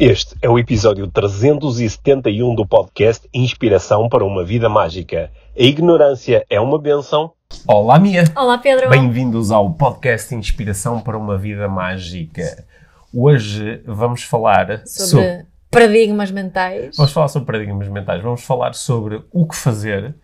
Este 0.00 0.34
é 0.40 0.48
o 0.48 0.58
episódio 0.58 1.06
371 1.08 2.54
do 2.54 2.66
podcast 2.66 3.28
Inspiração 3.34 4.08
para 4.08 4.24
uma 4.24 4.42
Vida 4.42 4.66
Mágica. 4.66 5.30
A 5.54 5.62
ignorância 5.62 6.42
é 6.48 6.58
uma 6.58 6.80
benção. 6.80 7.32
Olá, 7.68 7.98
Mia! 7.98 8.24
Olá, 8.34 8.56
Pedro! 8.56 8.88
Bem-vindos 8.88 9.50
ao 9.50 9.70
podcast 9.74 10.34
Inspiração 10.34 11.02
para 11.02 11.18
uma 11.18 11.36
Vida 11.36 11.68
Mágica. 11.68 12.64
Hoje 13.12 13.82
vamos 13.84 14.22
falar 14.22 14.80
sobre, 14.86 15.10
sobre 15.10 15.46
paradigmas 15.70 16.30
mentais. 16.30 16.96
Vamos 16.96 17.12
falar 17.12 17.28
sobre 17.28 17.46
paradigmas 17.52 17.88
mentais. 17.88 18.22
Vamos 18.22 18.42
falar 18.42 18.74
sobre 18.74 19.22
o 19.30 19.46
que 19.46 19.54
fazer 19.54 20.14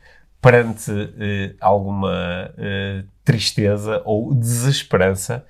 perante 0.40 0.90
eh, 1.20 1.54
alguma 1.60 2.50
eh, 2.56 3.04
tristeza 3.22 4.00
ou 4.06 4.34
desesperança 4.34 5.44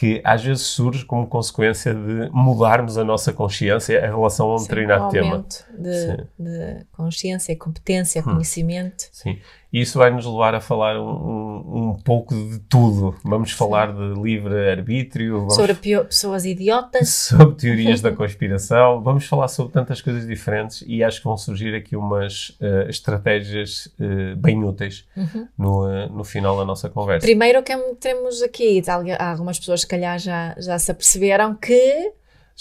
que 0.00 0.18
às 0.24 0.42
vezes 0.42 0.62
surge 0.62 1.04
como 1.04 1.26
consequência 1.26 1.92
de 1.92 2.30
mudarmos 2.30 2.96
a 2.96 3.04
nossa 3.04 3.34
consciência 3.34 3.98
em 3.98 4.08
relação 4.08 4.50
a 4.50 4.54
um 4.54 4.58
Sim, 4.58 4.68
determinado 4.68 5.04
um 5.04 5.08
tema. 5.10 5.46
De, 5.78 6.16
de 6.38 6.86
consciência, 6.92 7.54
competência, 7.54 8.22
hum. 8.22 8.24
conhecimento. 8.24 9.10
Sim. 9.12 9.38
E 9.72 9.80
isso 9.80 9.98
vai 9.98 10.10
nos 10.10 10.26
levar 10.26 10.54
a 10.54 10.60
falar 10.60 11.00
um, 11.00 11.90
um, 11.90 11.96
pouco 12.02 12.34
de 12.34 12.58
tudo. 12.60 13.14
Vamos 13.22 13.52
falar 13.52 13.92
de 13.92 14.20
livre-arbítrio. 14.20 15.48
Sobre 15.50 15.74
pessoas 15.74 16.44
idiotas. 16.44 17.08
Sobre 17.30 17.54
teorias 17.54 18.00
da 18.02 18.10
conspiração. 18.10 19.00
Vamos 19.00 19.26
falar 19.26 19.48
sobre 19.48 19.72
tantas 19.72 20.02
coisas 20.02 20.26
diferentes 20.26 20.82
e 20.86 21.04
acho 21.04 21.18
que 21.18 21.24
vão 21.24 21.36
surgir 21.36 21.74
aqui 21.74 21.94
umas 21.94 22.50
uh, 22.60 22.88
estratégias 22.88 23.86
uh, 24.00 24.36
bem 24.36 24.64
úteis 24.64 25.06
uhum. 25.16 25.48
no, 25.56 25.86
uh, 25.86 26.08
no 26.08 26.24
final 26.24 26.56
da 26.56 26.64
nossa 26.64 26.88
conversa. 26.88 27.24
Primeiro, 27.26 27.62
que 27.62 27.76
temos 28.00 28.42
aqui, 28.42 28.82
há 29.18 29.30
algumas 29.30 29.58
pessoas 29.58 29.84
que, 29.84 29.90
calhar, 29.90 30.18
já, 30.18 30.54
já 30.58 30.78
se 30.78 30.90
aperceberam 30.90 31.54
que 31.54 32.12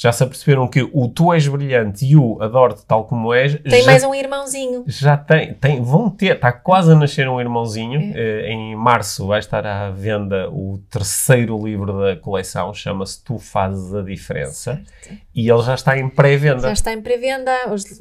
já 0.02 0.14
se 0.14 0.24
aperceberam 0.24 0.66
que 0.66 0.82
o 0.94 1.10
Tu 1.10 1.34
és 1.34 1.46
brilhante 1.46 2.06
e 2.06 2.16
o 2.16 2.42
Adoro-te 2.42 2.86
tal 2.86 3.04
como 3.04 3.34
és. 3.34 3.60
Tem 3.62 3.82
já, 3.82 3.92
mais 3.92 4.02
um 4.02 4.16
irmãozinho. 4.16 4.86
Já 4.88 5.18
tem, 5.18 5.54
tem, 5.56 5.84
vão 5.84 6.10
ter, 6.10 6.38
está 6.38 6.54
quase 6.54 6.94
a 6.94 6.96
nascer 6.96 7.28
um 7.28 7.38
irmãozinho. 7.38 8.14
É. 8.16 8.16
Uh, 8.16 8.46
em 8.46 8.76
março 8.78 9.28
vai 9.28 9.40
estar 9.40 9.68
à 9.68 9.92
venda 9.92 10.50
o 10.52 10.80
terceiro 10.90 11.62
livro 11.62 12.00
da 12.00 12.16
coleção, 12.16 12.74
chama-se 12.74 13.22
Tu 13.26 13.38
Fazes 13.40 13.94
a 13.94 14.02
Diferença. 14.02 14.82
Certo. 15.02 15.22
E 15.36 15.50
ele 15.50 15.62
já 15.64 15.76
está 15.76 15.98
em 15.98 16.08
pré-venda. 16.08 16.62
Já 16.62 16.72
está 16.72 16.94
em 16.94 17.02
pré-venda, 17.02 17.52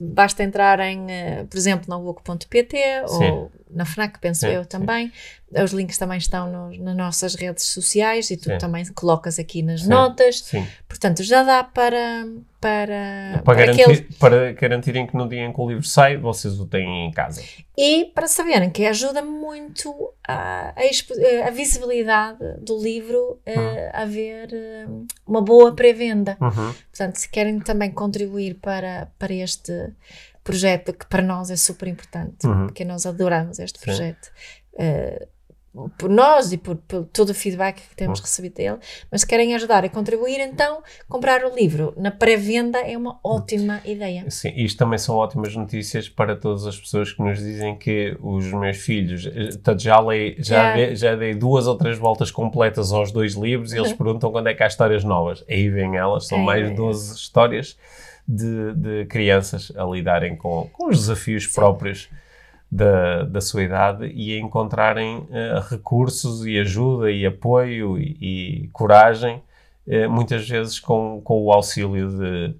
basta 0.01 0.45
entrar 0.45 0.79
em, 0.79 1.01
uh, 1.01 1.47
por 1.51 1.57
exemplo, 1.57 1.87
na 1.89 1.99
book.pt 1.99 2.79
ou 3.09 3.51
na 3.71 3.85
FNAC, 3.85 4.19
penso 4.19 4.41
sim, 4.41 4.49
eu 4.49 4.65
também. 4.65 5.09
Sim. 5.09 5.63
Os 5.63 5.73
links 5.73 5.97
também 5.97 6.19
estão 6.19 6.51
no, 6.51 6.85
nas 6.85 6.97
nossas 6.97 7.35
redes 7.35 7.65
sociais 7.65 8.31
e 8.31 8.37
tu 8.37 8.51
sim. 8.51 8.59
também 8.59 8.85
colocas 8.93 9.39
aqui 9.39 9.63
nas 9.63 9.87
notas. 9.87 10.53
Portanto, 10.87 11.23
já 11.23 11.43
dá 11.43 11.65
para. 11.65 12.27
Para, 12.61 13.35
para, 13.35 13.43
para, 13.45 13.55
garantir, 13.55 13.83
aquele... 13.83 14.03
para 14.19 14.53
garantirem 14.53 15.07
que 15.07 15.17
no 15.17 15.29
dia 15.29 15.45
em 15.45 15.53
que 15.53 15.61
o 15.61 15.69
livro 15.69 15.85
sai, 15.85 16.17
vocês 16.17 16.59
o 16.59 16.67
têm 16.67 17.07
em 17.07 17.11
casa. 17.13 17.41
E 17.77 18.07
para 18.07 18.27
saberem 18.27 18.69
que 18.69 18.85
ajuda 18.85 19.23
muito 19.23 20.13
a, 20.27 20.75
a, 20.77 21.47
a 21.47 21.51
visibilidade 21.51 22.41
do 22.61 22.77
livro 22.83 23.39
eh, 23.47 23.57
uhum. 23.57 23.91
a 23.93 24.05
ver 24.05 24.49
eh, 24.53 24.87
uma 25.25 25.41
boa 25.41 25.73
pré-venda. 25.73 26.37
Uhum. 26.41 26.75
Portanto, 26.91 27.15
se 27.15 27.29
querem 27.29 27.61
também 27.61 27.93
contribuir 27.93 28.55
para, 28.55 29.09
para 29.17 29.33
este 29.33 29.93
projeto 30.49 30.95
que 30.95 31.07
para 31.07 31.23
nós 31.23 31.51
é 31.51 31.57
super 31.57 31.87
importante, 31.89 32.47
uhum. 32.47 32.67
porque 32.67 32.83
nós 32.85 33.05
adoramos 33.05 33.59
este 33.59 33.79
projeto. 33.79 34.31
Uh, 34.73 35.27
por 35.99 36.09
nós 36.09 36.51
e 36.51 36.57
por, 36.57 36.77
por, 36.77 37.05
todo 37.05 37.31
o 37.31 37.35
feedback 37.35 37.77
que 37.91 37.95
temos 37.95 38.19
uhum. 38.19 38.25
recebido 38.25 38.55
dele, 38.55 38.79
mas 39.13 39.21
se 39.21 39.27
querem 39.27 39.55
ajudar 39.55 39.85
e 39.85 39.89
contribuir, 39.89 40.41
então 40.41 40.83
comprar 41.09 41.45
o 41.45 41.55
livro 41.55 41.93
na 41.97 42.11
pré-venda 42.11 42.79
é 42.79 42.97
uma 42.97 43.21
ótima 43.23 43.81
ideia. 43.85 44.25
Sim, 44.31 44.53
isto 44.57 44.79
também 44.79 44.99
são 44.99 45.15
ótimas 45.15 45.55
notícias 45.55 46.09
para 46.09 46.35
todas 46.35 46.67
as 46.67 46.77
pessoas 46.77 47.13
que 47.13 47.23
nos 47.23 47.39
dizem 47.39 47.77
que 47.77 48.17
os 48.21 48.51
meus 48.51 48.79
filhos, 48.79 49.27
eh, 49.27 49.79
já, 49.79 50.01
leio, 50.01 50.35
já, 50.39 50.75
yeah. 50.75 50.95
já 50.95 51.15
dei 51.15 51.35
duas 51.35 51.67
ou 51.67 51.77
três 51.77 51.99
voltas 51.99 52.31
completas 52.31 52.91
aos 52.91 53.13
dois 53.13 53.35
livros 53.35 53.73
e 53.73 53.77
eles 53.77 53.93
perguntam 53.95 54.33
quando 54.33 54.49
é 54.49 54.55
que 54.55 54.63
há 54.63 54.67
histórias 54.67 55.05
novas. 55.05 55.45
Aí 55.49 55.69
vêm 55.69 55.97
elas, 55.97 56.27
são 56.27 56.39
é, 56.39 56.43
mais 56.43 56.69
de 56.69 56.75
12 56.75 57.15
histórias 57.15 57.77
de, 58.29 58.75
de 58.75 59.07
crianças 59.07 59.73
a 59.75 59.85
lidarem 59.85 60.37
com, 60.37 60.69
com 60.73 60.89
os 60.89 60.99
desafios 60.99 61.45
Sim. 61.45 61.55
próprios 61.55 62.11
da, 62.71 63.23
da 63.23 63.41
sua 63.41 63.63
idade 63.63 64.07
e 64.15 64.37
a 64.37 64.39
encontrarem 64.39 65.19
uh, 65.19 65.61
recursos 65.71 66.45
e 66.45 66.59
ajuda 66.59 67.11
e 67.11 67.25
apoio 67.25 67.99
e, 67.99 68.17
e 68.21 68.69
coragem, 68.69 69.43
uh, 69.87 70.11
muitas 70.11 70.47
vezes 70.47 70.79
com, 70.79 71.23
com 71.25 71.43
o 71.43 71.51
auxílio 71.51 72.11
de, 72.11 72.55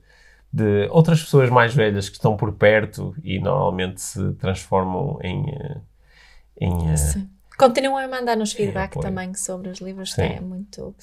de 0.51 0.89
outras 0.91 1.23
pessoas 1.23 1.51
mais 1.51 1.75
velhas 1.75 2.09
que 2.09 2.17
estão 2.17 2.37
por 2.37 2.53
perto 2.53 3.15
e 3.23 3.39
normalmente 3.39 4.01
se 4.01 4.33
transformam 4.35 5.19
em. 5.23 5.43
Uh, 5.43 5.89
em 6.61 6.91
Continuam 7.59 7.97
a 7.97 8.07
mandar-nos 8.07 8.53
feedback 8.53 8.97
é, 8.97 9.01
também 9.01 9.35
sobre 9.35 9.69
os 9.69 9.81
livros, 9.81 10.13
Sim. 10.13 10.23
é 10.23 10.41
muito, 10.41 10.95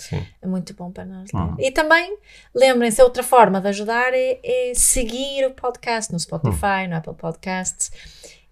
é 0.41 0.47
muito 0.47 0.73
bom 0.73 0.89
para 0.89 1.03
nós. 1.03 1.29
Hum. 1.33 1.53
E 1.59 1.69
também, 1.69 2.17
lembrem-se, 2.53 3.01
outra 3.01 3.23
forma 3.23 3.59
de 3.59 3.67
ajudar 3.67 4.13
é, 4.13 4.39
é, 4.41 4.73
seguir 4.73 5.45
o 5.45 5.51
podcast 5.51 6.13
no 6.13 6.19
Spotify, 6.19 6.85
hum. 6.85 6.89
no 6.91 6.95
Apple 6.95 7.13
Podcasts 7.15 7.91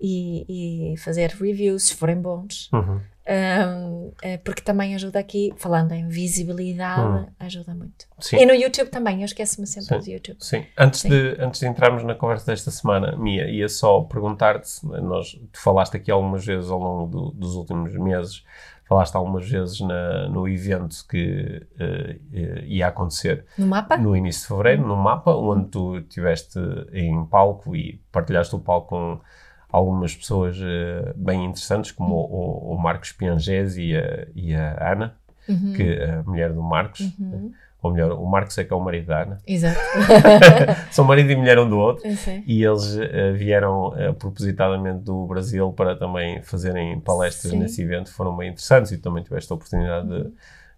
e, 0.02 0.92
e, 0.94 0.97
fazer 0.97 1.30
reviews 1.30 1.84
se 1.84 1.96
forem 1.96 2.18
bons. 2.18 2.69
Uhum. 2.74 3.00
Um, 3.26 4.12
é 4.22 4.38
porque 4.38 4.62
também 4.62 4.96
ajuda 4.96 5.18
aqui, 5.18 5.54
falando 5.56 5.94
em 5.94 6.10
visibilidade, 6.10 7.02
hum. 7.02 7.26
ajuda 7.40 7.74
muito. 7.74 8.06
Sim. 8.20 8.38
E 8.38 8.46
no 8.46 8.54
YouTube 8.54 8.90
também, 8.90 9.22
eu 9.22 9.26
esqueço-me 9.26 9.66
sempre 9.66 10.02
Sim. 10.02 10.10
do 10.10 10.14
YouTube. 10.14 10.38
Sim, 10.42 10.66
antes, 10.78 11.00
Sim. 11.02 11.10
De, 11.10 11.38
antes 11.40 11.62
de 11.62 11.68
entrarmos 11.68 12.04
na 12.04 12.16
conversa 12.16 12.48
desta 12.48 12.70
semana, 12.70 13.16
Mia, 13.16 13.50
ia 13.50 13.70
só 13.70 14.02
perguntar-te: 14.02 14.86
nós, 14.86 15.40
tu 15.52 15.60
falaste 15.60 15.96
aqui 15.96 16.12
algumas 16.12 16.46
vezes 16.46 16.70
ao 16.70 16.80
longo 16.80 17.08
do, 17.08 17.32
dos 17.32 17.56
últimos 17.56 17.94
meses, 17.96 18.44
falaste 18.84 19.16
algumas 19.16 19.50
vezes 19.50 19.80
na, 19.80 20.28
no 20.28 20.46
evento 20.46 20.96
que 21.08 21.66
uh, 21.80 22.66
ia 22.66 22.88
acontecer 22.88 23.46
no 23.58 23.68
mapa? 23.68 23.96
No 23.96 24.18
início 24.18 24.42
de 24.42 24.48
fevereiro, 24.50 24.86
no 24.86 24.98
mapa, 24.98 25.32
onde 25.34 25.70
tu 25.70 25.98
estiveste 25.98 26.60
em 26.92 27.26
palco 27.26 27.74
e 27.74 28.02
partilhaste 28.12 28.54
o 28.54 28.60
palco 28.60 28.90
com 28.90 29.22
algumas 29.74 30.16
pessoas 30.16 30.56
uh, 30.60 31.14
bem 31.16 31.46
interessantes, 31.46 31.92
como 31.92 32.14
o, 32.14 32.76
o, 32.76 32.78
Marcos 32.78 33.12
Piangese 33.12 33.82
e 33.82 33.98
a, 33.98 34.28
e 34.36 34.56
a 34.56 34.92
Ana, 34.92 35.16
uhum. 35.50 35.74
que 35.74 36.00
a 36.00 36.22
mulher 36.22 36.54
do 36.54 36.62
Marcos. 36.62 37.02
Uhum. 37.20 37.52
Ou 37.82 37.92
melhor, 37.92 38.12
o 38.14 38.26
Marcos 38.26 38.58
é 38.60 38.64
que 38.64 38.72
é 38.72 38.76
o 38.76 38.80
marido 38.80 39.08
da 39.08 39.24
Ana. 39.24 39.38
Exato. 39.46 39.78
São 40.90 41.04
marido 41.04 41.32
e 41.32 41.36
mulher 41.36 41.60
um 41.60 41.68
do 41.68 41.78
outro. 41.78 42.08
E 42.46 42.64
eles 42.64 42.96
uh, 42.96 43.34
vieram 43.34 43.88
uh, 43.88 44.14
propositadamente 44.14 45.00
do 45.00 45.26
Brasil 45.26 45.74
para 45.74 45.94
também 45.94 46.42
fazerem 46.44 46.98
palestras 47.02 47.52
Sim. 47.52 47.60
nesse 47.60 47.82
evento. 47.82 48.14
Foram 48.14 48.38
bem 48.38 48.52
interessantes 48.52 48.92
e 48.92 49.00
também 49.00 49.24
tiveste 49.24 49.52
a 49.52 49.56
oportunidade 49.56 50.08
de 50.08 50.32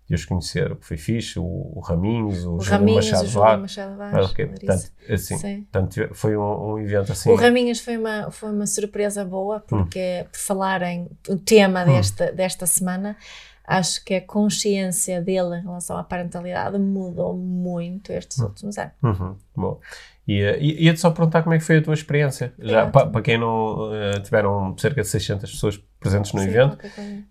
de 0.07 0.13
os 0.13 0.23
conhecer, 0.23 0.71
o 0.71 0.75
que 0.75 0.85
foi 0.85 0.97
fixe, 0.97 1.39
o, 1.39 1.43
o 1.43 1.79
Raminhos, 1.79 2.45
o, 2.45 2.57
o 2.57 2.61
Júlio 2.61 2.95
Machado 2.95 3.27
Vaz. 3.27 3.61
Machado 3.61 3.97
Vaz. 3.97 4.31
Okay. 4.31 4.45
Portanto, 4.45 4.91
assim, 5.09 5.61
portanto, 5.63 6.09
foi 6.13 6.37
um, 6.37 6.73
um, 6.73 6.79
evento 6.79 7.11
assim. 7.11 7.31
O 7.31 7.35
Raminhos 7.35 7.79
foi 7.79 7.97
uma, 7.97 8.29
foi 8.29 8.51
uma 8.51 8.67
surpresa 8.67 9.25
boa, 9.25 9.59
porque 9.61 10.23
hum. 10.23 10.29
por 10.31 10.39
falarem, 10.39 11.09
o 11.27 11.37
tema 11.37 11.83
hum. 11.83 11.87
desta, 11.87 12.31
desta 12.31 12.67
semana, 12.67 13.17
acho 13.65 14.05
que 14.05 14.13
a 14.13 14.21
consciência 14.21 15.19
dele 15.21 15.57
em 15.57 15.61
relação 15.63 15.97
à 15.97 16.03
parentalidade 16.03 16.77
mudou 16.77 17.35
muito 17.35 18.11
estes 18.11 18.37
hum. 18.39 18.45
últimos 18.45 18.77
anos. 18.77 18.93
Uhum. 19.01 19.35
Bom. 19.55 19.79
E 20.27 20.43
uh, 20.43 20.57
ia-te 20.59 20.99
só 20.99 21.11
perguntar 21.11 21.43
como 21.43 21.53
é 21.53 21.57
que 21.59 21.63
foi 21.63 21.77
a 21.77 21.81
tua 21.81 21.93
experiência. 21.93 22.53
Já, 22.59 22.87
para 22.87 23.07
pa 23.07 23.21
quem 23.21 23.37
não 23.37 23.89
uh, 23.89 24.19
tiveram 24.23 24.75
cerca 24.77 25.01
de 25.01 25.07
600 25.07 25.51
pessoas 25.51 25.79
presentes 25.99 26.33
no 26.33 26.39
Sim, 26.39 26.47
evento, 26.47 26.77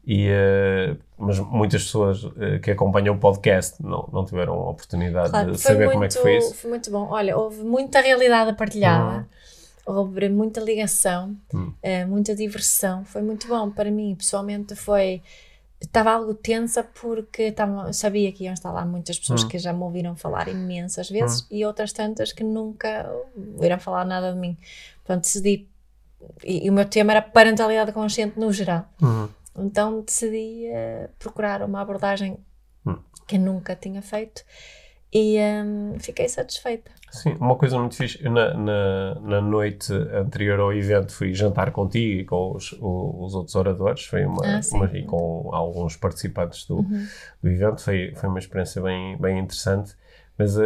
e, 0.06 0.28
uh, 0.28 0.96
mas 1.18 1.38
muitas 1.38 1.84
pessoas 1.84 2.24
uh, 2.24 2.60
que 2.62 2.70
acompanham 2.70 3.14
o 3.14 3.18
podcast 3.18 3.80
não, 3.82 4.08
não 4.12 4.24
tiveram 4.24 4.54
a 4.54 4.70
oportunidade 4.70 5.30
claro, 5.30 5.52
de 5.52 5.60
saber 5.60 5.86
muito, 5.86 5.92
como 5.92 6.04
é 6.04 6.08
que 6.08 6.18
foi 6.18 6.38
isso. 6.38 6.54
Foi 6.54 6.70
muito 6.70 6.90
bom. 6.90 7.08
Olha, 7.10 7.36
houve 7.36 7.62
muita 7.62 8.00
realidade 8.00 8.56
partilhada. 8.56 9.20
Hum. 9.20 9.24
Houve 9.86 10.30
muita 10.30 10.60
ligação, 10.60 11.36
hum. 11.52 11.72
muita 12.08 12.34
diversão. 12.34 13.04
Foi 13.04 13.20
muito 13.20 13.46
bom 13.46 13.70
para 13.70 13.90
mim. 13.90 14.14
Pessoalmente, 14.14 14.74
foi 14.74 15.20
estava 15.80 16.12
algo 16.12 16.34
tensa 16.34 16.82
porque 16.82 17.54
sabia 17.92 18.32
que 18.32 18.44
iam 18.44 18.54
estar 18.54 18.72
lá 18.72 18.84
muitas 18.84 19.18
pessoas 19.18 19.44
hum. 19.44 19.48
que 19.48 19.58
já 19.58 19.72
me 19.72 19.82
ouviram 19.82 20.16
falar 20.16 20.48
imensas 20.48 21.10
vezes 21.10 21.42
hum. 21.42 21.46
e 21.50 21.64
outras 21.64 21.92
tantas 21.92 22.32
que 22.32 22.42
nunca 22.42 23.10
ouviram 23.36 23.78
falar 23.78 24.04
nada 24.04 24.32
de 24.32 24.38
mim. 24.38 24.56
Portanto, 25.04 25.24
decidi. 25.24 25.68
E, 26.42 26.66
e 26.66 26.70
o 26.70 26.72
meu 26.72 26.86
tema 26.86 27.12
era 27.12 27.22
parentalidade 27.22 27.92
consciente 27.92 28.38
no 28.38 28.52
geral. 28.52 28.88
Hum. 29.02 29.28
Então 29.56 30.00
decidi 30.00 30.68
uh, 30.68 31.08
procurar 31.18 31.62
uma 31.62 31.80
abordagem 31.80 32.38
que 33.26 33.38
nunca 33.38 33.74
tinha 33.74 34.02
feito 34.02 34.44
e 35.12 35.38
um, 35.38 35.98
fiquei 35.98 36.28
satisfeita. 36.28 36.90
Sim, 37.14 37.36
uma 37.38 37.54
coisa 37.54 37.78
muito 37.78 37.94
fixe, 37.94 38.22
na, 38.24 38.54
na, 38.54 39.14
na, 39.20 39.40
noite 39.40 39.92
anterior 39.92 40.58
ao 40.58 40.72
evento 40.72 41.12
fui 41.12 41.32
jantar 41.32 41.70
contigo 41.70 42.20
e 42.20 42.24
com 42.24 42.52
os, 42.56 42.72
os 42.72 43.34
outros 43.34 43.54
oradores, 43.54 44.04
foi 44.04 44.26
uma, 44.26 44.44
ah, 44.44 44.60
uma, 44.72 44.86
e 44.86 45.04
com 45.04 45.48
alguns 45.52 45.96
participantes 45.96 46.66
do, 46.66 46.78
uhum. 46.78 47.06
do 47.40 47.48
evento, 47.48 47.82
foi, 47.82 48.12
foi 48.16 48.28
uma 48.28 48.40
experiência 48.40 48.82
bem, 48.82 49.16
bem 49.16 49.38
interessante, 49.38 49.94
Mas 50.36 50.56
uh, 50.56 50.62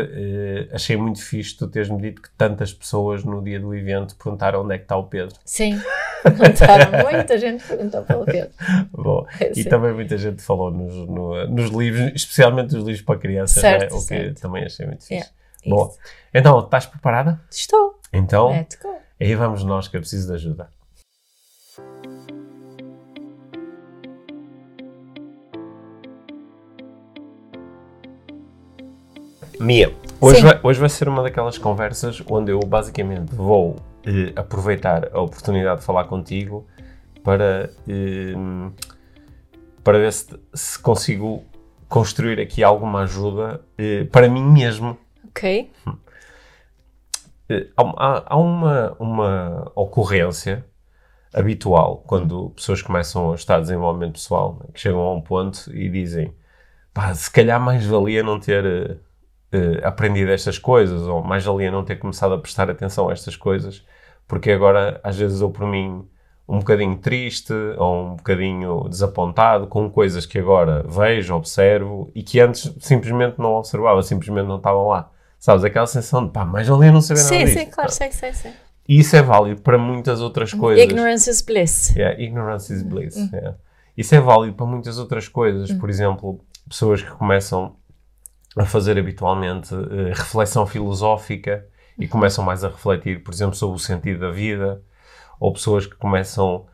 achei 0.72 0.96
muito 0.96 1.22
fixe 1.22 1.54
tu 1.54 1.68
teres-me 1.68 2.00
dito 2.00 2.22
que 2.22 2.30
tantas 2.30 2.72
pessoas 2.72 3.24
no 3.24 3.42
dia 3.42 3.60
do 3.60 3.74
evento 3.74 4.16
perguntaram 4.16 4.62
onde 4.62 4.74
é 4.74 4.78
que 4.78 4.84
está 4.84 4.96
o 4.96 5.04
Pedro. 5.04 5.36
Sim, 5.44 5.78
perguntaram. 6.22 6.90
muita 7.12 7.36
gente 7.36 7.62
perguntou 7.62 8.02
pelo 8.04 8.24
Pedro. 8.24 8.50
Bom, 8.90 9.26
é, 9.38 9.52
e 9.54 9.64
também 9.64 9.92
muita 9.92 10.16
gente 10.16 10.40
falou 10.42 10.70
nos, 10.70 10.94
no, 10.94 11.46
nos 11.48 11.70
livros, 11.70 12.12
especialmente 12.14 12.74
os 12.74 12.84
livros 12.84 13.02
para 13.02 13.18
crianças, 13.18 13.60
certo, 13.60 13.92
né? 13.92 13.98
o 13.98 14.00
certo. 14.00 14.34
que 14.34 14.40
também 14.40 14.64
achei 14.64 14.86
muito 14.86 15.02
fixe. 15.02 15.14
Yeah, 15.14 15.30
Bom, 15.66 15.92
então, 16.32 16.60
estás 16.60 16.86
preparada? 16.86 17.40
Estou. 17.50 17.98
Então, 18.12 18.66
aí 19.20 19.34
vamos 19.34 19.64
nós 19.64 19.88
que 19.88 19.96
eu 19.96 20.00
preciso 20.00 20.28
de 20.28 20.34
ajuda. 20.34 20.70
Mia, 29.60 29.92
hoje 30.20 30.40
vai, 30.40 30.60
hoje 30.62 30.78
vai 30.78 30.88
ser 30.88 31.08
uma 31.08 31.22
daquelas 31.22 31.58
conversas 31.58 32.22
onde 32.30 32.52
eu 32.52 32.60
basicamente 32.60 33.34
vou 33.34 33.76
eh, 34.06 34.32
aproveitar 34.36 35.08
a 35.12 35.20
oportunidade 35.20 35.80
de 35.80 35.86
falar 35.86 36.04
contigo 36.04 36.64
para, 37.24 37.68
eh, 37.88 38.34
para 39.82 39.98
ver 39.98 40.12
se, 40.12 40.28
se, 40.54 40.78
consigo 40.78 41.44
construir 41.88 42.38
aqui 42.40 42.62
alguma 42.62 43.02
ajuda 43.02 43.60
eh, 43.76 44.04
para 44.04 44.28
mim 44.28 44.44
mesmo. 44.44 44.96
Ok. 45.38 45.70
Eh, 47.50 47.66
há, 47.76 48.34
há 48.34 48.36
uma, 48.36 48.96
uma 48.98 49.72
ocorrência 49.74 50.64
habitual 51.32 52.02
quando 52.06 52.50
pessoas 52.50 52.82
começam 52.82 53.32
a 53.32 53.34
estar 53.34 53.58
em 53.58 53.62
desenvolvimento 53.62 54.14
pessoal, 54.14 54.60
que 54.72 54.80
chegam 54.80 55.00
a 55.00 55.14
um 55.14 55.20
ponto 55.20 55.70
e 55.74 55.88
dizem 55.88 56.34
pá, 56.92 57.14
se 57.14 57.30
calhar 57.30 57.60
mais 57.60 57.86
valia 57.86 58.22
não 58.22 58.38
ter 58.40 59.00
uh, 59.54 59.86
aprendido 59.86 60.30
estas 60.30 60.58
coisas, 60.58 61.02
ou 61.02 61.22
mais 61.22 61.44
valia 61.44 61.70
não 61.70 61.84
ter 61.84 61.96
começado 61.96 62.34
a 62.34 62.38
prestar 62.38 62.70
atenção 62.70 63.08
a 63.08 63.12
estas 63.12 63.36
coisas, 63.36 63.84
porque 64.26 64.50
agora 64.50 65.00
às 65.04 65.16
vezes 65.16 65.40
eu 65.40 65.50
por 65.50 65.66
mim 65.66 66.06
um 66.48 66.58
bocadinho 66.60 66.96
triste 66.98 67.52
ou 67.76 68.12
um 68.12 68.16
bocadinho 68.16 68.88
desapontado 68.88 69.66
com 69.66 69.90
coisas 69.90 70.24
que 70.26 70.38
agora 70.38 70.82
vejo, 70.88 71.34
observo 71.34 72.10
e 72.14 72.22
que 72.22 72.40
antes 72.40 72.74
simplesmente 72.80 73.38
não 73.38 73.54
observava, 73.54 74.02
simplesmente 74.02 74.46
não 74.46 74.56
estavam 74.56 74.88
lá. 74.88 75.10
Sabes, 75.38 75.64
aquela 75.64 75.86
sensação 75.86 76.26
de 76.26 76.32
pá, 76.32 76.44
mais 76.44 76.66
valia 76.66 76.90
não 76.90 77.00
saber 77.00 77.20
sim, 77.20 77.38
nada 77.38 77.46
Sim, 77.46 77.58
sim, 77.58 77.66
claro, 77.66 77.92
sei, 77.92 78.10
sei, 78.10 78.32
sei. 78.32 78.52
E 78.88 78.98
isso 78.98 79.14
é 79.14 79.22
válido 79.22 79.60
para 79.60 79.78
muitas 79.78 80.20
outras 80.20 80.52
coisas. 80.52 80.82
Ignorance 80.82 81.30
is 81.30 81.42
bliss. 81.42 81.94
Yeah, 81.94 82.20
ignorance 82.20 82.72
is 82.72 82.82
bliss. 82.82 83.16
Mm. 83.16 83.30
Yeah. 83.32 83.56
Isso 83.96 84.14
é 84.14 84.20
válido 84.20 84.54
para 84.54 84.66
muitas 84.66 84.98
outras 84.98 85.28
coisas. 85.28 85.70
Mm. 85.70 85.78
Por 85.78 85.90
exemplo, 85.90 86.40
pessoas 86.68 87.02
que 87.02 87.10
começam 87.10 87.76
a 88.56 88.64
fazer 88.64 88.98
habitualmente 88.98 89.74
uh, 89.74 90.08
reflexão 90.14 90.66
filosófica 90.66 91.66
e 91.98 92.04
uhum. 92.04 92.10
começam 92.10 92.44
mais 92.44 92.64
a 92.64 92.68
refletir, 92.68 93.22
por 93.22 93.32
exemplo, 93.32 93.54
sobre 93.54 93.76
o 93.76 93.78
sentido 93.78 94.20
da 94.20 94.30
vida, 94.30 94.82
ou 95.38 95.52
pessoas 95.52 95.86
que 95.86 95.96
começam 95.96 96.66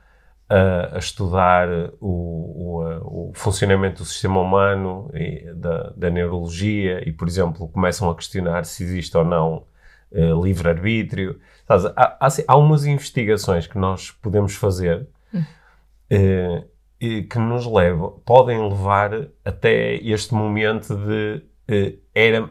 a, 0.49 0.97
a 0.97 0.99
estudar 0.99 1.69
o, 2.01 2.74
o, 2.74 2.74
o, 3.15 3.33
funcionamento 3.33 4.03
do 4.03 4.05
sistema 4.05 4.41
humano 4.41 5.09
e 5.15 5.53
da, 5.55 5.93
da, 5.97 6.11
neurologia 6.11 7.09
e, 7.09 7.13
por 7.13 7.29
exemplo, 7.29 7.69
começam 7.69 8.11
a 8.11 8.15
questionar 8.15 8.65
se 8.65 8.83
existe 8.83 9.17
ou 9.17 9.25
não 9.25 9.65
uh, 10.11 10.45
livre-arbítrio. 10.45 11.39
Há, 11.69 12.27
há, 12.27 12.29
há 12.49 12.57
umas 12.57 12.85
investigações 12.85 13.69
que 13.69 13.79
nós 13.79 14.11
podemos 14.11 14.57
fazer 14.57 15.07
uh, 15.33 16.69
que 16.99 17.39
nos 17.39 17.67
levam, 17.67 18.21
podem 18.25 18.61
levar 18.69 19.29
até 19.45 19.95
este 19.97 20.35
momento 20.35 20.97
de 20.97 21.43
uh, 21.71 21.99
era 22.13 22.51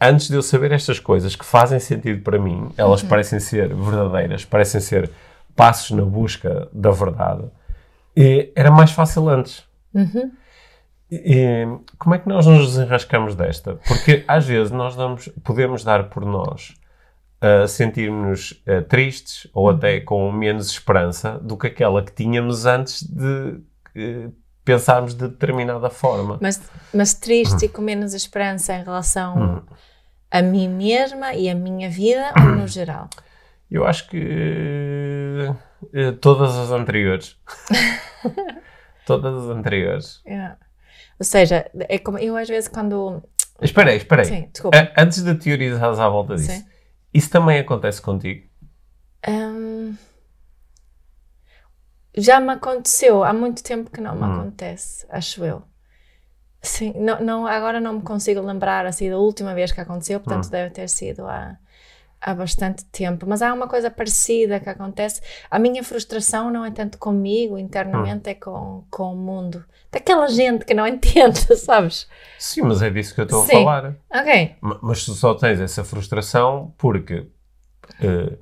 antes 0.00 0.28
de 0.28 0.36
eu 0.36 0.42
saber 0.42 0.70
estas 0.70 1.00
coisas 1.00 1.34
que 1.34 1.44
fazem 1.44 1.80
sentido 1.80 2.22
para 2.22 2.38
mim, 2.38 2.68
elas 2.76 3.02
uhum. 3.02 3.08
parecem 3.08 3.40
ser 3.40 3.74
verdadeiras, 3.74 4.44
parecem 4.44 4.80
ser 4.80 5.10
passos 5.56 5.90
na 5.90 6.04
busca 6.04 6.68
da 6.70 6.90
verdade, 6.90 7.44
e 8.14 8.52
era 8.54 8.70
mais 8.70 8.92
fácil 8.92 9.28
antes. 9.28 9.66
Uhum. 9.96 10.30
E, 11.10 11.66
como 11.98 12.14
é 12.14 12.18
que 12.18 12.28
nós 12.28 12.46
nos 12.46 12.74
desenrascamos 12.74 13.34
desta? 13.34 13.76
Porque 13.86 14.24
às 14.26 14.46
vezes 14.46 14.72
nós 14.72 14.96
damos, 14.96 15.28
podemos 15.42 15.84
dar 15.84 16.08
por 16.08 16.24
nós 16.24 16.74
a 17.40 17.66
sentirmos 17.68 18.52
uh, 18.66 18.82
tristes 18.88 19.46
ou 19.52 19.68
uhum. 19.68 19.76
até 19.76 20.00
com 20.00 20.32
menos 20.32 20.68
esperança 20.70 21.38
do 21.38 21.56
que 21.56 21.66
aquela 21.66 22.02
que 22.02 22.12
tínhamos 22.12 22.66
antes 22.66 23.02
de 23.02 23.60
uh, 23.96 24.32
pensarmos 24.64 25.14
de 25.14 25.28
determinada 25.28 25.88
forma. 25.90 26.38
Mas, 26.40 26.60
mas 26.92 27.14
triste 27.14 27.66
e 27.66 27.68
com 27.68 27.82
menos 27.82 28.14
esperança 28.14 28.74
em 28.74 28.82
relação 28.82 29.38
hum. 29.38 29.62
a 30.28 30.42
mim 30.42 30.68
mesma 30.68 31.34
e 31.34 31.48
a 31.48 31.54
minha 31.54 31.88
vida 31.88 32.32
ou 32.36 32.56
no 32.56 32.66
geral? 32.68 33.08
Eu 33.70 33.86
acho 33.86 34.08
que 34.08 35.48
uh, 35.94 36.12
todas 36.20 36.56
as 36.56 36.70
anteriores. 36.70 37.36
todas 39.06 39.34
as 39.44 39.56
anteriores. 39.56 40.20
Yeah. 40.26 40.58
Ou 41.18 41.24
seja, 41.24 41.70
é 41.88 41.98
como 41.98 42.18
eu 42.18 42.36
às 42.36 42.48
vezes 42.48 42.68
quando. 42.68 43.22
Espera 43.62 43.90
aí, 43.90 43.96
espera 43.96 44.20
aí. 44.20 44.28
Sim, 44.28 44.50
desculpa. 44.52 44.92
Antes 44.98 45.22
de 45.24 45.34
teorizares 45.36 45.98
à 45.98 46.08
volta 46.10 46.36
disso, 46.36 46.50
Sim. 46.50 46.66
isso 47.14 47.30
também 47.30 47.58
acontece 47.58 48.02
contigo? 48.02 48.46
Um, 49.26 49.94
já 52.14 52.38
me 52.38 52.52
aconteceu, 52.52 53.24
há 53.24 53.32
muito 53.32 53.62
tempo 53.62 53.90
que 53.90 54.00
não 54.00 54.14
me 54.14 54.22
hum. 54.22 54.40
acontece, 54.40 55.06
acho 55.08 55.42
eu. 55.42 55.62
Sim, 56.60 56.92
não, 56.96 57.20
não, 57.20 57.46
agora 57.46 57.80
não 57.80 57.94
me 57.94 58.02
consigo 58.02 58.40
lembrar 58.40 58.84
assim 58.84 59.08
da 59.08 59.16
última 59.16 59.54
vez 59.54 59.72
que 59.72 59.80
aconteceu, 59.80 60.20
portanto 60.20 60.46
hum. 60.46 60.50
deve 60.50 60.70
ter 60.70 60.88
sido 60.88 61.26
há, 61.26 61.56
há 62.20 62.34
bastante 62.34 62.84
tempo. 62.86 63.26
Mas 63.28 63.42
há 63.42 63.52
uma 63.52 63.68
coisa 63.68 63.90
parecida 63.90 64.60
que 64.60 64.68
acontece. 64.68 65.20
A 65.50 65.58
minha 65.58 65.82
frustração 65.82 66.50
não 66.50 66.64
é 66.64 66.70
tanto 66.70 66.98
comigo 66.98 67.58
internamente, 67.58 68.28
hum. 68.28 68.30
é 68.30 68.34
com, 68.34 68.84
com 68.90 69.12
o 69.12 69.16
mundo. 69.16 69.64
Daquela 69.90 70.28
gente 70.28 70.64
que 70.64 70.74
não 70.74 70.86
entende, 70.88 71.38
sabes? 71.56 72.08
Sim, 72.38 72.62
mas 72.62 72.82
é 72.82 72.90
disso 72.90 73.14
que 73.14 73.20
eu 73.20 73.24
estou 73.24 73.42
a 73.42 73.46
falar. 73.46 73.96
Ok. 74.12 74.56
Mas 74.82 75.04
tu 75.04 75.12
só 75.12 75.34
tens 75.34 75.60
essa 75.60 75.84
frustração 75.84 76.74
porque. 76.76 77.26
Uh, 78.00 78.36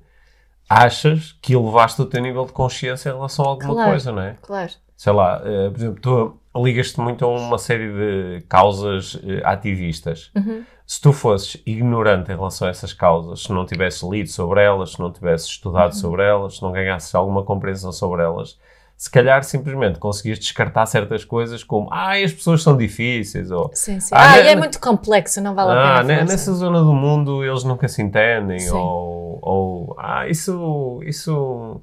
achas 0.69 1.33
que 1.43 1.55
elevaste 1.55 2.01
o 2.01 2.07
teu 2.07 2.23
nível 2.23 2.47
de 2.47 2.53
consciência 2.53 3.11
em 3.11 3.13
relação 3.13 3.45
a 3.45 3.49
alguma 3.49 3.75
claro, 3.75 3.91
coisa, 3.91 4.13
não 4.13 4.23
é? 4.23 4.37
Claro. 4.41 4.73
Sei 4.97 5.13
lá, 5.13 5.41
uh, 5.41 5.71
por 5.71 5.79
exemplo, 5.79 6.01
tu 6.01 6.41
ligas-te 6.57 7.01
muito 7.01 7.25
a 7.25 7.29
uma 7.29 7.59
série 7.59 7.89
de 7.93 8.45
causas 8.49 9.15
uh, 9.15 9.41
ativistas. 9.45 10.31
Uhum. 10.37 10.65
Se 10.87 11.01
tu 11.01 11.13
fosses 11.13 11.61
ignorante 11.65 12.31
em 12.31 12.35
relação 12.35 12.69
a 12.69 12.71
essas 12.71 12.93
causas, 12.93 13.43
se 13.43 13.53
não 13.53 13.65
tivesses 13.65 14.03
lido 14.03 14.29
sobre 14.29 14.63
elas, 14.63 14.93
se 14.93 15.01
não 15.01 15.11
tivesses 15.11 15.49
estudado 15.49 15.93
uhum. 15.93 15.99
sobre 15.99 16.23
elas, 16.23 16.57
se 16.57 16.63
não 16.63 16.73
ganhasses 16.73 17.15
alguma 17.15 17.43
compreensão 17.43 17.91
sobre 17.91 18.23
elas, 18.23 18.59
se 18.97 19.11
calhar 19.11 19.43
simplesmente 19.43 19.99
conseguias 19.99 20.39
descartar 20.39 20.87
certas 20.87 21.25
coisas 21.25 21.65
como 21.65 21.89
ah, 21.93 22.13
as 22.13 22.33
pessoas 22.33 22.63
são 22.63 22.77
difíceis 22.77 23.51
ou 23.51 23.71
sim, 23.75 23.99
sim. 23.99 24.15
ah, 24.15 24.33
ah 24.33 24.39
é 24.39 24.55
muito 24.55 24.81
complexo, 24.81 25.41
não 25.41 25.55
vale 25.55 25.73
a 25.73 25.75
pena. 26.03 26.21
Ah, 26.21 26.25
nessa 26.25 26.53
zona 26.53 26.81
do 26.81 26.93
mundo 26.93 27.45
eles 27.45 27.65
nunca 27.65 27.89
se 27.89 28.01
entendem 28.03 28.71
ou, 28.71 29.39
ou 29.43 29.97
ah, 29.99 30.29
isso, 30.29 31.01
isso, 31.05 31.81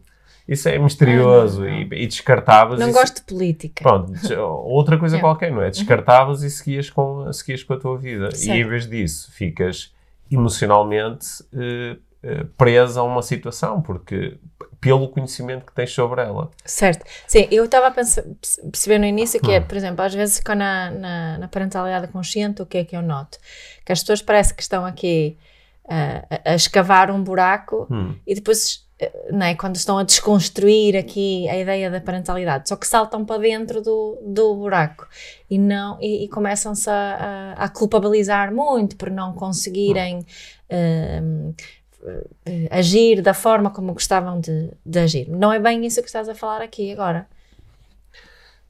isso 0.51 0.67
é 0.67 0.77
misterioso 0.77 1.63
ah, 1.63 1.65
não, 1.65 1.71
não. 1.71 1.93
E, 1.93 2.03
e 2.03 2.07
descartavas. 2.07 2.77
Não 2.77 2.89
e, 2.89 2.91
gosto 2.91 3.15
de 3.15 3.21
política. 3.21 3.81
Pronto, 3.81 4.13
outra 4.65 4.97
coisa 4.97 5.17
qualquer, 5.19 5.49
não 5.49 5.61
é? 5.61 5.69
Descartavas 5.69 6.43
e 6.43 6.49
seguias 6.49 6.89
com, 6.89 7.31
seguias 7.31 7.63
com 7.63 7.73
a 7.73 7.79
tua 7.79 7.97
vida. 7.97 8.35
Certo. 8.35 8.57
E 8.57 8.59
em 8.59 8.67
vez 8.67 8.85
disso 8.85 9.31
ficas 9.31 9.93
emocionalmente 10.29 11.25
uh, 11.53 11.93
uh, 11.93 12.45
presa 12.57 12.99
a 12.99 13.03
uma 13.03 13.21
situação, 13.21 13.81
porque 13.81 14.37
pelo 14.81 15.07
conhecimento 15.07 15.65
que 15.65 15.71
tens 15.71 15.93
sobre 15.93 16.21
ela. 16.21 16.49
Certo. 16.65 17.05
Sim, 17.27 17.47
eu 17.51 17.63
estava 17.65 17.87
a 17.87 17.91
pensar, 17.91 18.23
perceber 18.71 18.97
no 18.97 19.05
início 19.05 19.39
que 19.39 19.51
é, 19.51 19.59
hum. 19.59 19.63
por 19.63 19.77
exemplo, 19.77 20.03
às 20.03 20.13
vezes 20.13 20.41
na, 20.45 20.91
na, 20.91 21.37
na, 21.37 21.47
parentalidade 21.47 22.07
consciente, 22.07 22.61
o 22.61 22.65
que 22.65 22.79
é 22.79 22.83
que 22.83 22.97
eu 22.97 23.01
noto? 23.01 23.37
Que 23.85 23.93
as 23.93 24.01
pessoas 24.01 24.21
parece 24.21 24.53
que 24.53 24.61
estão 24.61 24.83
aqui 24.83 25.37
uh, 25.85 26.25
a, 26.45 26.51
a, 26.51 26.55
escavar 26.55 27.11
um 27.11 27.23
buraco 27.23 27.87
hum. 27.91 28.15
e 28.25 28.33
depois, 28.33 28.87
eh, 28.90 28.90
não 29.31 29.45
é, 29.45 29.55
quando 29.55 29.75
estão 29.75 29.97
a 29.97 30.03
desconstruir 30.03 30.95
aqui 30.95 31.47
a 31.49 31.57
ideia 31.57 31.89
da 31.89 31.99
parentalidade, 31.99 32.69
só 32.69 32.75
que 32.75 32.87
saltam 32.87 33.25
para 33.25 33.41
dentro 33.41 33.81
do, 33.81 34.19
do 34.21 34.55
buraco 34.55 35.07
e, 35.49 35.57
não, 35.57 35.97
e, 35.99 36.25
e 36.25 36.27
começam-se 36.27 36.89
a, 36.89 37.55
a, 37.57 37.65
a, 37.65 37.69
culpabilizar 37.69 38.53
muito 38.53 38.95
por 38.95 39.09
não 39.09 39.33
conseguirem... 39.33 40.25
Hum. 40.71 41.53
Uh, 42.01 42.25
agir 42.71 43.21
da 43.21 43.31
forma 43.31 43.69
como 43.69 43.93
gostavam 43.93 44.39
de, 44.39 44.71
de, 44.83 44.97
agir. 44.97 45.29
Não 45.29 45.53
é 45.53 45.59
bem 45.59 45.85
isso 45.85 46.01
que 46.01 46.07
estás 46.07 46.27
a 46.27 46.33
falar 46.33 46.59
aqui 46.59 46.91
agora. 46.91 47.27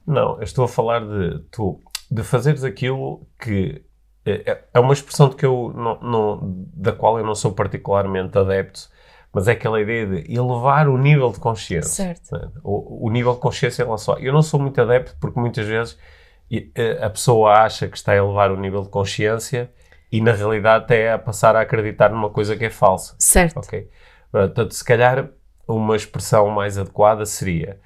Não, 0.06 0.36
eu 0.36 0.42
estou 0.42 0.66
a 0.66 0.68
falar 0.68 1.00
de 1.00 1.38
tu 1.50 1.80
de 2.10 2.22
fazeres 2.22 2.62
aquilo 2.62 3.26
que 3.40 3.82
é, 4.24 4.50
é, 4.50 4.64
é 4.74 4.80
uma 4.80 4.92
expressão 4.92 5.28
de 5.28 5.36
que 5.36 5.46
eu 5.46 5.72
não, 5.74 6.00
não, 6.00 6.40
da 6.74 6.92
qual 6.92 7.18
eu 7.18 7.24
não 7.24 7.34
sou 7.34 7.52
particularmente 7.52 8.36
adepto, 8.36 8.88
mas 9.32 9.48
é 9.48 9.52
aquela 9.52 9.80
ideia 9.80 10.06
de 10.06 10.32
elevar 10.32 10.88
o 10.88 10.98
nível 10.98 11.32
de 11.32 11.38
consciência. 11.38 12.04
Certo. 12.04 12.32
Né? 12.32 12.48
O, 12.62 13.06
o, 13.06 13.10
nível 13.10 13.32
de 13.32 13.40
consciência 13.40 13.82
em 13.82 13.86
relação. 13.86 14.18
Eu 14.18 14.32
não 14.32 14.42
sou 14.42 14.60
muito 14.60 14.80
adepto 14.80 15.16
porque 15.20 15.40
muitas 15.40 15.66
vezes 15.66 15.98
a 17.00 17.08
pessoa 17.08 17.52
acha 17.52 17.88
que 17.88 17.96
está 17.96 18.12
a 18.12 18.16
elevar 18.16 18.50
o 18.52 18.56
nível 18.56 18.82
de 18.82 18.90
consciência 18.90 19.70
e 20.10 20.20
na 20.20 20.32
realidade 20.32 20.84
até 20.84 21.12
a 21.12 21.18
passar 21.18 21.56
a 21.56 21.62
acreditar 21.62 22.10
numa 22.10 22.28
coisa 22.28 22.54
que 22.54 22.66
é 22.66 22.70
falsa. 22.70 23.14
Certo. 23.18 23.58
Ok? 23.58 23.88
Portanto, 24.30 24.74
se 24.74 24.84
calhar 24.84 25.30
uma 25.66 25.96
expressão 25.96 26.50
mais 26.50 26.76
adequada 26.76 27.24
seria 27.24 27.80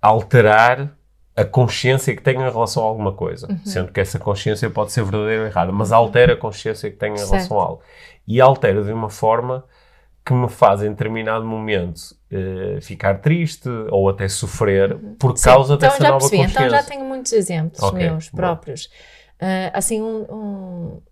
alterar 0.00 0.96
a 1.36 1.44
consciência 1.44 2.16
que 2.16 2.22
tenho 2.22 2.40
em 2.40 2.50
relação 2.50 2.82
a 2.82 2.86
alguma 2.86 3.12
coisa, 3.12 3.46
uhum. 3.50 3.60
sendo 3.62 3.92
que 3.92 4.00
essa 4.00 4.18
consciência 4.18 4.70
pode 4.70 4.92
ser 4.92 5.02
verdadeira 5.04 5.42
ou 5.42 5.48
errada, 5.48 5.70
mas 5.70 5.92
altera 5.92 6.32
a 6.32 6.36
consciência 6.36 6.90
que 6.90 6.96
tenho 6.96 7.14
em 7.14 7.18
certo. 7.18 7.32
relação 7.32 7.60
a 7.60 7.62
algo. 7.62 7.82
E 8.26 8.40
altera 8.40 8.82
de 8.82 8.92
uma 8.92 9.10
forma 9.10 9.62
que 10.26 10.34
me 10.34 10.48
faz 10.48 10.82
em 10.82 10.90
determinado 10.90 11.46
momento 11.46 12.16
uh, 12.32 12.80
ficar 12.82 13.20
triste 13.20 13.68
ou 13.90 14.08
até 14.08 14.26
sofrer 14.26 14.98
por 15.20 15.40
causa 15.40 15.74
então, 15.74 15.88
dessa 15.88 16.02
nova 16.02 16.18
percebi. 16.18 16.42
consciência. 16.42 16.66
Então 16.66 16.70
já 16.70 16.82
tenho 16.82 17.04
muitos 17.04 17.32
exemplos 17.32 17.80
okay. 17.80 18.10
meus 18.10 18.28
próprios. 18.28 18.86
Uh, 19.40 19.70
assim, 19.72 20.02
um, 20.02 20.22
um, 20.28 21.02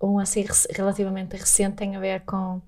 um, 0.00 0.18
assim 0.20 0.46
relativamente 0.70 1.36
recente 1.36 1.74
tem 1.74 1.96
a 1.96 1.98
ver 1.98 2.20
com 2.20 2.62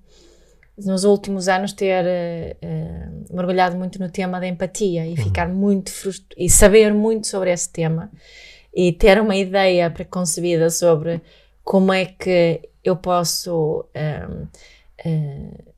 nos 0.77 1.05
últimos 1.05 1.47
anos 1.47 1.71
ter 1.71 2.03
uh, 2.03 3.33
mergulhado 3.33 3.77
muito 3.77 3.97
no 3.97 4.09
tema 4.09 4.41
da 4.41 4.47
empatia 4.47 5.07
e 5.07 5.11
uhum. 5.11 5.15
ficar 5.15 5.47
muito 5.47 5.89
frustrado 5.89 6.35
e 6.37 6.49
saber 6.49 6.93
muito 6.93 7.27
sobre 7.27 7.49
esse 7.49 7.71
tema 7.71 8.11
e 8.75 8.91
ter 8.91 9.21
uma 9.21 9.37
ideia 9.37 9.89
preconcebida 9.89 10.69
sobre 10.69 11.21
como 11.63 11.93
é 11.93 12.03
que 12.03 12.67
eu 12.83 12.97
posso 12.97 13.85
um, 13.95 14.47
uh, 15.05 15.73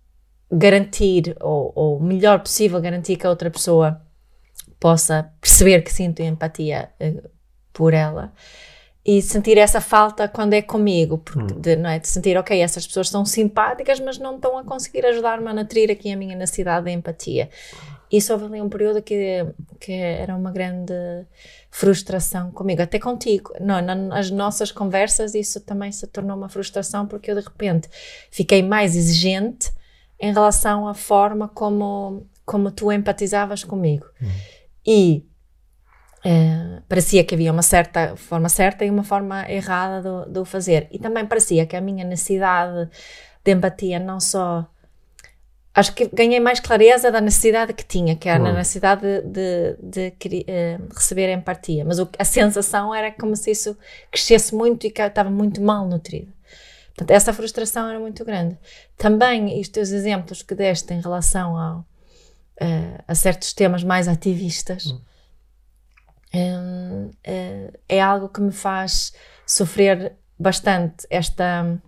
garantir, 0.51 1.35
ou, 1.41 1.71
ou 1.75 1.99
melhor 1.99 2.39
possível, 2.39 2.81
garantir 2.81 3.17
que 3.17 3.27
a 3.27 3.29
outra 3.29 3.51
pessoa 3.51 4.01
possa 4.79 5.31
perceber 5.41 5.81
que 5.81 5.91
sinto 5.91 6.21
empatia 6.21 6.89
uh, 7.01 7.29
por 7.73 7.93
ela 7.93 8.33
e 9.07 9.21
sentir 9.21 9.57
essa 9.57 9.79
falta 9.79 10.27
quando 10.27 10.53
é 10.53 10.61
comigo, 10.61 11.17
porque 11.17 11.53
hum. 11.53 11.61
de, 11.61 11.77
não 11.77 11.89
é? 11.89 11.97
de 11.97 12.09
sentir, 12.09 12.37
ok, 12.37 12.59
essas 12.59 12.85
pessoas 12.85 13.07
são 13.07 13.23
simpáticas, 13.23 14.01
mas 14.01 14.19
não 14.19 14.35
estão 14.35 14.57
a 14.57 14.65
conseguir 14.65 15.05
ajudar-me 15.05 15.47
a 15.47 15.53
nutrir 15.53 15.89
aqui 15.89 16.11
a 16.11 16.17
minha 16.17 16.35
necessidade 16.35 16.87
de 16.87 16.91
empatia. 16.91 17.49
Isso 18.11 18.31
houve 18.31 18.45
ali 18.45 18.61
um 18.61 18.69
período 18.69 19.01
que, 19.01 19.45
que 19.79 19.91
era 19.91 20.35
uma 20.35 20.51
grande 20.51 20.93
frustração 21.69 22.51
comigo, 22.51 22.81
até 22.81 22.99
contigo. 22.99 23.53
Não, 23.59 23.81
nas 23.81 24.31
nossas 24.31 24.71
conversas 24.71 25.35
isso 25.35 25.59
também 25.61 25.91
se 25.91 26.07
tornou 26.07 26.37
uma 26.37 26.49
frustração 26.49 27.05
porque 27.05 27.31
eu 27.31 27.35
de 27.35 27.41
repente 27.41 27.89
fiquei 28.31 28.63
mais 28.63 28.95
exigente 28.95 29.71
em 30.19 30.33
relação 30.33 30.87
à 30.87 30.93
forma 30.93 31.47
como, 31.49 32.25
como 32.45 32.71
tu 32.71 32.91
empatizavas 32.91 33.63
comigo. 33.63 34.05
Uhum. 34.21 34.29
E 34.85 35.27
é, 36.23 36.81
parecia 36.87 37.23
que 37.23 37.35
havia 37.35 37.51
uma 37.51 37.61
certa 37.61 38.15
forma 38.15 38.49
certa 38.49 38.83
e 38.83 38.89
uma 38.89 39.03
forma 39.03 39.49
errada 39.51 40.25
de 40.27 40.39
o 40.39 40.45
fazer. 40.45 40.87
E 40.91 40.97
também 40.97 41.25
parecia 41.25 41.65
que 41.65 41.75
a 41.75 41.81
minha 41.81 42.05
necessidade 42.05 42.89
de 43.43 43.51
empatia 43.51 43.99
não 43.99 44.19
só 44.19 44.67
acho 45.77 45.93
que 45.93 46.09
ganhei 46.11 46.39
mais 46.39 46.59
clareza 46.59 47.11
da 47.11 47.21
necessidade 47.21 47.71
que 47.71 47.85
tinha, 47.85 48.15
que 48.15 48.27
era 48.27 48.43
hum. 48.43 48.47
a 48.47 48.53
necessidade 48.53 49.21
de, 49.21 49.77
de, 49.79 50.11
de 50.11 50.45
uh, 50.49 50.87
receber 50.91 51.31
empatia. 51.31 51.85
Mas 51.85 51.99
o, 51.99 52.09
a 52.17 52.25
sensação 52.25 52.93
era 52.93 53.11
como 53.11 53.35
se 53.35 53.51
isso 53.51 53.77
crescesse 54.11 54.55
muito 54.55 54.87
e 54.87 54.89
que 54.89 54.99
estava 54.99 55.29
muito 55.29 55.61
mal 55.61 55.87
nutrido. 55.87 56.33
Portanto, 56.95 57.11
essa 57.11 57.31
frustração 57.31 57.87
era 57.87 57.99
muito 57.99 58.25
grande. 58.25 58.57
Também, 58.97 59.61
os 59.61 59.69
teus 59.69 59.91
exemplos 59.91 60.41
que 60.41 60.55
deste 60.55 60.91
em 60.95 60.99
relação 60.99 61.55
ao, 61.55 61.81
uh, 61.81 63.03
a 63.07 63.13
certos 63.13 63.53
temas 63.53 63.83
mais 63.83 64.07
ativistas, 64.07 64.87
hum. 64.87 65.01
um, 66.33 67.05
uh, 67.05 67.73
é 67.87 68.01
algo 68.01 68.29
que 68.29 68.41
me 68.41 68.51
faz 68.51 69.13
sofrer 69.45 70.15
bastante 70.39 71.05
esta 71.11 71.79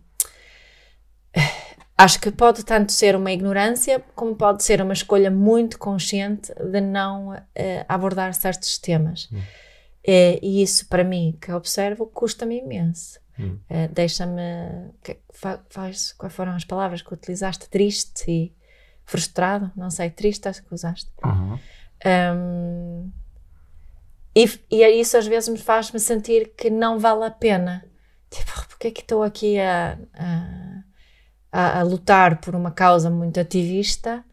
Acho 2.00 2.22
que 2.22 2.32
pode 2.32 2.64
tanto 2.64 2.94
ser 2.94 3.14
uma 3.14 3.30
ignorância, 3.30 4.02
como 4.16 4.34
pode 4.34 4.64
ser 4.64 4.82
uma 4.82 4.94
escolha 4.94 5.30
muito 5.30 5.78
consciente 5.78 6.54
de 6.54 6.80
não 6.80 7.32
uh, 7.32 7.40
abordar 7.90 8.34
certos 8.34 8.78
temas. 8.78 9.28
Hum. 9.30 9.40
Uh, 9.40 10.40
e 10.42 10.64
isso, 10.64 10.88
para 10.88 11.04
mim, 11.04 11.38
que 11.42 11.52
observo, 11.52 12.06
custa-me 12.06 12.60
imenso. 12.60 13.20
Hum. 13.38 13.60
Uh, 13.70 13.94
Deixa-me. 13.94 14.42
Faz, 15.70 16.14
quais 16.14 16.34
foram 16.34 16.54
as 16.56 16.64
palavras 16.64 17.02
que 17.02 17.14
utilizaste? 17.14 17.70
Triste 17.70 18.32
e 18.32 18.56
frustrado? 19.04 19.70
Não 19.76 19.90
sei, 19.90 20.10
triste 20.10 20.48
acho 20.48 20.64
que 20.64 20.74
usaste. 20.74 21.12
Uhum. 21.22 21.60
Um, 22.06 23.12
e, 24.34 24.50
e 24.72 25.02
isso 25.02 25.18
às 25.18 25.28
vezes 25.28 25.50
me 25.50 25.58
faz-me 25.58 26.00
sentir 26.00 26.54
que 26.56 26.70
não 26.70 26.98
vale 26.98 27.26
a 27.26 27.32
pena. 27.32 27.84
Tipo, 28.30 28.68
porque 28.70 28.88
é 28.88 28.92
que 28.92 29.02
estou 29.02 29.22
aqui 29.22 29.60
a, 29.60 30.00
a 30.14 30.84
a, 31.52 31.80
a 31.80 31.84
lutar 31.84 32.40
por 32.42 32.56
uma 32.56 32.72
causa 32.72 33.10
muito 33.10 33.40
ativista 33.40 34.24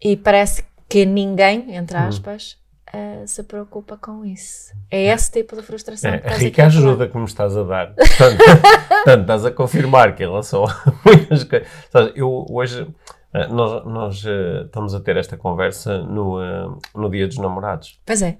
e 0.00 0.16
parece 0.16 0.64
que 0.88 1.04
ninguém, 1.04 1.74
entre 1.74 1.96
hum. 1.96 2.00
aspas, 2.00 2.58
hum. 2.94 3.22
uh, 3.22 3.28
se 3.28 3.42
preocupa 3.42 3.96
com 3.96 4.24
isso. 4.24 4.72
É 4.90 5.04
esse 5.04 5.32
tipo 5.32 5.56
de 5.56 5.62
frustração 5.62 6.10
é, 6.10 6.18
que 6.18 6.26
estás 6.26 6.40
a 6.40 6.44
rica 6.44 6.66
ajuda 6.66 7.08
que 7.08 7.16
me 7.16 7.24
estás 7.24 7.56
a 7.56 7.62
dar. 7.62 7.94
Portanto, 7.94 8.38
portanto, 8.88 9.20
estás 9.22 9.44
a 9.46 9.50
confirmar 9.50 10.14
que 10.14 10.22
em 10.22 10.26
relação 10.26 10.64
a 10.64 10.92
muitas 11.04 11.44
coisas. 11.44 11.68
Eu 12.14 12.46
hoje. 12.50 12.86
Eh, 13.32 13.48
nós, 13.48 13.84
nós 13.84 14.24
uh, 14.24 14.66
estamos 14.66 14.94
a 14.94 15.00
ter 15.00 15.16
esta 15.16 15.36
conversa 15.36 15.98
no, 15.98 16.38
no 16.94 17.10
Dia 17.10 17.26
dos 17.26 17.38
Namorados. 17.38 18.00
Pois 18.06 18.22
é. 18.22 18.38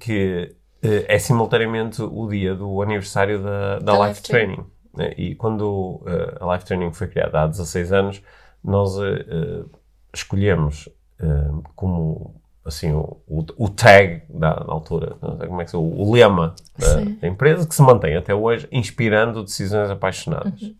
Que 0.00 0.56
é 0.82 1.18
simultaneamente 1.18 2.00
o 2.00 2.26
dia 2.26 2.54
do 2.54 2.80
aniversário 2.80 3.42
da, 3.42 3.78
da, 3.78 3.92
da 3.92 4.08
Life, 4.08 4.22
Training. 4.22 4.54
Training. 4.54 4.70
Né? 4.94 5.14
E 5.16 5.34
quando 5.34 6.02
uh, 6.02 6.44
a 6.44 6.54
Life 6.54 6.66
Training 6.66 6.92
foi 6.92 7.08
criada 7.08 7.42
há 7.42 7.46
16 7.46 7.92
anos, 7.92 8.22
nós 8.62 8.96
uh, 8.96 9.68
escolhemos 10.12 10.88
uh, 11.20 11.62
como 11.74 12.40
assim 12.64 12.92
o, 12.92 13.18
o, 13.26 13.68
tag 13.68 14.22
da, 14.28 14.54
da, 14.54 14.72
altura, 14.72 15.16
como 15.48 15.60
é 15.60 15.64
que 15.64 15.70
se 15.70 15.76
o, 15.76 15.80
o 15.80 16.12
lema 16.12 16.54
da, 16.78 16.94
da, 17.20 17.26
empresa, 17.26 17.66
que 17.66 17.74
se 17.74 17.82
mantém 17.82 18.16
até 18.16 18.32
hoje, 18.32 18.68
inspirando 18.70 19.42
decisões 19.42 19.90
apaixonadas. 19.90 20.62
Uhum. 20.62 20.74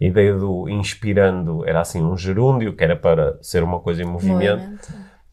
A 0.00 0.04
ideia 0.04 0.34
do 0.34 0.68
inspirando 0.68 1.66
era 1.66 1.80
assim 1.80 2.02
um 2.02 2.16
gerúndio, 2.16 2.76
que 2.76 2.84
era 2.84 2.94
para 2.94 3.38
ser 3.42 3.62
uma 3.62 3.80
coisa 3.80 4.02
em 4.02 4.04
movimento, 4.04 4.60
movimento. 4.60 4.92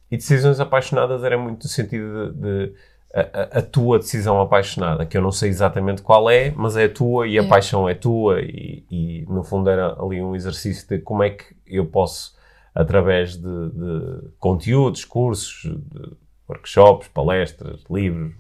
e 0.10 0.16
decisões 0.16 0.60
apaixonadas 0.60 1.22
era 1.24 1.38
muito 1.38 1.64
no 1.64 1.70
sentido 1.70 2.32
de, 2.32 2.40
de 2.40 2.74
a, 3.14 3.60
a, 3.60 3.62
tua 3.62 4.00
decisão 4.00 4.42
apaixonada, 4.42 5.06
que 5.06 5.16
eu 5.16 5.22
não 5.22 5.32
sei 5.32 5.50
exatamente 5.50 6.02
qual 6.02 6.30
é, 6.30 6.52
mas 6.52 6.76
é 6.76 6.88
tua 6.88 7.28
e 7.28 7.38
a 7.38 7.44
é. 7.44 7.48
paixão 7.48 7.88
é 7.88 7.94
tua, 7.94 8.42
e, 8.42 8.84
e, 8.90 9.26
no 9.30 9.44
fundo 9.44 9.70
era 9.70 9.94
ali 10.02 10.20
um 10.20 10.36
exercício 10.36 10.88
de 10.88 10.98
como 11.00 11.22
é 11.22 11.30
que 11.30 11.56
eu 11.68 11.86
posso, 11.86 12.36
através 12.74 13.38
de, 13.38 13.70
de 13.70 14.30
conteúdos, 14.40 15.06
cursos, 15.06 15.64
de 15.64 16.18
workshops, 16.50 17.08
palestras, 17.08 17.84
livros, 17.90 18.34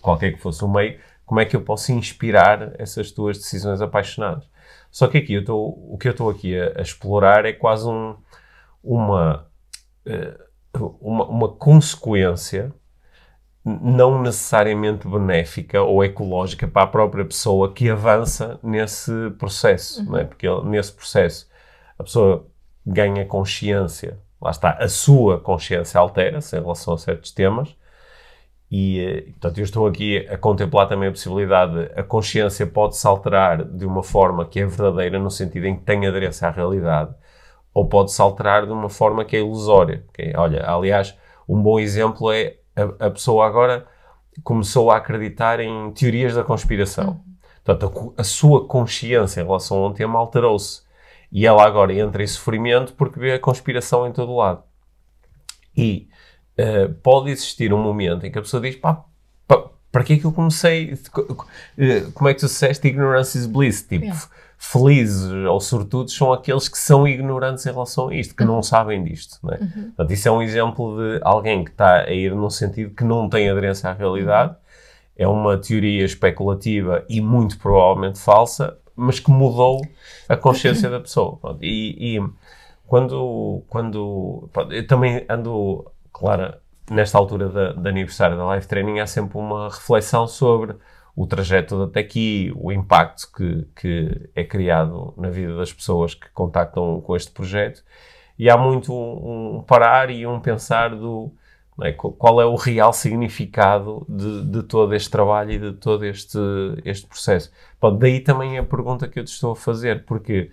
qualquer 0.00 0.32
que 0.32 0.40
fosse 0.40 0.64
o 0.64 0.68
meio, 0.68 1.00
como 1.26 1.40
é 1.40 1.44
que 1.44 1.56
eu 1.56 1.62
posso 1.62 1.90
inspirar 1.90 2.72
essas 2.80 3.10
tuas 3.10 3.36
decisões 3.36 3.80
apaixonadas. 3.80 4.48
Só 4.92 5.08
que 5.08 5.18
aqui 5.18 5.34
eu 5.34 5.44
tô, 5.44 5.56
o 5.58 5.98
que 5.98 6.06
eu 6.06 6.12
estou 6.12 6.30
aqui 6.30 6.58
a, 6.58 6.78
a, 6.78 6.82
explorar 6.82 7.44
é 7.44 7.52
quase 7.52 7.88
um, 7.88 8.16
uma, 8.82 9.46
eh, 10.06 10.38
uma, 11.00 11.24
uma 11.26 11.48
consequência 11.48 12.72
não 13.64 14.22
necessariamente 14.22 15.06
benéfica 15.06 15.82
ou 15.82 16.02
ecológica 16.02 16.66
para 16.66 16.82
a 16.82 16.86
própria 16.86 17.24
pessoa 17.24 17.72
que 17.72 17.90
avança 17.90 18.58
nesse 18.62 19.12
processo, 19.38 20.00
uhum. 20.00 20.12
não 20.12 20.18
é? 20.18 20.24
Porque 20.24 20.46
nesse 20.64 20.92
processo 20.92 21.48
a 21.98 22.02
pessoa 22.02 22.46
ganha 22.86 23.24
consciência, 23.26 24.18
lá 24.40 24.50
está, 24.50 24.72
a 24.72 24.88
sua 24.88 25.38
consciência 25.38 26.00
altera-se 26.00 26.56
em 26.56 26.60
relação 26.60 26.94
a 26.94 26.98
certos 26.98 27.32
temas 27.32 27.76
e, 28.70 29.00
eh, 29.00 29.22
portanto, 29.32 29.58
eu 29.58 29.64
estou 29.64 29.86
aqui 29.86 30.18
a 30.28 30.38
contemplar 30.38 30.88
também 30.88 31.08
a 31.08 31.12
possibilidade, 31.12 31.90
a 31.96 32.02
consciência 32.02 32.66
pode-se 32.66 33.04
alterar 33.06 33.64
de 33.64 33.84
uma 33.84 34.02
forma 34.02 34.46
que 34.46 34.60
é 34.60 34.66
verdadeira, 34.66 35.18
no 35.18 35.30
sentido 35.30 35.66
em 35.66 35.76
que 35.76 35.82
tem 35.82 36.06
aderência 36.06 36.46
à 36.46 36.50
realidade, 36.50 37.12
ou 37.74 37.88
pode-se 37.88 38.20
alterar 38.22 38.66
de 38.66 38.72
uma 38.72 38.88
forma 38.88 39.24
que 39.24 39.36
é 39.36 39.40
ilusória. 39.40 40.04
Okay? 40.10 40.32
Olha, 40.36 40.64
aliás, 40.70 41.16
um 41.48 41.60
bom 41.60 41.80
exemplo 41.80 42.30
é 42.30 42.58
a, 42.80 43.06
a 43.06 43.10
pessoa 43.10 43.46
agora 43.46 43.86
começou 44.42 44.90
a 44.90 44.96
acreditar 44.96 45.60
em 45.60 45.90
teorias 45.92 46.34
da 46.34 46.44
conspiração. 46.44 47.08
Uhum. 47.08 47.34
Portanto, 47.64 48.14
a, 48.16 48.20
a, 48.20 48.24
sua 48.24 48.66
consciência 48.66 49.40
em 49.40 49.44
relação 49.44 49.84
a 49.84 49.88
um 49.88 49.92
tema 49.92 50.18
alterou-se. 50.18 50.82
E 51.32 51.46
ela 51.46 51.64
agora 51.64 51.92
entra 51.92 52.22
em 52.22 52.26
sofrimento 52.26 52.94
porque 52.94 53.20
vê 53.20 53.34
a 53.34 53.38
conspiração 53.38 54.06
em 54.06 54.12
todo 54.12 54.34
lado. 54.34 54.64
E 55.76 56.08
uh, 56.58 56.92
pode 56.94 57.30
existir 57.30 57.72
um 57.72 57.82
momento 57.82 58.26
em 58.26 58.32
que 58.32 58.38
a 58.38 58.42
pessoa 58.42 58.60
diz: 58.60 58.74
pá, 58.74 59.04
pá 59.46 59.70
para 59.92 60.02
que 60.02 60.14
é 60.14 60.18
que 60.18 60.24
eu 60.24 60.32
comecei? 60.32 60.94
Uh, 60.94 62.12
como 62.12 62.28
é 62.28 62.34
que 62.34 62.40
tu 62.40 62.46
disseste? 62.46 62.88
Ignorance 62.88 63.38
is 63.38 63.46
bliss. 63.46 63.82
Tipo, 63.82 64.06
yeah 64.06 64.28
felizes 64.62 65.32
ou 65.32 65.58
sortudos 65.58 66.14
são 66.14 66.34
aqueles 66.34 66.68
que 66.68 66.76
são 66.76 67.08
ignorantes 67.08 67.64
em 67.64 67.72
relação 67.72 68.08
a 68.08 68.14
isto, 68.14 68.36
que 68.36 68.44
não 68.44 68.62
sabem 68.62 69.02
disto. 69.02 69.38
Não 69.42 69.54
é? 69.54 69.58
Uhum. 69.58 69.82
Portanto, 69.84 70.12
isso 70.12 70.28
é 70.28 70.30
um 70.30 70.42
exemplo 70.42 70.98
de 70.98 71.18
alguém 71.22 71.64
que 71.64 71.70
está 71.70 72.02
a 72.02 72.10
ir 72.12 72.34
num 72.34 72.50
sentido 72.50 72.94
que 72.94 73.02
não 73.02 73.26
tem 73.26 73.48
aderência 73.48 73.88
à 73.88 73.94
realidade. 73.94 74.54
É 75.16 75.26
uma 75.26 75.56
teoria 75.56 76.04
especulativa 76.04 77.02
e 77.08 77.22
muito 77.22 77.58
provavelmente 77.58 78.18
falsa, 78.18 78.76
mas 78.94 79.18
que 79.18 79.30
mudou 79.30 79.80
a 80.28 80.36
consciência 80.36 80.90
da 80.90 81.00
pessoa. 81.00 81.38
E, 81.62 82.18
e, 82.18 82.30
quando, 82.86 83.62
quando 83.66 84.50
eu 84.70 84.86
também 84.86 85.24
ando, 85.26 85.90
claro, 86.12 86.52
nesta 86.90 87.16
altura 87.16 87.48
de, 87.48 87.80
de 87.80 87.88
aniversário 87.88 88.36
da 88.36 88.54
Life 88.54 88.68
Training, 88.68 89.00
há 89.00 89.06
sempre 89.06 89.38
uma 89.38 89.70
reflexão 89.70 90.28
sobre 90.28 90.76
o 91.14 91.26
trajeto 91.26 91.82
até 91.82 92.00
aqui, 92.00 92.52
o 92.56 92.72
impacto 92.72 93.30
que, 93.32 93.66
que 93.76 94.30
é 94.34 94.44
criado 94.44 95.12
na 95.16 95.28
vida 95.28 95.56
das 95.56 95.72
pessoas 95.72 96.14
que 96.14 96.28
contactam 96.30 97.00
com 97.00 97.16
este 97.16 97.30
projeto. 97.30 97.82
E 98.38 98.48
há 98.48 98.56
muito 98.56 98.92
um, 98.92 99.56
um 99.56 99.62
parar 99.62 100.10
e 100.10 100.26
um 100.26 100.40
pensar 100.40 100.94
do 100.94 101.32
é? 101.82 101.92
qual 101.92 102.40
é 102.40 102.46
o 102.46 102.56
real 102.56 102.92
significado 102.92 104.04
de, 104.08 104.44
de, 104.44 104.62
todo 104.62 104.94
este 104.94 105.10
trabalho 105.10 105.52
e 105.52 105.58
de 105.58 105.72
todo 105.72 106.04
este, 106.04 106.38
este 106.84 107.06
processo. 107.06 107.50
Bom, 107.80 107.96
daí 107.96 108.20
também 108.20 108.58
a 108.58 108.64
pergunta 108.64 109.08
que 109.08 109.18
eu 109.18 109.24
te 109.24 109.32
estou 109.32 109.52
a 109.52 109.56
fazer, 109.56 110.04
porque 110.04 110.50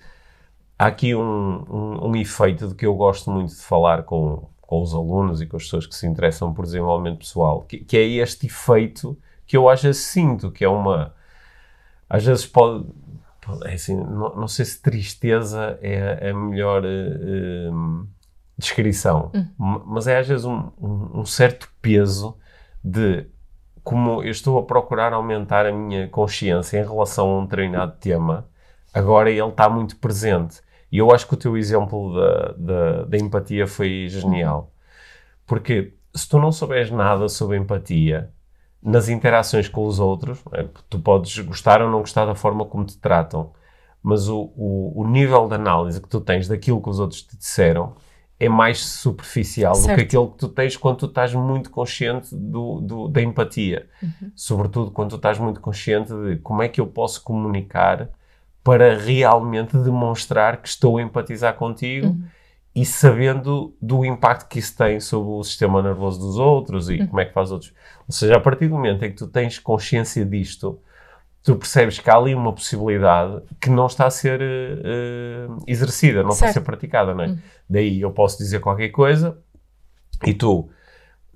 há 0.80 0.88
aqui 0.88 1.14
um, 1.16 1.66
um, 1.70 2.10
um 2.10 2.16
efeito 2.16 2.68
de 2.70 2.76
que 2.76 2.86
eu 2.86 2.96
gosto 2.96 3.30
muito 3.30 3.50
de 3.50 3.62
falar 3.62 4.04
com, 4.04 4.48
com 4.62 4.82
os 4.82 4.94
alunos 4.94 5.42
e 5.42 5.46
com 5.46 5.58
as 5.58 5.64
pessoas 5.64 5.86
que 5.86 5.96
se 5.96 6.08
interessam 6.08 6.54
por 6.54 6.66
desenvolvimento 6.66 7.20
pessoal, 7.20 7.62
que, 7.62 7.80
que 7.80 7.98
é 7.98 8.04
este 8.04 8.48
efeito 8.48 9.18
que 9.48 9.56
eu 9.56 9.70
às 9.70 9.82
vezes 9.82 10.02
sinto, 10.04 10.52
que 10.52 10.64
é 10.64 10.70
uma. 10.70 11.14
Às 12.10 12.26
vezes 12.26 12.46
pode. 12.46 12.86
É 13.64 13.74
assim, 13.74 13.96
não, 13.96 14.36
não 14.36 14.48
sei 14.48 14.66
se 14.66 14.82
tristeza 14.82 15.80
é 15.82 16.30
a 16.30 16.34
melhor 16.34 16.84
uh, 16.84 18.08
descrição, 18.58 19.32
hum. 19.34 19.82
mas 19.86 20.06
é 20.06 20.20
às 20.20 20.28
vezes 20.28 20.44
um, 20.44 20.70
um, 20.78 21.22
um 21.22 21.26
certo 21.26 21.70
peso 21.82 22.38
de 22.84 23.26
como 23.88 24.22
eu 24.22 24.32
estou 24.32 24.60
a 24.60 24.64
procurar 24.64 25.14
aumentar 25.14 25.66
a 25.66 25.72
minha 25.72 26.10
consciência 26.10 26.78
em 26.78 26.84
relação 26.84 27.30
a 27.30 27.40
um 27.40 27.46
determinado 27.46 27.94
tema, 28.02 28.50
agora 28.94 29.30
ele 29.32 29.42
está 29.42 29.70
muito 29.70 29.96
presente. 29.96 30.62
E 30.92 30.98
eu 30.98 31.10
acho 31.10 31.26
que 31.26 31.36
o 31.36 31.38
teu 31.38 31.56
exemplo 31.56 32.14
da, 32.14 32.52
da, 32.58 33.04
da 33.06 33.18
empatia 33.18 33.66
foi 33.66 34.08
genial. 34.10 34.74
Porque 35.46 35.94
se 36.14 36.28
tu 36.28 36.38
não 36.38 36.52
souberes 36.52 36.92
nada 36.92 37.30
sobre 37.30 37.56
empatia, 37.56 38.30
nas 38.82 39.10
interações 39.10 39.68
com 39.68 39.86
os 39.86 40.00
outros, 40.00 40.40
é, 40.54 40.66
tu 40.90 41.00
podes 41.00 41.38
gostar 41.40 41.82
ou 41.82 41.90
não 41.90 42.00
gostar 42.00 42.26
da 42.26 42.36
forma 42.36 42.66
como 42.66 42.86
te 42.86 42.98
tratam, 42.98 43.52
mas 44.02 44.30
o, 44.30 44.52
o, 44.56 45.02
o, 45.02 45.08
nível 45.08 45.48
de 45.48 45.56
análise 45.56 46.00
que 46.00 46.08
tu 46.08 46.22
tens 46.22 46.48
daquilo 46.48 46.82
que 46.82 46.90
os 46.90 47.00
outros 47.00 47.22
te 47.24 47.36
disseram 47.36 47.96
é 48.40 48.48
mais 48.48 48.86
superficial 48.86 49.74
certo. 49.74 49.90
do 49.90 49.96
que 49.96 50.02
aquele 50.04 50.32
que 50.32 50.38
tu 50.38 50.48
tens 50.50 50.78
quando 50.78 50.98
tu 50.98 51.06
estás 51.08 51.34
muito 51.34 51.72
consciente 51.72 52.34
do, 52.34 52.80
do 52.80 53.08
da 53.08 53.22
empatia. 53.22 53.90
Uhum. 54.02 54.32
Sobretudo 54.36 54.92
quando 54.92 55.10
tu 55.10 55.16
estás 55.16 55.40
muito 55.40 55.60
consciente 55.60 56.14
de 56.14 56.38
como 56.38 56.62
é 56.62 56.70
que 56.70 56.80
eu 56.80 56.86
posso 56.86 57.24
comunicar 57.24 58.10
para 58.64 58.96
realmente 58.96 59.76
demonstrar 59.78 60.62
que 60.62 60.68
estou 60.68 60.98
a 60.98 61.02
empatizar 61.02 61.56
contigo 61.56 62.08
uhum 62.08 62.24
e 62.78 62.86
sabendo 62.86 63.76
do 63.82 64.06
impacto 64.06 64.48
que 64.48 64.60
isso 64.60 64.78
tem 64.78 65.00
sobre 65.00 65.32
o 65.32 65.44
sistema 65.44 65.82
nervoso 65.82 66.20
dos 66.20 66.38
outros 66.38 66.92
e 66.92 67.00
uhum. 67.00 67.08
como 67.08 67.20
é 67.20 67.26
que 67.26 67.34
faz 67.34 67.52
outros. 67.52 67.74
Ou 68.08 68.14
seja, 68.14 68.38
a 68.38 68.40
partir 68.40 68.68
do 68.68 68.76
momento 68.76 69.04
em 69.04 69.10
que 69.10 69.18
tu 69.18 69.26
tens 69.26 69.58
consciência 69.58 70.24
disto, 70.24 70.80
tu 71.42 71.56
percebes 71.56 71.98
que 71.98 72.08
há 72.08 72.16
ali 72.16 72.36
uma 72.36 72.54
possibilidade 72.54 73.42
que 73.60 73.72
não 73.72 73.88
está 73.88 74.06
a 74.06 74.12
ser 74.12 74.40
uh, 74.40 75.58
exercida, 75.66 76.22
não 76.22 76.30
certo. 76.30 76.36
está 76.36 76.46
a 76.50 76.54
ser 76.54 76.62
praticada, 76.62 77.16
não 77.16 77.24
é? 77.24 77.28
Uhum. 77.30 77.40
Daí 77.68 78.00
eu 78.00 78.12
posso 78.12 78.38
dizer 78.38 78.60
qualquer 78.60 78.90
coisa 78.90 79.36
e 80.24 80.32
tu 80.36 80.70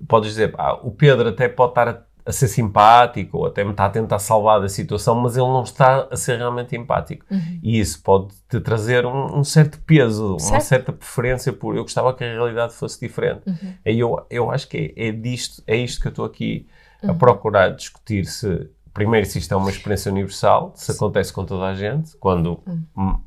podes 0.06 0.30
dizer, 0.30 0.54
ah, 0.56 0.74
o 0.74 0.92
Pedro 0.92 1.28
até 1.28 1.48
pode 1.48 1.72
estar 1.72 1.88
a 1.88 2.02
a 2.24 2.32
ser 2.32 2.48
simpático 2.48 3.38
ou 3.38 3.46
até 3.46 3.64
me 3.64 3.72
está 3.72 3.86
a 3.86 3.90
tentar 3.90 4.18
salvar 4.18 4.60
da 4.60 4.68
situação, 4.68 5.14
mas 5.16 5.36
ele 5.36 5.46
não 5.46 5.62
está 5.62 6.08
a 6.10 6.16
ser 6.16 6.38
realmente 6.38 6.76
empático. 6.76 7.24
Uhum. 7.30 7.58
E 7.62 7.80
isso 7.80 8.02
pode-te 8.02 8.60
trazer 8.60 9.04
um, 9.04 9.38
um, 9.38 9.44
certo 9.44 9.80
peso, 9.80 10.38
certo. 10.38 10.52
uma 10.52 10.60
certa 10.60 10.92
preferência 10.92 11.52
por 11.52 11.76
eu 11.76 11.82
gostava 11.82 12.14
que 12.14 12.22
a 12.22 12.28
realidade 12.28 12.72
fosse 12.74 13.00
diferente. 13.00 13.42
Uhum. 13.46 13.74
E 13.84 13.98
eu, 13.98 14.26
eu 14.30 14.50
acho 14.50 14.68
que 14.68 14.94
é, 14.96 15.08
é, 15.08 15.12
disto, 15.12 15.62
é 15.66 15.76
isto 15.76 16.00
que 16.00 16.08
eu 16.08 16.10
estou 16.10 16.24
aqui 16.24 16.66
uhum. 17.02 17.10
a 17.10 17.14
procurar 17.14 17.70
discutir 17.70 18.24
se, 18.24 18.70
primeiro, 18.94 19.26
se 19.26 19.38
isto 19.38 19.52
é 19.52 19.56
uma 19.56 19.70
experiência 19.70 20.10
universal, 20.12 20.72
se 20.76 20.92
acontece 20.92 21.32
com 21.32 21.44
toda 21.44 21.66
a 21.66 21.74
gente, 21.74 22.16
quando 22.18 22.62
uhum. 22.66 23.20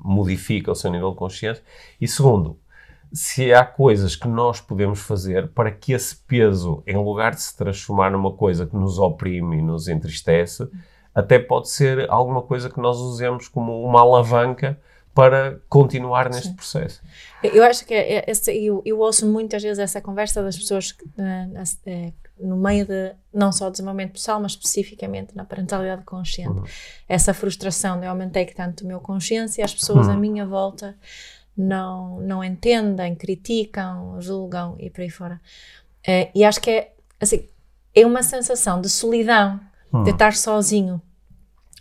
modifica 0.00 0.72
o 0.72 0.74
seu 0.74 0.90
nível 0.90 1.10
de 1.10 1.16
consciência, 1.16 1.62
e 2.00 2.08
segundo, 2.08 2.58
se 3.12 3.52
há 3.52 3.64
coisas 3.64 4.16
que 4.16 4.28
nós 4.28 4.60
podemos 4.60 5.00
fazer 5.00 5.48
para 5.48 5.70
que 5.70 5.92
esse 5.92 6.16
peso, 6.16 6.82
em 6.86 6.96
lugar 6.96 7.34
de 7.34 7.42
se 7.42 7.56
transformar 7.56 8.10
numa 8.10 8.32
coisa 8.32 8.66
que 8.66 8.76
nos 8.76 8.98
oprime 8.98 9.58
e 9.58 9.62
nos 9.62 9.88
entristece, 9.88 10.68
até 11.14 11.38
pode 11.38 11.70
ser 11.70 12.10
alguma 12.10 12.42
coisa 12.42 12.68
que 12.68 12.80
nós 12.80 12.98
usemos 12.98 13.48
como 13.48 13.82
uma 13.82 14.00
alavanca 14.00 14.78
para 15.14 15.58
continuar 15.66 16.28
neste 16.28 16.48
Sim. 16.48 16.54
processo. 16.54 17.02
Eu 17.42 17.64
acho 17.64 17.86
que 17.86 17.94
é, 17.94 18.18
é, 18.18 18.32
eu, 18.48 18.82
eu, 18.84 18.98
ouço 18.98 19.26
muitas 19.26 19.62
vezes 19.62 19.78
essa 19.78 19.98
conversa 19.98 20.42
das 20.42 20.58
pessoas 20.58 20.92
que, 20.92 21.06
é, 21.86 22.12
no 22.38 22.54
meio 22.54 22.84
de 22.84 23.14
não 23.32 23.50
só 23.50 23.70
desenvolvimento 23.70 24.12
pessoal, 24.12 24.38
mas 24.40 24.52
especificamente 24.52 25.34
na 25.34 25.42
parentalidade 25.42 26.04
consciente. 26.04 26.58
Uhum. 26.58 26.64
Essa 27.08 27.32
frustração 27.32 27.98
de 27.98 28.04
eu 28.04 28.10
aumentei 28.10 28.44
tanto 28.44 28.84
o 28.84 28.86
meu 28.86 29.00
consciência 29.00 29.62
e 29.62 29.64
as 29.64 29.72
pessoas 29.72 30.06
uhum. 30.06 30.12
à 30.12 30.16
minha 30.18 30.44
volta 30.44 30.94
não, 31.56 32.20
não 32.20 32.44
entendem, 32.44 33.14
criticam, 33.14 34.20
julgam 34.20 34.76
e 34.78 34.90
por 34.90 35.00
aí 35.00 35.10
fora. 35.10 35.40
Uh, 36.06 36.30
e 36.34 36.44
acho 36.44 36.60
que 36.60 36.70
é, 36.70 36.92
assim, 37.20 37.48
é 37.94 38.04
uma 38.04 38.22
sensação 38.22 38.80
de 38.80 38.88
solidão, 38.88 39.58
hum. 39.92 40.02
de 40.02 40.10
estar 40.10 40.34
sozinho. 40.34 41.00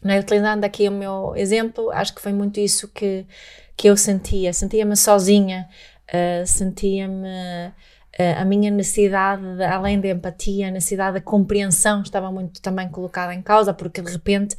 é? 0.03 0.19
Utilizando 0.19 0.63
aqui 0.63 0.87
o 0.87 0.91
meu 0.91 1.33
exemplo, 1.35 1.91
acho 1.91 2.15
que 2.15 2.21
foi 2.21 2.31
muito 2.31 2.59
isso 2.59 2.87
que, 2.87 3.25
que 3.75 3.87
eu 3.89 3.97
sentia. 3.97 4.53
Sentia-me 4.53 4.95
sozinha, 4.95 5.67
uh, 6.09 6.47
sentia-me. 6.47 7.27
Uh, 7.27 7.73
a 8.37 8.45
minha 8.45 8.71
necessidade, 8.71 9.57
de, 9.57 9.65
além 9.65 9.99
da 9.99 10.07
empatia, 10.07 10.69
a 10.69 10.71
necessidade 10.71 11.17
de 11.17 11.21
compreensão 11.21 12.01
estava 12.01 12.31
muito 12.31 12.61
também 12.61 12.87
colocada 12.87 13.33
em 13.33 13.41
causa, 13.41 13.73
porque 13.73 14.01
de 14.01 14.09
repente 14.09 14.55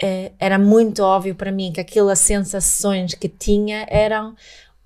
é, 0.00 0.32
era 0.38 0.58
muito 0.58 1.02
óbvio 1.02 1.34
para 1.34 1.52
mim 1.52 1.72
que 1.72 1.80
aquelas 1.80 2.18
sensações 2.18 3.14
que 3.14 3.28
tinha 3.28 3.86
eram 3.88 4.34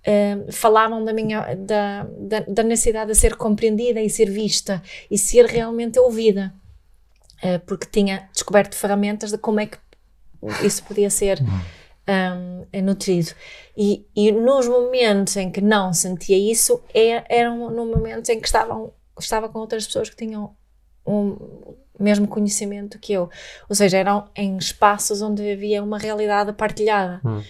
Uh, 0.05 0.51
falavam 0.51 1.05
da 1.05 1.13
minha 1.13 1.55
da, 1.55 2.05
da, 2.19 2.41
da, 2.41 2.63
necessidade 2.65 3.13
de 3.13 3.17
ser 3.17 3.37
compreendida 3.37 4.01
e 4.01 4.11
ser 4.11 4.29
vista 4.29 4.83
e 5.09 5.17
ser 5.17 5.47
realmente 5.47 5.97
ouvida. 5.97 6.53
Uh, 7.37 7.61
porque 7.65 7.87
tinha 7.87 8.29
descoberto 8.33 8.75
ferramentas 8.75 9.31
de 9.31 9.39
como 9.39 9.61
é 9.61 9.67
que 9.67 9.79
isso 10.65 10.83
podia 10.83 11.09
ser 11.09 11.39
um, 12.09 12.83
nutrido. 12.83 13.31
E, 13.77 14.05
e, 14.17 14.33
nos 14.33 14.67
momentos 14.67 15.37
em 15.37 15.53
que 15.53 15.61
não 15.61 15.93
sentia 15.93 16.37
isso 16.37 16.83
é, 16.93 17.25
eram 17.29 17.71
no 17.71 17.87
momentos 17.87 18.29
em 18.29 18.41
que 18.41 18.47
estavam 18.47 18.93
estava 19.19 19.49
com 19.49 19.59
outras 19.59 19.87
pessoas 19.87 20.11
que 20.11 20.17
tinham 20.17 20.55
um, 21.07 21.37
mesmo 22.03 22.27
conhecimento 22.27 22.99
que 22.99 23.13
eu. 23.13 23.31
Ou 23.69 23.75
seja, 23.75 23.99
eram 23.99 24.29
em 24.37 24.57
espaços 24.57 25.23
onde 25.23 25.51
havia 25.51 25.83
uma 25.83 25.99
realidade 25.99 26.53
partilhada. 26.53 27.21
Hum. 27.25 27.43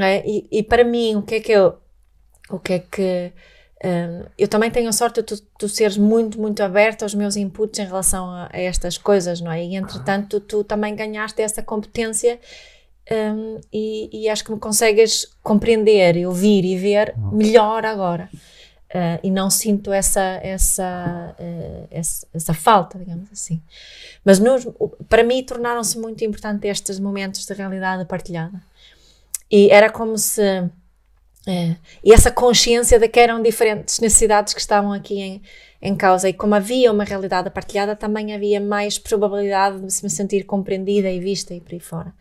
É? 0.00 0.22
E, 0.26 0.48
e, 0.50 0.62
para 0.62 0.84
mim, 0.84 1.16
o 1.16 1.22
que 1.22 1.36
é 1.36 1.40
que 1.40 1.52
eu. 1.52 1.76
O 2.50 2.58
que 2.58 2.72
é 2.74 2.78
que. 2.78 3.32
Um, 3.84 4.24
eu 4.38 4.46
também 4.46 4.70
tenho 4.70 4.88
a 4.88 4.92
sorte 4.92 5.20
de 5.20 5.26
tu, 5.26 5.42
tu, 5.58 5.68
seres 5.68 5.98
muito, 5.98 6.40
muito 6.40 6.62
aberto 6.62 7.02
aos 7.02 7.14
meus 7.14 7.34
inputs 7.34 7.80
em 7.80 7.84
relação 7.84 8.30
a, 8.30 8.48
a 8.52 8.60
estas 8.60 8.96
coisas, 8.96 9.40
não 9.40 9.50
é? 9.50 9.64
E 9.64 9.74
entretanto, 9.74 10.38
tu, 10.38 10.58
tu 10.58 10.64
também 10.64 10.94
ganhaste 10.94 11.42
essa 11.42 11.62
competência 11.64 12.38
um, 13.10 13.60
e, 13.72 14.08
e, 14.12 14.28
acho 14.28 14.44
que 14.44 14.52
me 14.52 14.58
consegues 14.58 15.28
compreender, 15.42 16.24
ouvir 16.24 16.64
e 16.64 16.76
ver 16.76 17.14
hum. 17.18 17.30
melhor 17.32 17.84
agora. 17.84 18.30
Uh, 18.94 19.16
e 19.22 19.30
não 19.30 19.48
sinto 19.48 19.90
essa, 19.90 20.20
essa, 20.42 21.34
uh, 21.40 21.88
essa, 21.90 22.26
essa, 22.34 22.52
falta, 22.52 22.98
digamos 22.98 23.32
assim. 23.32 23.62
Mas 24.22 24.38
nos, 24.38 24.66
para 25.08 25.24
mim 25.24 25.42
tornaram-se 25.42 25.98
muito 25.98 26.22
importantes 26.22 26.70
estes 26.70 27.00
momentos 27.00 27.46
de 27.46 27.54
realidade 27.54 28.04
partilhada. 28.04 28.62
E 29.50 29.70
era 29.70 29.88
como 29.88 30.18
se. 30.18 30.42
Uh, 30.60 31.74
e 32.04 32.12
essa 32.12 32.30
consciência 32.30 32.98
de 32.98 33.08
que 33.08 33.18
eram 33.18 33.42
diferentes 33.42 33.98
necessidades 33.98 34.52
que 34.52 34.60
estavam 34.60 34.92
aqui 34.92 35.18
em, 35.18 35.42
em 35.80 35.96
causa. 35.96 36.28
E 36.28 36.34
como 36.34 36.54
havia 36.54 36.92
uma 36.92 37.04
realidade 37.04 37.48
partilhada, 37.48 37.96
também 37.96 38.34
havia 38.34 38.60
mais 38.60 38.98
probabilidade 38.98 39.80
de 39.80 39.90
se 39.90 40.04
me 40.04 40.10
sentir 40.10 40.44
compreendida 40.44 41.10
e 41.10 41.18
vista 41.18 41.54
e 41.54 41.62
por 41.62 41.72
aí 41.72 41.80
fora. 41.80 42.14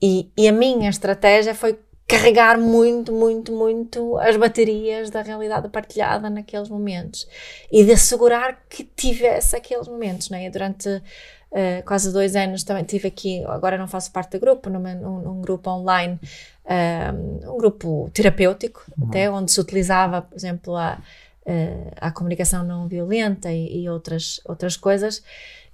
E, 0.00 0.30
e, 0.36 0.46
a 0.46 0.52
minha 0.52 0.88
estratégia 0.88 1.54
foi 1.54 1.76
carregar 2.08 2.58
muito, 2.58 3.12
muito, 3.12 3.52
muito 3.52 4.16
as 4.16 4.34
baterias 4.34 5.10
da 5.10 5.20
realidade 5.20 5.68
partilhada 5.68 6.30
naqueles 6.30 6.70
momentos 6.70 7.28
e 7.70 7.84
de 7.84 7.92
assegurar 7.92 8.62
que 8.70 8.82
tivesse 8.82 9.54
aqueles 9.54 9.86
momentos, 9.86 10.30
né? 10.30 10.48
Durante 10.48 10.88
uh, 10.88 11.84
quase 11.84 12.10
dois 12.10 12.34
anos 12.34 12.64
também 12.64 12.82
tive 12.82 13.08
aqui, 13.08 13.44
agora 13.44 13.76
não 13.76 13.86
faço 13.86 14.10
parte 14.10 14.32
do 14.32 14.40
grupo, 14.40 14.70
num, 14.70 14.80
num 14.80 15.42
grupo 15.42 15.68
online, 15.68 16.18
um, 16.64 16.72
eh, 16.72 17.12
um 17.46 17.58
grupo 17.58 18.10
terapêutico, 18.14 18.90
uhum. 18.96 19.08
até 19.08 19.30
onde 19.30 19.52
se 19.52 19.60
utilizava, 19.60 20.22
por 20.22 20.34
exemplo, 20.34 20.76
a, 20.76 20.98
uh, 21.46 21.92
a 22.00 22.10
comunicação 22.10 22.64
não 22.64 22.88
violenta 22.88 23.52
e, 23.52 23.82
e 23.82 23.88
outras, 23.90 24.40
outras 24.46 24.78
coisas, 24.78 25.22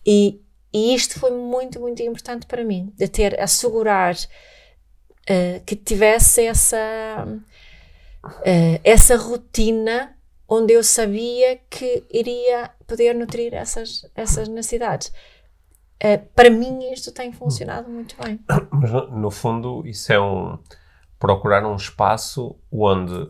e, 0.05 0.41
e 0.73 0.97
isto 0.97 1.21
foi 1.21 1.31
muito, 1.31 1.79
muito 1.79 2.03
importante 2.03 2.45
para 2.45 2.65
mim, 2.65 2.93
de 2.97 3.07
ter, 3.07 3.41
assegurar 3.41 4.17
uh, 5.31 5.65
que 5.65 5.77
tivesse 5.77 6.47
essa, 6.47 7.27
uh, 8.25 8.81
essa 8.83 9.17
rotina 9.17 10.17
onde 10.49 10.73
eu 10.73 10.85
sabia 10.85 11.59
que 11.71 12.05
iria 12.11 12.71
poder 12.87 13.15
nutrir 13.15 13.55
essas, 13.55 14.09
essas 14.15 14.49
necessidades. 14.49 15.09
Uh, 16.03 16.25
para 16.35 16.51
mim 16.51 16.93
isto 16.93 17.13
tem 17.13 17.33
funcionado 17.33 17.89
muito 17.89 18.15
bem. 18.23 18.39
Mas 18.71 18.91
no, 19.11 19.31
fundo 19.31 19.83
isso 19.87 20.13
é 20.13 20.21
um 20.21 20.59
procurar 21.19 21.65
um 21.65 21.77
espaço 21.77 22.57
onde 22.71 23.27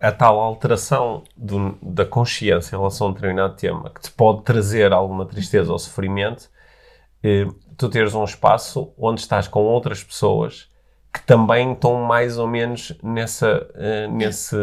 a 0.00 0.10
tal 0.10 0.40
alteração 0.40 1.22
do, 1.36 1.76
da 1.82 2.06
consciência 2.06 2.74
em 2.74 2.78
relação 2.78 3.08
a 3.08 3.10
um 3.10 3.12
determinado 3.12 3.56
tema 3.56 3.90
que 3.90 4.00
te 4.00 4.10
pode 4.10 4.42
trazer 4.42 4.90
alguma 4.90 5.26
tristeza 5.26 5.70
ou 5.70 5.78
sofrimento, 5.78 6.48
tu 7.82 7.90
teres 7.90 8.14
um 8.14 8.24
espaço 8.24 8.92
onde 8.96 9.20
estás 9.20 9.48
com 9.48 9.60
outras 9.60 10.02
pessoas 10.02 10.70
que 11.12 11.20
também 11.26 11.72
estão 11.72 12.02
mais 12.02 12.38
ou 12.38 12.46
menos 12.46 12.96
nessa, 13.02 13.68
nesse 14.10 14.56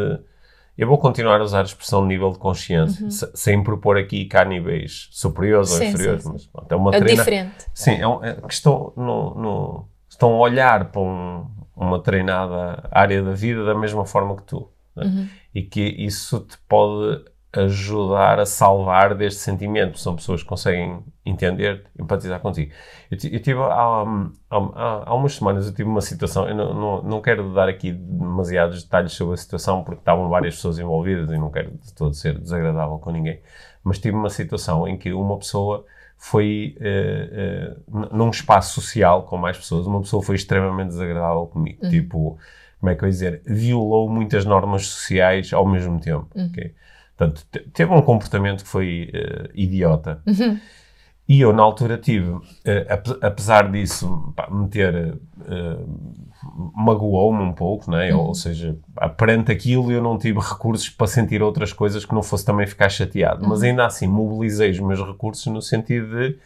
eu 0.77 0.87
vou 0.87 0.97
continuar 0.97 1.41
a 1.41 1.43
usar 1.43 1.59
a 1.59 1.63
expressão 1.63 2.05
nível 2.05 2.31
de 2.31 2.39
consciência, 2.39 3.03
uhum. 3.03 3.11
sem 3.11 3.61
propor 3.61 3.97
aqui 3.97 4.23
cá 4.23 4.45
níveis 4.45 5.09
superiores 5.11 5.71
sim, 5.71 5.75
ou 5.75 5.89
inferiores, 5.89 6.23
sim, 6.23 6.29
sim. 6.29 6.33
mas 6.33 6.45
pronto, 6.45 6.71
é 6.71 6.75
uma 6.77 6.95
é 6.95 6.99
treina... 6.99 7.21
diferente. 7.21 7.65
Sim, 7.73 7.95
é, 7.99 8.07
um, 8.07 8.23
é 8.23 8.33
que 8.35 8.53
estão, 8.53 8.93
no, 8.95 9.35
no, 9.35 9.89
estão 10.07 10.35
a 10.35 10.39
olhar 10.39 10.85
para 10.85 11.01
um, 11.01 11.45
uma 11.75 12.01
treinada 12.01 12.87
área 12.89 13.21
da 13.21 13.33
vida 13.33 13.65
da 13.65 13.75
mesma 13.75 14.05
forma 14.05 14.37
que 14.37 14.43
tu. 14.43 14.69
Né? 14.95 15.03
Uhum. 15.03 15.29
E 15.53 15.63
que 15.63 15.81
isso 15.81 16.39
te 16.39 16.57
pode 16.59 17.25
ajudar 17.51 18.39
a 18.39 18.45
salvar 18.45 19.15
deste 19.15 19.41
sentimento. 19.41 19.99
São 19.99 20.15
pessoas 20.15 20.43
que 20.43 20.49
conseguem 20.49 21.03
entender, 21.25 21.85
empatizar 21.97 22.39
contigo. 22.39 22.71
Eu, 23.09 23.17
eu 23.31 23.39
tive, 23.39 23.59
há, 23.59 24.03
há, 24.49 25.03
há, 25.05 25.13
umas 25.15 25.35
semanas, 25.35 25.67
eu 25.67 25.73
tive 25.73 25.89
uma 25.89 26.01
situação, 26.01 26.47
eu 26.47 26.55
não, 26.55 26.73
não, 26.73 27.03
não, 27.03 27.21
quero 27.21 27.53
dar 27.53 27.67
aqui 27.67 27.91
demasiados 27.91 28.83
detalhes 28.83 29.13
sobre 29.13 29.33
a 29.33 29.37
situação, 29.37 29.83
porque 29.83 30.01
estavam 30.01 30.29
várias 30.29 30.55
pessoas 30.55 30.79
envolvidas 30.79 31.31
e 31.31 31.37
não 31.37 31.49
quero 31.49 31.71
de 31.71 31.93
todo 31.93 32.13
ser 32.13 32.37
desagradável 32.39 32.97
com 32.99 33.11
ninguém, 33.11 33.41
mas 33.83 33.99
tive 33.99 34.15
uma 34.15 34.29
situação 34.29 34.87
em 34.87 34.97
que 34.97 35.11
uma 35.11 35.37
pessoa 35.37 35.85
foi, 36.17 36.75
uh, 36.79 37.95
uh, 37.95 38.15
num 38.15 38.29
espaço 38.29 38.81
social 38.81 39.23
com 39.23 39.37
mais 39.37 39.57
pessoas, 39.57 39.87
uma 39.87 40.01
pessoa 40.01 40.21
foi 40.21 40.35
extremamente 40.35 40.89
desagradável 40.89 41.47
comigo. 41.47 41.79
Uhum. 41.81 41.89
Tipo, 41.89 42.37
como 42.79 42.89
é 42.91 42.95
que 42.95 43.03
eu 43.03 43.07
ia 43.07 43.11
dizer? 43.11 43.41
Violou 43.45 44.09
muitas 44.09 44.45
normas 44.45 44.85
sociais 44.85 45.53
ao 45.53 45.65
mesmo 45.65 45.99
tempo. 45.99 46.27
Uhum. 46.35 46.47
Okay? 46.47 46.73
Portanto, 47.19 47.45
teve 47.73 47.93
um 47.93 48.01
comportamento 48.01 48.63
que 48.63 48.69
foi 48.69 49.11
uh, 49.13 49.49
idiota. 49.53 50.21
Uhum. 50.25 50.57
E 51.27 51.41
eu, 51.41 51.51
na 51.51 51.61
altura, 51.61 51.97
tive, 51.97 52.29
uh, 52.29 52.43
apesar 53.21 53.69
disso, 53.69 54.33
pá, 54.37 54.49
me 54.49 54.69
ter. 54.69 55.15
Uh, 55.37 56.19
magoou-me 56.73 57.43
um 57.43 57.51
pouco, 57.51 57.91
né? 57.91 58.13
Uhum. 58.13 58.27
ou 58.27 58.33
seja, 58.33 58.77
perante 59.17 59.51
aquilo 59.51 59.91
eu 59.91 60.01
não 60.01 60.17
tive 60.17 60.39
recursos 60.39 60.89
para 60.89 61.05
sentir 61.05 61.43
outras 61.43 61.73
coisas 61.73 62.05
que 62.05 62.13
não 62.15 62.23
fosse 62.23 62.45
também 62.45 62.65
ficar 62.65 62.87
chateado. 62.87 63.43
Uhum. 63.43 63.49
Mas 63.49 63.61
ainda 63.61 63.85
assim, 63.85 64.07
mobilizei 64.07 64.71
os 64.71 64.79
meus 64.79 65.05
recursos 65.05 65.45
no 65.47 65.61
sentido 65.61 66.15
de. 66.15 66.37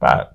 Pá, 0.00 0.32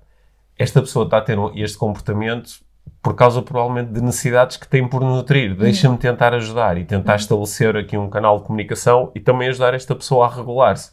esta 0.58 0.80
pessoa 0.80 1.04
está 1.04 1.18
a 1.18 1.20
ter 1.20 1.38
este 1.56 1.76
comportamento 1.76 2.62
por 3.02 3.14
causa 3.14 3.42
provavelmente 3.42 3.92
de 3.92 4.00
necessidades 4.00 4.56
que 4.56 4.68
tem 4.68 4.86
por 4.86 5.00
nutrir. 5.00 5.56
Deixa-me 5.56 5.98
tentar 5.98 6.32
ajudar 6.34 6.78
e 6.78 6.84
tentar 6.84 7.14
uhum. 7.14 7.18
estabelecer 7.18 7.76
aqui 7.76 7.96
um 7.98 8.08
canal 8.08 8.38
de 8.38 8.44
comunicação 8.44 9.10
e 9.14 9.20
também 9.20 9.48
ajudar 9.48 9.74
esta 9.74 9.94
pessoa 9.94 10.26
a 10.26 10.34
regular-se. 10.34 10.92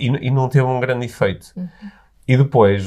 E, 0.00 0.06
e, 0.06 0.30
não 0.30 0.48
teve 0.48 0.64
um 0.64 0.80
grande 0.80 1.06
efeito. 1.06 1.52
Uhum. 1.56 1.68
E 2.26 2.36
depois, 2.36 2.84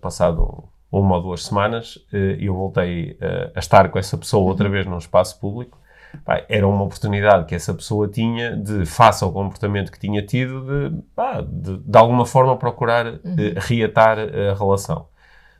passado 0.00 0.68
uma 0.90 1.16
ou 1.16 1.22
duas 1.22 1.44
semanas, 1.44 1.96
uh, 2.12 2.16
eu 2.38 2.54
voltei 2.54 3.18
uh, 3.20 3.50
a 3.54 3.58
estar 3.58 3.88
com 3.88 3.98
essa 3.98 4.16
pessoa 4.16 4.46
outra 4.48 4.66
uhum. 4.66 4.72
vez 4.72 4.86
num 4.86 4.98
espaço 4.98 5.40
público. 5.40 5.78
Era 6.48 6.66
uma 6.66 6.84
oportunidade 6.84 7.44
que 7.44 7.54
essa 7.54 7.74
pessoa 7.74 8.08
tinha 8.08 8.56
de, 8.56 8.86
face 8.86 9.22
ao 9.22 9.32
comportamento 9.32 9.92
que 9.92 9.98
tinha 9.98 10.24
tido, 10.24 10.64
de, 10.64 10.96
de, 11.46 11.78
de, 11.78 11.98
alguma 11.98 12.24
forma 12.24 12.56
procurar 12.56 13.06
uhum. 13.06 13.20
reatar 13.56 14.18
a 14.18 14.54
relação. 14.54 15.08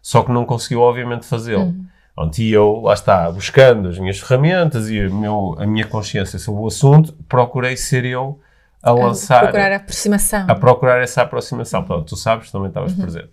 Só 0.01 0.23
que 0.23 0.33
não 0.33 0.47
conseguiu, 0.47 0.81
obviamente, 0.81 1.27
fazê-lo. 1.27 1.65
Uhum. 1.65 1.87
Pronto, 2.17 2.39
e 2.39 2.51
eu, 2.51 2.81
lá 2.81 2.95
está, 2.95 3.31
buscando 3.31 3.91
as 3.91 3.99
minhas 3.99 4.19
ferramentas 4.19 4.89
e 4.89 5.07
meu, 5.11 5.55
a 5.59 5.67
minha 5.67 5.87
consciência 5.87 6.39
sobre 6.39 6.63
o 6.63 6.67
assunto, 6.67 7.13
procurei 7.29 7.77
ser 7.77 8.07
eu 8.07 8.41
a 8.83 8.91
lançar... 8.91 9.37
A 9.37 9.43
procurar 9.43 9.73
a 9.73 9.77
aproximação. 9.77 10.47
A 10.49 10.55
procurar 10.55 11.03
essa 11.03 11.21
aproximação. 11.21 11.85
Pronto, 11.85 12.07
tu 12.07 12.17
sabes, 12.17 12.51
também 12.51 12.69
estavas 12.69 12.93
uhum. 12.93 13.03
presente. 13.03 13.31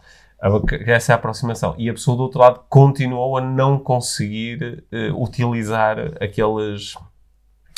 Essa 0.85 1.13
é 1.13 1.13
a 1.13 1.15
aproximação. 1.15 1.73
E 1.77 1.89
a 1.89 1.93
pessoa 1.93 2.17
do 2.17 2.23
outro 2.23 2.41
lado 2.41 2.59
continuou 2.67 3.37
a 3.37 3.41
não 3.41 3.79
conseguir 3.79 4.83
uh, 4.91 5.23
utilizar 5.23 5.97
aqueles, 6.21 6.95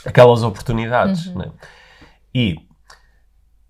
aquelas 0.04 0.42
oportunidades. 0.42 1.28
Uhum. 1.28 1.38
Né? 1.38 1.52
E... 2.34 2.56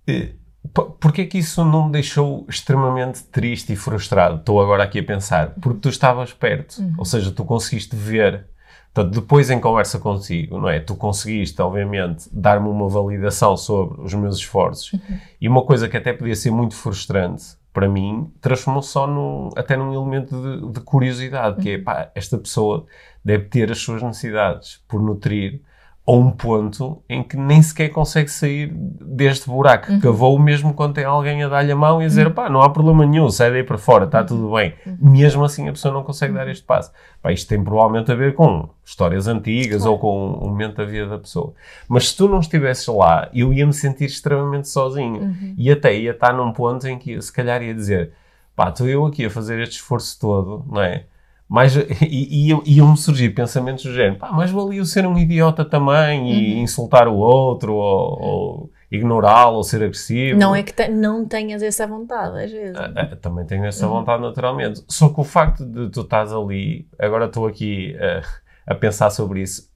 Uh, 0.10 0.45
Porquê 0.74 1.22
é 1.22 1.26
que 1.26 1.38
isso 1.38 1.64
não 1.64 1.86
me 1.86 1.92
deixou 1.92 2.46
extremamente 2.50 3.24
triste 3.24 3.74
e 3.74 3.76
frustrado? 3.76 4.38
Estou 4.38 4.62
agora 4.62 4.84
aqui 4.84 5.00
a 5.00 5.04
pensar. 5.04 5.52
Porque 5.62 5.80
tu 5.80 5.90
estavas 5.90 6.34
perto. 6.34 6.80
Uhum. 6.80 6.94
Ou 6.98 7.06
seja, 7.06 7.32
tu 7.32 7.44
conseguiste 7.44 7.96
ver. 7.96 8.48
Portanto, 8.94 9.14
depois 9.14 9.50
em 9.50 9.60
conversa 9.60 10.00
contigo, 10.00 10.58
não 10.58 10.70
é? 10.70 10.80
Tu 10.80 10.96
conseguiste, 10.96 11.62
obviamente, 11.62 12.30
dar-me 12.32 12.70
uma 12.70 12.88
validação 12.88 13.58
sobre 13.58 14.02
os 14.02 14.14
meus 14.14 14.38
esforços. 14.38 14.94
Uhum. 14.94 15.20
E 15.42 15.50
uma 15.50 15.64
coisa 15.64 15.90
que 15.90 15.98
até 15.98 16.14
podia 16.14 16.36
ser 16.36 16.52
muito 16.52 16.76
frustrante 16.76 17.58
para 17.74 17.90
mim, 17.90 18.32
transformou-se 18.40 18.88
só 18.88 19.06
num, 19.06 19.50
até 19.54 19.76
num 19.76 19.94
elemento 19.94 20.34
de, 20.42 20.72
de 20.72 20.80
curiosidade, 20.80 21.58
uhum. 21.58 21.62
que 21.62 21.70
é, 21.72 21.76
uhum. 21.76 21.84
pá, 21.84 22.10
esta 22.16 22.38
pessoa 22.38 22.86
deve 23.24 23.46
ter 23.46 23.70
as 23.70 23.80
suas 23.80 24.02
necessidades 24.02 24.82
por 24.88 25.02
nutrir 25.02 25.62
a 26.08 26.12
um 26.12 26.30
ponto 26.30 27.02
em 27.10 27.24
que 27.24 27.36
nem 27.36 27.60
sequer 27.64 27.90
consegue 27.90 28.30
sair 28.30 28.72
deste 28.72 29.50
buraco 29.50 29.92
uhum. 29.92 30.00
cavou 30.00 30.38
mesmo 30.38 30.72
quando 30.72 30.94
tem 30.94 31.04
alguém 31.04 31.44
a 31.44 31.48
dar-lhe 31.48 31.72
a 31.72 31.76
mão 31.76 32.00
e 32.00 32.06
a 32.06 32.08
dizer, 32.08 32.28
uhum. 32.28 32.34
pá, 32.34 32.48
não 32.48 32.62
há 32.62 32.70
problema 32.70 33.04
nenhum, 33.06 33.28
sai 33.32 33.50
daí 33.50 33.64
para 33.64 33.78
fora, 33.78 34.06
está 34.06 34.20
uhum. 34.20 34.26
tudo 34.26 34.54
bem. 34.54 34.76
Uhum. 34.86 34.98
Mesmo 35.02 35.44
assim 35.44 35.68
a 35.68 35.72
pessoa 35.72 35.92
não 35.92 36.04
consegue 36.04 36.34
dar 36.34 36.48
este 36.48 36.64
passo. 36.64 36.92
Pá, 37.24 37.32
isto 37.32 37.50
tem 37.50 37.64
provavelmente 37.64 38.12
a 38.12 38.16
ver 38.16 38.36
com 38.36 38.70
histórias 38.84 39.28
antigas 39.28 39.82
claro. 39.82 39.94
ou 39.94 40.00
com 40.00 40.34
o 40.34 40.48
momento 40.48 40.78
da 40.78 40.86
vida 40.86 41.08
da 41.08 41.18
pessoa. 41.18 41.54
Mas 41.88 42.10
se 42.10 42.18
tu 42.18 42.30
não 42.30 42.40
estivesses 42.40 42.86
lá, 42.86 43.28
eu 43.34 43.52
ia 43.52 43.66
me 43.66 43.74
sentir 43.74 44.06
extremamente 44.06 44.68
sozinho. 44.70 45.22
Uhum. 45.22 45.56
E 45.58 45.72
até 45.72 45.98
ia 45.98 46.12
estar 46.12 46.34
num 46.34 46.52
ponto 46.52 46.88
em 46.88 47.00
que 47.00 47.20
se 47.20 47.34
calhar 47.34 47.64
ia 47.64 47.74
dizer, 47.74 48.12
pá, 48.56 48.70
estou 48.70 48.88
eu 48.88 49.08
aqui 49.08 49.26
a 49.26 49.30
fazer 49.32 49.60
este 49.60 49.78
esforço 49.78 50.20
todo, 50.20 50.64
não 50.70 50.82
é? 50.84 51.06
Mais, 51.48 51.76
e, 51.76 51.86
e 52.02 52.76
iam-me 52.76 52.98
surgir 52.98 53.30
pensamentos 53.30 53.84
do 53.84 53.94
género, 53.94 54.18
pá, 54.18 54.32
mais 54.32 54.52
valia 54.52 54.80
eu 54.80 54.86
ser 54.86 55.06
um 55.06 55.18
idiota 55.18 55.64
também 55.64 56.32
e 56.32 56.56
uhum. 56.56 56.62
insultar 56.62 57.08
o 57.08 57.16
outro 57.16 57.74
ou, 57.76 58.22
ou 58.22 58.72
ignorá-lo 58.92 59.58
ou 59.58 59.64
ser 59.64 59.84
agressivo. 59.84 60.40
Não 60.40 60.56
é 60.56 60.64
que 60.64 60.74
te, 60.74 60.88
não 60.88 61.26
tenhas 61.26 61.62
essa 61.62 61.86
vontade, 61.86 62.44
às 62.46 62.52
vezes. 62.52 62.76
Ah, 62.76 62.92
ah, 62.96 63.16
também 63.16 63.46
tenho 63.46 63.66
essa 63.66 63.88
uhum. 63.88 63.94
vontade 63.94 64.22
naturalmente. 64.22 64.84
Só 64.88 65.10
que 65.10 65.20
o 65.20 65.24
facto 65.24 65.66
de 65.66 65.90
tu 65.90 66.02
estás 66.02 66.34
ali, 66.34 66.88
agora 66.98 67.26
estou 67.26 67.46
aqui 67.46 67.96
a, 67.98 68.74
a 68.74 68.76
pensar 68.76 69.12
sobre 69.12 69.42
isso, 69.42 69.70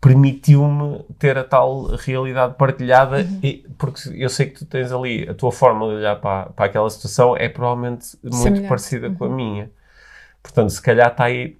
permitiu-me 0.00 1.04
ter 1.18 1.36
a 1.36 1.44
tal 1.44 1.86
realidade 1.96 2.54
partilhada, 2.56 3.18
uhum. 3.18 3.40
e, 3.42 3.66
porque 3.78 4.00
eu 4.14 4.28
sei 4.28 4.46
que 4.46 4.58
tu 4.58 4.66
tens 4.66 4.92
ali, 4.92 5.28
a 5.28 5.34
tua 5.34 5.50
forma 5.50 5.88
de 5.88 5.94
olhar 5.94 6.16
para, 6.20 6.50
para 6.50 6.66
aquela 6.66 6.88
situação 6.90 7.36
é 7.36 7.48
provavelmente 7.48 8.16
muito 8.22 8.36
Semelhante. 8.36 8.68
parecida 8.68 9.10
com 9.10 9.24
a 9.24 9.28
uhum. 9.28 9.34
minha. 9.34 9.77
Portanto, 10.42 10.70
se 10.70 10.80
calhar 10.80 11.10
está 11.10 11.24
aí, 11.24 11.58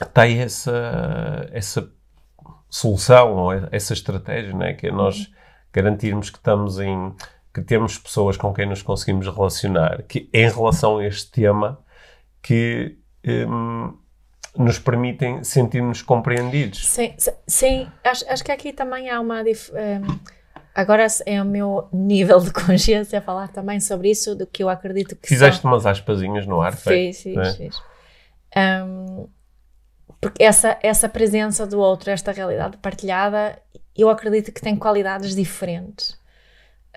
está 0.00 0.22
aí 0.22 0.38
essa, 0.38 1.48
essa 1.52 1.90
solução 2.68 3.34
ou 3.34 3.52
essa 3.70 3.92
estratégia, 3.92 4.54
né? 4.54 4.74
que 4.74 4.88
é 4.88 4.92
nós 4.92 5.18
uhum. 5.18 5.26
garantirmos 5.72 6.30
que 6.30 6.38
estamos 6.38 6.78
em 6.78 7.14
que 7.54 7.62
temos 7.62 7.96
pessoas 7.96 8.36
com 8.36 8.52
quem 8.52 8.66
nos 8.66 8.82
conseguimos 8.82 9.26
relacionar, 9.26 10.02
que 10.02 10.28
em 10.30 10.50
relação 10.50 10.98
a 10.98 11.06
este 11.06 11.30
tema, 11.30 11.82
que 12.42 12.98
um, 13.26 13.96
nos 14.58 14.78
permitem 14.78 15.42
sentir-nos 15.42 16.02
compreendidos. 16.02 16.86
Sim, 16.86 17.14
sim 17.46 17.88
acho, 18.04 18.30
acho 18.30 18.44
que 18.44 18.52
aqui 18.52 18.74
também 18.74 19.08
há 19.08 19.18
uma 19.20 19.40
um, 19.40 20.18
agora 20.76 21.06
é 21.24 21.40
o 21.40 21.44
meu 21.44 21.88
nível 21.92 22.38
de 22.40 22.52
consciência 22.54 23.20
falar 23.20 23.48
também 23.48 23.80
sobre 23.80 24.10
isso, 24.10 24.34
do 24.34 24.46
que 24.46 24.62
eu 24.62 24.68
acredito 24.68 25.16
que 25.16 25.26
Fizeste 25.26 25.62
são... 25.62 25.70
umas 25.70 25.86
aspasinhas 25.86 26.46
no 26.46 26.60
ar, 26.60 26.76
Fiz, 26.76 27.22
fiz, 27.22 27.36
é? 27.36 27.52
fiz. 27.54 27.76
Um, 28.56 29.26
porque 30.20 30.42
essa, 30.42 30.78
essa 30.82 31.08
presença 31.08 31.66
do 31.66 31.78
outro, 31.78 32.10
esta 32.10 32.32
realidade 32.32 32.76
partilhada, 32.78 33.58
eu 33.96 34.08
acredito 34.08 34.52
que 34.52 34.60
tem 34.60 34.76
qualidades 34.76 35.34
diferentes. 35.34 36.10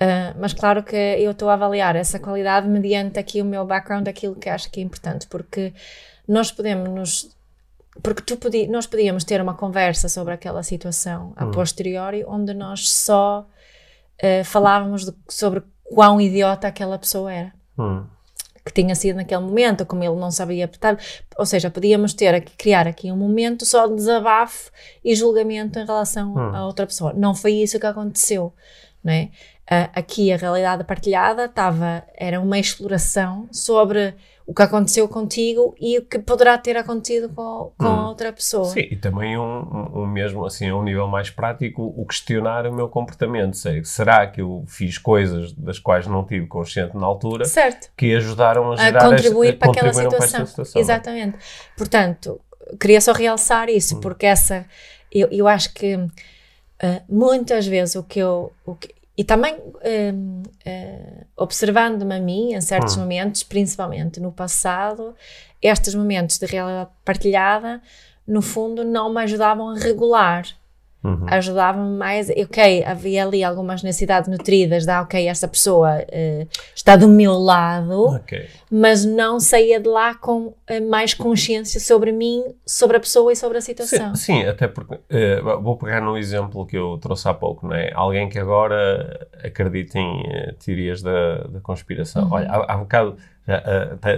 Uh, 0.01 0.31
mas 0.39 0.53
claro 0.53 0.81
que 0.83 0.95
eu 0.95 1.31
estou 1.31 1.49
a 1.49 1.53
avaliar 1.53 1.95
essa 1.95 2.19
qualidade 2.19 2.67
mediante 2.67 3.19
aqui 3.19 3.41
o 3.41 3.45
meu 3.45 3.65
background, 3.65 4.07
aquilo 4.07 4.35
que 4.35 4.49
acho 4.49 4.71
que 4.71 4.79
é 4.79 4.83
importante, 4.83 5.27
porque 5.27 5.73
nós 6.27 6.51
podemos 6.51 6.89
nos 6.89 7.39
porque 8.01 8.21
tu 8.21 8.37
podi, 8.37 8.67
nós 8.67 8.87
podíamos 8.87 9.25
ter 9.25 9.41
uma 9.41 9.55
conversa 9.55 10.07
sobre 10.07 10.33
aquela 10.33 10.63
situação 10.63 11.33
a 11.35 11.45
hum. 11.45 11.51
posteriori, 11.51 12.23
onde 12.25 12.53
nós 12.53 12.89
só 12.89 13.45
uh, 14.23 14.43
falávamos 14.45 15.05
de, 15.05 15.13
sobre 15.27 15.63
quão 15.83 16.19
idiota 16.19 16.67
aquela 16.67 16.97
pessoa 16.97 17.31
era. 17.31 17.53
Hum 17.77 18.05
que 18.69 18.81
tinha 18.81 18.95
sido 18.95 19.17
naquele 19.17 19.41
momento, 19.41 19.85
como 19.85 20.03
ele 20.03 20.15
não 20.15 20.31
sabia 20.31 20.65
apertar. 20.65 20.97
Ou 21.37 21.45
seja, 21.45 21.69
podíamos 21.69 22.13
ter 22.13 22.33
aqui, 22.33 22.55
criar 22.55 22.87
aqui 22.87 23.11
um 23.11 23.17
momento 23.17 23.65
só 23.65 23.87
de 23.87 23.95
desabafo 23.95 24.71
e 25.03 25.15
julgamento 25.15 25.79
em 25.79 25.85
relação 25.85 26.33
hum. 26.33 26.55
a 26.55 26.65
outra 26.65 26.85
pessoa. 26.85 27.13
Não 27.13 27.33
foi 27.35 27.53
isso 27.53 27.79
que 27.79 27.85
aconteceu, 27.85 28.53
não 29.03 29.11
é? 29.11 29.29
Uh, 29.71 29.89
aqui 29.93 30.31
a 30.31 30.37
realidade 30.37 30.83
partilhada 30.83 31.45
estava, 31.45 32.03
era 32.15 32.39
uma 32.39 32.57
exploração 32.57 33.47
sobre 33.51 34.15
o 34.49 34.53
que 34.53 34.63
aconteceu 34.63 35.07
contigo 35.07 35.75
e 35.79 35.99
o 35.99 36.01
que 36.01 36.17
poderá 36.17 36.57
ter 36.57 36.75
acontecido 36.75 37.29
com, 37.29 37.71
com 37.77 37.85
hum. 37.85 38.05
outra 38.07 38.33
pessoa. 38.33 38.65
Sim, 38.65 38.87
e 38.89 38.95
também 38.95 39.37
um, 39.37 39.91
um, 39.93 40.07
mesmo 40.07 40.43
assim, 40.43 40.69
a 40.69 40.75
um 40.75 40.81
nível 40.81 41.07
mais 41.07 41.29
prático, 41.29 41.93
o 41.95 42.03
questionar 42.03 42.65
o 42.65 42.73
meu 42.73 42.89
comportamento. 42.89 43.55
Sei, 43.55 43.83
será 43.85 44.25
que 44.25 44.41
eu 44.41 44.63
fiz 44.67 44.97
coisas 44.97 45.53
das 45.53 45.77
quais 45.77 46.07
não 46.07 46.25
tive 46.25 46.47
consciente 46.47 46.97
na 46.97 47.05
altura 47.05 47.45
certo. 47.45 47.91
que 47.95 48.15
ajudaram 48.15 48.71
a, 48.71 48.75
gerar 48.75 49.05
a 49.05 49.09
contribuir 49.11 49.49
esta, 49.49 49.59
para, 49.59 49.69
aquela 49.69 49.93
situação. 49.93 50.39
para 50.39 50.45
situação. 50.47 50.81
Exatamente. 50.81 51.37
Portanto, 51.77 52.41
queria 52.79 53.01
só 53.01 53.13
realçar 53.13 53.69
isso, 53.69 53.97
hum. 53.97 53.99
porque 53.99 54.25
essa, 54.25 54.65
eu, 55.11 55.27
eu 55.29 55.47
acho 55.47 55.71
que 55.75 55.95
uh, 55.95 56.09
muitas 57.07 57.67
vezes 57.67 57.93
o 57.93 58.01
que 58.01 58.17
eu, 58.17 58.51
o 58.65 58.73
que, 58.73 58.95
e 59.19 59.23
também 59.25 59.55
uh, 59.55 60.43
uh, 60.45 61.25
observando-me 61.35 62.15
a 62.15 62.21
mim 62.21 62.53
em 62.53 62.61
certos 62.61 62.95
hum. 62.95 63.01
momentos, 63.01 63.43
principalmente 63.43 64.17
no 64.17 64.31
passado, 64.31 65.13
estes 65.61 65.93
momentos 65.93 66.37
de 66.37 66.45
realidade 66.45 66.89
partilhada, 67.03 67.81
no 68.25 68.41
fundo, 68.41 68.85
não 68.85 69.13
me 69.13 69.21
ajudavam 69.21 69.71
a 69.71 69.75
regular 69.75 70.45
Uhum. 71.01 71.25
Ajudava-me 71.27 71.97
mais, 71.97 72.29
ok, 72.29 72.83
havia 72.83 73.23
ali 73.23 73.41
algumas 73.41 73.81
necessidades 73.81 74.29
nutridas, 74.29 74.85
da 74.85 75.01
ok, 75.01 75.27
essa 75.27 75.47
pessoa 75.47 75.99
uh, 75.99 76.47
está 76.75 76.97
do 76.97 77.07
meu 77.07 77.33
lado, 77.33 78.15
okay. 78.15 78.47
mas 78.69 79.05
não 79.05 79.39
saía 79.39 79.79
de 79.79 79.87
lá 79.87 80.13
com 80.13 80.47
uh, 80.47 80.55
mais 80.89 81.13
consciência 81.13 81.79
sobre 81.79 82.11
mim, 82.11 82.43
sobre 82.65 82.97
a 82.97 82.99
pessoa 82.99 83.31
e 83.31 83.35
sobre 83.35 83.57
a 83.57 83.61
situação. 83.61 84.13
Sim, 84.13 84.41
sim 84.41 84.45
até 84.45 84.67
porque, 84.67 84.95
uh, 84.95 85.61
vou 85.61 85.77
pegar 85.77 86.01
no 86.01 86.17
exemplo 86.17 86.65
que 86.65 86.77
eu 86.77 86.97
trouxe 87.01 87.29
há 87.29 87.33
pouco, 87.33 87.67
não 87.67 87.75
é? 87.75 87.91
Alguém 87.93 88.27
que 88.27 88.37
agora 88.37 89.27
acredita 89.41 89.97
em 89.97 90.23
teorias 90.63 91.01
da, 91.01 91.43
da 91.43 91.61
conspiração. 91.61 92.25
Uhum. 92.25 92.33
Olha, 92.33 92.51
há, 92.51 92.73
há 92.73 92.77
bocado 92.77 93.15
já, 93.47 93.63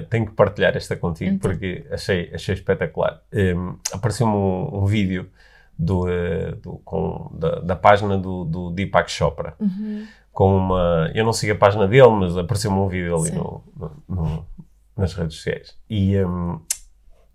tenho 0.09 0.25
que 0.25 0.33
partilhar 0.33 0.75
esta 0.75 0.95
contigo 0.95 1.35
então. 1.35 1.49
porque 1.49 1.85
achei, 1.91 2.31
achei 2.33 2.55
espetacular. 2.55 3.21
Um, 3.31 3.75
Apareceu-me 3.93 4.33
um, 4.33 4.81
um 4.83 4.85
vídeo 4.85 5.29
do, 5.77 6.07
eh, 6.09 6.51
do 6.61 6.79
com, 6.85 7.31
da, 7.33 7.59
da, 7.59 7.75
página 7.75 8.17
do, 8.17 8.45
do 8.45 8.71
Deepak 8.71 9.09
Chopra. 9.09 9.55
Uhum. 9.59 10.05
Com 10.31 10.55
uma. 10.55 11.11
Eu 11.13 11.25
não 11.25 11.33
sigo 11.33 11.53
a 11.53 11.55
página 11.55 11.87
dele, 11.87 12.09
mas 12.11 12.37
apareceu-me 12.37 12.77
um 12.77 12.87
vídeo 12.87 13.15
ali 13.15 13.31
no, 13.31 13.63
no, 13.75 14.03
no, 14.07 14.45
nas 14.95 15.13
redes 15.13 15.35
sociais. 15.35 15.77
E 15.89 16.17
um, 16.23 16.61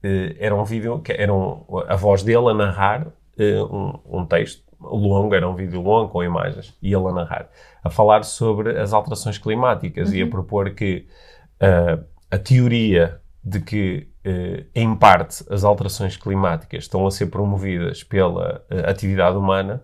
eh, 0.02 0.36
era 0.38 0.54
um 0.54 0.64
vídeo 0.64 1.00
que 1.00 1.12
era 1.12 1.32
um, 1.32 1.64
a 1.88 1.96
voz 1.96 2.22
dele 2.22 2.48
a 2.50 2.54
narrar 2.54 3.06
uh, 3.06 3.76
um, 3.76 4.20
um 4.20 4.24
texto 4.24 4.62
longo, 4.80 5.34
era 5.34 5.48
um 5.48 5.54
vídeo 5.54 5.80
longo 5.80 6.10
com 6.10 6.22
imagens, 6.22 6.76
e 6.82 6.94
ele 6.94 7.08
a 7.08 7.12
narrar, 7.12 7.48
a 7.82 7.90
falar 7.90 8.24
sobre 8.24 8.78
as 8.78 8.92
alterações 8.92 9.38
climáticas 9.38 10.10
uhum. 10.10 10.14
e 10.14 10.20
a 10.20 10.24
uhum. 10.24 10.30
propor 10.30 10.70
que 10.70 11.06
uh, 11.60 12.04
a 12.30 12.38
teoria 12.38 13.20
de 13.42 13.60
que 13.60 14.08
eh, 14.15 14.15
em 14.74 14.94
parte, 14.94 15.44
as 15.48 15.62
alterações 15.62 16.16
climáticas 16.16 16.84
estão 16.84 17.06
a 17.06 17.10
ser 17.10 17.26
promovidas 17.26 18.02
pela 18.02 18.64
eh, 18.68 18.90
atividade 18.90 19.36
humana, 19.36 19.82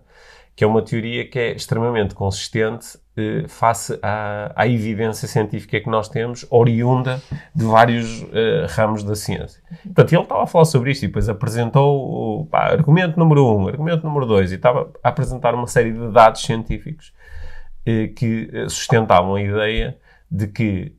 que 0.55 0.63
é 0.63 0.67
uma 0.67 0.81
teoria 0.81 1.27
que 1.27 1.39
é 1.39 1.51
extremamente 1.53 2.13
consistente 2.13 2.99
eh, 3.15 3.45
face 3.47 3.97
à, 4.01 4.51
à, 4.53 4.67
evidência 4.67 5.27
científica 5.29 5.79
que 5.79 5.89
nós 5.89 6.09
temos, 6.09 6.45
oriunda 6.49 7.21
de 7.55 7.63
vários 7.63 8.25
ramos 8.69 9.03
da 9.03 9.15
ciência. 9.15 9.63
Portanto, 9.83 10.13
ele 10.13 10.21
estava 10.23 10.43
a 10.43 10.47
falar 10.47 10.65
sobre 10.65 10.91
isto 10.91 11.03
e 11.03 11.07
depois 11.07 11.29
apresentou 11.29 12.45
pá, 12.47 12.65
argumento 12.65 13.17
número 13.17 13.47
um, 13.47 13.67
argumento 13.69 14.05
número 14.05 14.25
dois, 14.25 14.51
e 14.51 14.55
estava 14.55 14.91
a 15.01 15.09
apresentar 15.09 15.55
uma 15.55 15.67
série 15.67 15.93
de 15.93 16.11
dados 16.11 16.41
científicos 16.41 17.13
que 18.15 18.49
sustentavam 18.69 19.35
a 19.35 19.41
ideia 19.41 19.97
de 20.31 20.47
que 20.47 20.95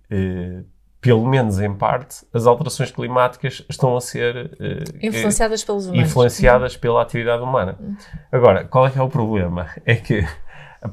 pelo 1.04 1.26
menos 1.28 1.60
em 1.60 1.74
parte, 1.74 2.24
as 2.32 2.46
alterações 2.46 2.90
climáticas 2.90 3.62
estão 3.68 3.94
a 3.94 4.00
ser 4.00 4.46
uh, 4.46 5.06
influenciadas 5.06 5.62
pelos 5.62 5.84
humanos. 5.84 6.08
Influenciadas 6.08 6.78
pela 6.78 7.02
atividade 7.02 7.42
humana. 7.42 7.78
Agora, 8.32 8.64
qual 8.64 8.86
é 8.86 8.90
que 8.90 8.98
é 8.98 9.02
o 9.02 9.10
problema? 9.10 9.68
É 9.84 9.96
que 9.96 10.20
a, 10.80 10.88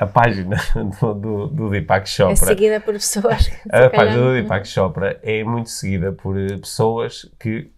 a, 0.00 0.04
a 0.04 0.06
página 0.06 0.56
do, 1.00 1.12
do, 1.14 1.46
do, 1.48 1.70
Deepak 1.70 2.08
Chopra... 2.08 2.32
É 2.32 2.36
seguida 2.36 2.78
por 2.78 2.94
pessoas... 2.94 3.50
A 3.68 3.90
página 3.90 4.22
do 4.22 4.32
Deepak 4.32 4.68
Chopra 4.68 5.18
é 5.24 5.42
muito 5.42 5.70
seguida 5.70 6.12
por 6.12 6.38
eh, 6.38 6.56
pessoas 6.56 7.28
que 7.40 7.68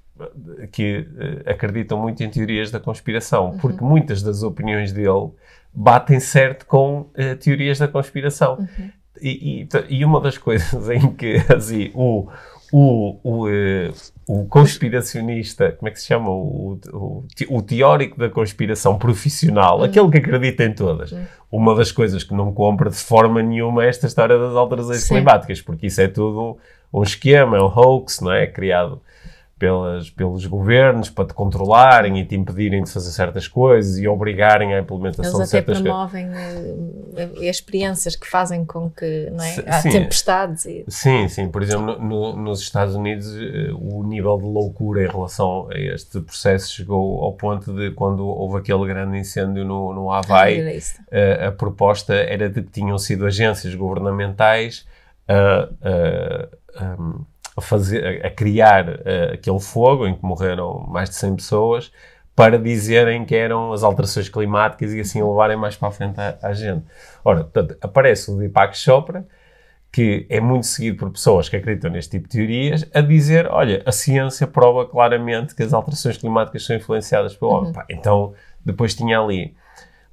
que 0.71 1.09
acreditam 1.45 2.01
muito 2.01 2.23
em 2.23 2.31
teorias 2.31 2.71
da 2.71 2.79
conspiração, 2.79 3.51
uhum. 3.51 3.59
porque 3.59 3.83
muitas 3.83 4.23
das 4.23 4.45
opiniões 4.45 4.93
dele 4.93 5.33
batem 5.73 6.21
certo 6.21 6.67
com 6.67 7.01
uh, 7.01 7.37
teorias 7.41 7.81
da 7.81 7.89
conspiração. 7.89 8.59
Uhum. 8.59 8.91
E, 9.21 9.63
e, 9.63 9.99
e, 10.01 10.05
uma 10.05 10.21
das 10.21 10.39
coisas 10.39 10.89
em 10.91 11.13
que 11.13 11.37
assim, 11.49 11.91
o, 11.95 12.29
o, 12.73 13.19
o, 13.23 13.49
uh, 13.49 13.95
o 14.27 14.45
conspiracionista, 14.47 15.73
como 15.73 15.89
é 15.89 15.93
que 15.93 16.01
se 16.01 16.07
chama? 16.07 16.31
O, 16.31 16.79
o, 16.93 17.25
o 17.49 17.63
teórico 17.63 18.19
da 18.19 18.29
conspiração 18.29 18.99
profissional, 18.99 19.79
uhum. 19.79 19.85
aquele 19.85 20.11
que 20.11 20.19
acredita 20.19 20.65
em 20.65 20.73
todas, 20.73 21.13
uhum. 21.13 21.25
uma 21.53 21.75
das 21.75 21.93
coisas 21.93 22.25
que 22.25 22.35
não 22.35 22.53
compra 22.53 22.91
de 22.91 22.97
forma 22.97 23.43
nenhuma 23.43 23.85
é 23.85 23.89
esta 23.89 24.07
história 24.07 24.39
das 24.39 24.55
alterações 24.57 25.03
Sim. 25.03 25.15
climáticas, 25.15 25.61
porque 25.61 25.87
isso 25.87 26.01
é 26.01 26.09
tudo 26.09 26.59
um 26.93 27.03
esquema, 27.03 27.57
é 27.57 27.61
um 27.61 27.67
hoax, 27.67 28.21
não 28.21 28.33
é? 28.33 28.47
Criado 28.47 29.01
pelas, 29.65 30.11
pelos 30.11 30.47
governos 30.47 31.09
para 31.09 31.27
te 31.27 31.33
controlarem 31.33 32.21
e 32.21 32.25
te 32.25 32.35
impedirem 32.35 32.83
de 32.83 32.91
fazer 32.91 33.11
certas 33.11 33.49
coisas 33.49 33.99
e 33.99 34.07
obrigarem 34.07 34.75
à 34.75 34.81
implementação 34.81 35.41
de 35.41 35.49
certas 35.49 35.81
coisas. 35.81 36.13
Eles 36.13 36.13
até 36.13 37.15
promovem 37.15 37.39
uh, 37.39 37.43
experiências 37.43 38.15
que 38.15 38.27
fazem 38.27 38.65
com 38.65 38.91
que 38.91 39.31
não 39.31 39.43
é? 39.43 39.65
há 39.67 39.81
sim, 39.81 39.91
tempestades. 39.91 40.67
E... 40.67 40.85
Sim, 40.89 41.29
sim. 41.29 41.49
Por 41.49 41.63
exemplo, 41.63 41.99
no, 41.99 42.37
nos 42.37 42.61
Estados 42.61 42.95
Unidos 42.95 43.27
uh, 43.27 43.79
o 43.81 44.05
nível 44.05 44.37
de 44.37 44.45
loucura 44.45 45.03
em 45.03 45.09
relação 45.09 45.69
a 45.71 45.79
este 45.79 46.21
processo 46.21 46.75
chegou 46.75 47.23
ao 47.23 47.33
ponto 47.33 47.73
de 47.73 47.91
quando 47.93 48.27
houve 48.27 48.59
aquele 48.59 48.87
grande 48.87 49.19
incêndio 49.19 49.65
no, 49.65 49.95
no 49.95 50.13
Havaí, 50.13 50.61
uh, 50.61 51.49
a 51.49 51.53
proposta 51.53 52.15
era 52.15 52.51
de 52.51 52.61
que 52.63 52.71
tinham 52.71 52.99
sido 52.99 53.25
agências 53.25 53.75
governamentais 53.75 54.87
a, 55.27 55.69
um, 57.01 57.25
a, 57.57 57.61
fazer, 57.61 58.25
a 58.25 58.31
criar 58.31 58.89
uh, 58.89 59.35
aquele 59.35 59.61
fogo 59.61 60.07
em 60.07 60.15
que 60.15 60.25
morreram 60.25 60.85
mais 60.89 61.11
de 61.11 61.17
100 61.17 61.37
pessoas 61.37 61.93
para 62.35 62.59
dizerem 62.59 63.25
que 63.25 63.35
eram 63.35 63.73
as 63.73 63.83
alterações 63.83 64.29
climáticas 64.29 64.93
e 64.93 65.01
assim 65.01 65.23
levarem 65.23 65.57
mais 65.57 65.77
para 65.77 65.89
a 65.89 65.91
frente 65.93 66.21
a, 66.21 66.37
a 66.43 66.53
gente. 66.53 66.85
Ora, 67.25 67.45
portanto, 67.45 67.77
aparece 67.81 68.31
o 68.31 68.37
Deepak 68.37 68.77
Chopra, 68.77 69.25
que 69.93 70.27
é 70.29 70.41
muito 70.41 70.67
seguido 70.67 70.97
por 70.97 71.11
pessoas 71.13 71.49
que 71.49 71.55
acreditam 71.55 71.91
neste 71.91 72.11
tipo 72.11 72.29
de 72.29 72.37
teorias, 72.37 72.85
a 72.93 73.01
dizer, 73.01 73.47
olha, 73.47 73.81
a 73.87 73.93
ciência 73.93 74.45
prova 74.45 74.85
claramente 74.87 75.55
que 75.55 75.63
as 75.63 75.73
alterações 75.73 76.17
climáticas 76.17 76.65
são 76.65 76.75
influenciadas 76.75 77.37
pelo 77.37 77.53
homem. 77.53 77.73
Uhum. 77.73 77.83
Então, 77.89 78.35
depois 78.65 78.95
tinha 78.95 79.21
ali 79.21 79.55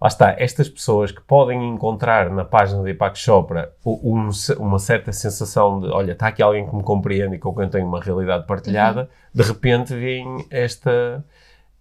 lá 0.01 0.07
está, 0.07 0.35
estas 0.39 0.67
pessoas 0.67 1.11
que 1.11 1.21
podem 1.21 1.69
encontrar 1.69 2.31
na 2.31 2.43
página 2.43 2.79
do 2.79 2.85
Deepak 2.85 3.17
Chopra 3.17 3.71
um, 3.85 4.29
uma 4.57 4.79
certa 4.79 5.13
sensação 5.13 5.79
de, 5.79 5.87
olha, 5.89 6.13
está 6.13 6.27
aqui 6.27 6.41
alguém 6.41 6.67
que 6.67 6.75
me 6.75 6.81
compreende 6.81 7.35
e 7.35 7.39
com 7.39 7.53
quem 7.53 7.69
tenho 7.69 7.87
uma 7.87 8.01
realidade 8.01 8.47
partilhada, 8.47 9.01
uhum. 9.01 9.07
de 9.35 9.43
repente 9.43 9.93
vem 9.93 10.45
esta 10.49 11.23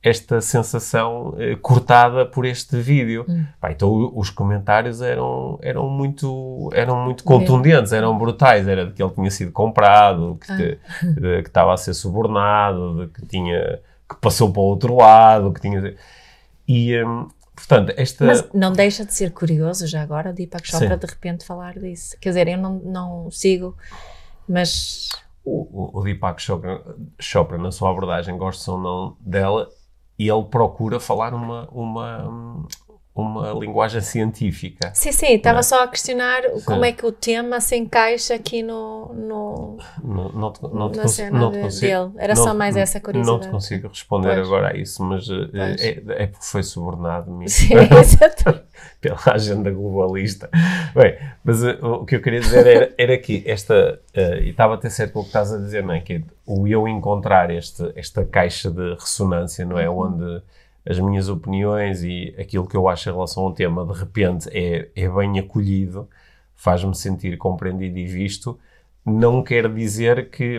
esta 0.02 0.40
sensação 0.40 1.34
eh, 1.38 1.56
cortada 1.60 2.24
por 2.24 2.46
este 2.46 2.74
vídeo. 2.76 3.24
Uhum. 3.28 3.44
Pá, 3.60 3.70
então 3.70 4.10
os 4.14 4.30
comentários 4.30 5.02
eram, 5.02 5.58
eram 5.60 5.90
muito 5.90 6.70
eram 6.72 7.04
muito 7.04 7.22
contundentes, 7.22 7.92
eram 7.92 8.16
brutais, 8.16 8.66
era 8.66 8.86
de 8.86 8.92
que 8.92 9.02
ele 9.02 9.12
tinha 9.12 9.30
sido 9.30 9.52
comprado, 9.52 10.38
que, 10.44 10.52
ah. 10.52 11.06
de, 11.06 11.42
que 11.42 11.48
estava 11.48 11.74
a 11.74 11.76
ser 11.76 11.92
subornado, 11.92 13.06
de 13.06 13.12
que 13.12 13.26
tinha 13.26 13.78
que 14.08 14.16
passou 14.20 14.50
para 14.50 14.62
o 14.62 14.64
outro 14.64 14.96
lado, 14.96 15.52
que 15.52 15.60
tinha 15.60 15.94
e 16.66 17.02
um, 17.04 17.28
Portanto, 17.66 17.92
esta... 17.96 18.24
Mas 18.24 18.48
não 18.52 18.72
deixa 18.72 19.04
de 19.04 19.12
ser 19.14 19.32
curioso 19.32 19.86
já 19.86 20.02
agora 20.02 20.30
o 20.30 20.32
Deepak 20.32 20.66
Chopra 20.66 20.94
Sim. 20.94 20.98
de 20.98 21.06
repente 21.06 21.44
falar 21.44 21.78
disso. 21.78 22.16
Quer 22.20 22.30
dizer, 22.30 22.48
eu 22.48 22.58
não, 22.58 22.78
não 22.80 23.30
sigo, 23.30 23.76
mas... 24.48 25.08
O, 25.44 25.98
o, 25.98 26.00
o 26.00 26.02
Deepak 26.02 26.40
Chopra, 26.40 26.82
Chopra, 27.18 27.58
na 27.58 27.70
sua 27.70 27.90
abordagem, 27.90 28.36
gosto 28.36 28.72
ou 28.72 28.78
não 28.78 29.16
dela, 29.20 29.68
e 30.18 30.28
ele 30.28 30.44
procura 30.44 31.00
falar 31.00 31.32
uma, 31.32 31.68
uma, 31.70 32.66
uma 33.14 33.52
linguagem 33.52 34.00
científica. 34.00 34.92
Sim, 34.94 35.12
sim, 35.12 35.34
estava 35.34 35.58
é? 35.58 35.62
só 35.62 35.82
a 35.82 35.88
questionar 35.88 36.42
sim. 36.42 36.64
como 36.64 36.84
é 36.84 36.92
que 36.92 37.04
o 37.04 37.10
tema 37.10 37.60
se 37.60 37.76
encaixa 37.76 38.34
aqui 38.34 38.62
no. 38.62 39.12
no 39.12 39.78
não, 40.02 40.28
não, 40.28 40.52
te, 40.52 40.62
não, 40.62 40.70
te, 40.70 40.72
não 40.72 40.90
te 40.90 41.60
consigo, 41.60 41.80
dele. 41.80 42.10
Era 42.16 42.34
não, 42.34 42.44
só 42.44 42.54
mais 42.54 42.76
essa 42.76 43.00
curiosidade. 43.00 43.38
Não 43.38 43.46
te 43.46 43.50
consigo 43.50 43.88
responder 43.88 44.34
pois. 44.34 44.46
agora 44.46 44.72
a 44.72 44.76
isso, 44.76 45.02
mas 45.02 45.28
eh, 45.28 46.02
é, 46.08 46.22
é, 46.22 46.26
porque 46.28 46.46
foi 46.46 46.62
subornado 46.62 47.30
mesmo. 47.32 47.48
Sim. 47.48 47.74
Pela 49.00 49.18
agenda 49.34 49.70
globalista. 49.70 50.48
Bem, 50.94 51.18
mas 51.42 51.62
uh, 51.62 51.78
o 51.82 52.06
que 52.06 52.16
eu 52.16 52.22
queria 52.22 52.40
dizer 52.40 52.66
era, 52.66 52.94
era 52.96 53.18
que 53.18 53.42
esta. 53.44 54.00
Uh, 54.16 54.42
e 54.42 54.50
estava 54.50 54.74
até 54.74 54.88
certo 54.88 55.14
com 55.14 55.20
o 55.20 55.22
que 55.22 55.28
estás 55.28 55.52
a 55.52 55.58
dizer, 55.58 55.82
não 55.82 55.94
é? 55.94 56.00
Que 56.00 56.22
o 56.46 56.66
eu 56.66 56.86
encontrar 56.86 57.50
este, 57.50 57.92
esta 57.96 58.24
caixa 58.24 58.70
de 58.70 58.94
ressonância, 58.94 59.64
não 59.64 59.78
é? 59.78 59.88
Uhum. 59.88 59.98
Onde 59.98 60.42
as 60.90 60.98
minhas 60.98 61.28
opiniões 61.28 62.02
e 62.02 62.34
aquilo 62.36 62.66
que 62.66 62.76
eu 62.76 62.88
acho 62.88 63.08
em 63.08 63.12
relação 63.12 63.44
ao 63.44 63.52
tema 63.52 63.86
de 63.86 63.92
repente 63.92 64.48
é, 64.52 64.90
é 64.96 65.08
bem 65.08 65.38
acolhido, 65.38 66.08
faz-me 66.56 66.94
sentir 66.96 67.38
compreendido 67.38 67.96
e 67.96 68.06
visto, 68.06 68.58
não 69.06 69.42
quer 69.44 69.72
dizer 69.72 70.30
que, 70.30 70.58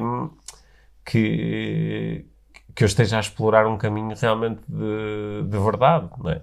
que, 1.03 2.25
que 2.73 2.83
eu 2.83 2.85
esteja 2.85 3.17
a 3.17 3.19
explorar 3.19 3.67
um 3.67 3.77
caminho 3.77 4.15
realmente 4.15 4.61
de, 4.69 5.43
de 5.49 5.59
verdade, 5.59 6.09
não 6.17 6.31
é? 6.31 6.41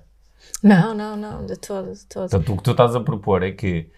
Não, 0.63 0.95
não, 0.95 1.17
não, 1.17 1.47
de 1.47 1.57
todo, 1.57 1.93
de 1.93 2.05
todo. 2.05 2.29
Portanto, 2.29 2.53
o 2.53 2.57
que 2.59 2.63
tu 2.63 2.71
estás 2.73 2.95
a 2.95 3.01
propor 3.01 3.43
é 3.43 3.53
que, 3.53 3.91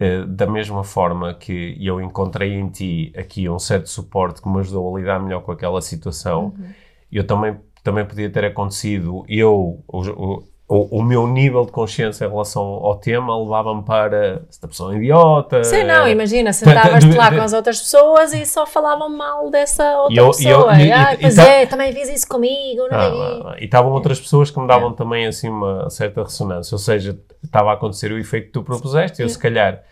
eh, 0.00 0.24
da 0.26 0.46
mesma 0.46 0.82
forma 0.82 1.32
que 1.32 1.76
eu 1.80 2.00
encontrei 2.00 2.54
em 2.54 2.68
ti 2.68 3.12
aqui 3.16 3.48
um 3.48 3.58
certo 3.58 3.88
suporte 3.88 4.42
que 4.42 4.48
me 4.48 4.58
ajudou 4.58 4.94
a 4.94 4.98
lidar 4.98 5.20
melhor 5.20 5.42
com 5.42 5.52
aquela 5.52 5.80
situação, 5.80 6.54
uhum. 6.58 6.70
eu 7.10 7.26
também 7.26 7.56
também 7.88 8.04
podia 8.04 8.28
ter 8.28 8.44
acontecido 8.44 9.24
eu, 9.26 9.82
o, 9.88 10.44
o, 10.68 10.98
o, 10.98 11.02
meu 11.02 11.26
nível 11.26 11.64
de 11.64 11.72
consciência 11.72 12.26
em 12.26 12.28
relação 12.28 12.62
ao 12.62 12.96
tema 12.96 13.34
levava-me 13.40 13.82
para 13.82 14.42
esta 14.46 14.68
pessoa 14.68 14.92
é 14.92 14.98
idiota. 14.98 15.64
Sim, 15.64 15.84
não, 15.84 16.06
imagina, 16.06 16.52
sentavas-te 16.52 17.16
lá 17.16 17.30
com 17.34 17.40
as 17.40 17.54
outras 17.54 17.78
pessoas 17.78 18.34
e 18.34 18.44
só 18.44 18.66
falavam 18.66 19.08
mal 19.08 19.50
dessa 19.50 20.02
outra 20.02 20.20
eu, 20.20 20.26
pessoa. 20.26 20.78
Eu, 20.78 20.86
e, 20.86 20.92
ah, 20.92 21.14
e, 21.14 21.18
pois 21.18 21.38
e, 21.38 21.40
é, 21.40 21.64
também 21.64 21.90
fiz 21.94 22.10
isso 22.10 22.28
comigo. 22.28 22.82
Não 22.90 22.98
ah, 22.98 23.54
é? 23.56 23.62
E 23.62 23.64
estavam 23.64 23.90
outras 23.92 24.20
pessoas 24.20 24.50
que 24.50 24.60
me 24.60 24.68
davam 24.68 24.90
é. 24.90 24.94
também 24.94 25.26
assim 25.26 25.48
uma 25.48 25.88
certa 25.88 26.22
ressonância, 26.22 26.74
ou 26.74 26.78
seja, 26.78 27.18
estava 27.42 27.70
a 27.70 27.72
acontecer 27.72 28.12
o 28.12 28.18
efeito 28.18 28.48
que 28.48 28.52
tu 28.52 28.62
propuseste, 28.62 29.22
eu 29.22 29.28
se 29.30 29.38
calhar, 29.38 29.82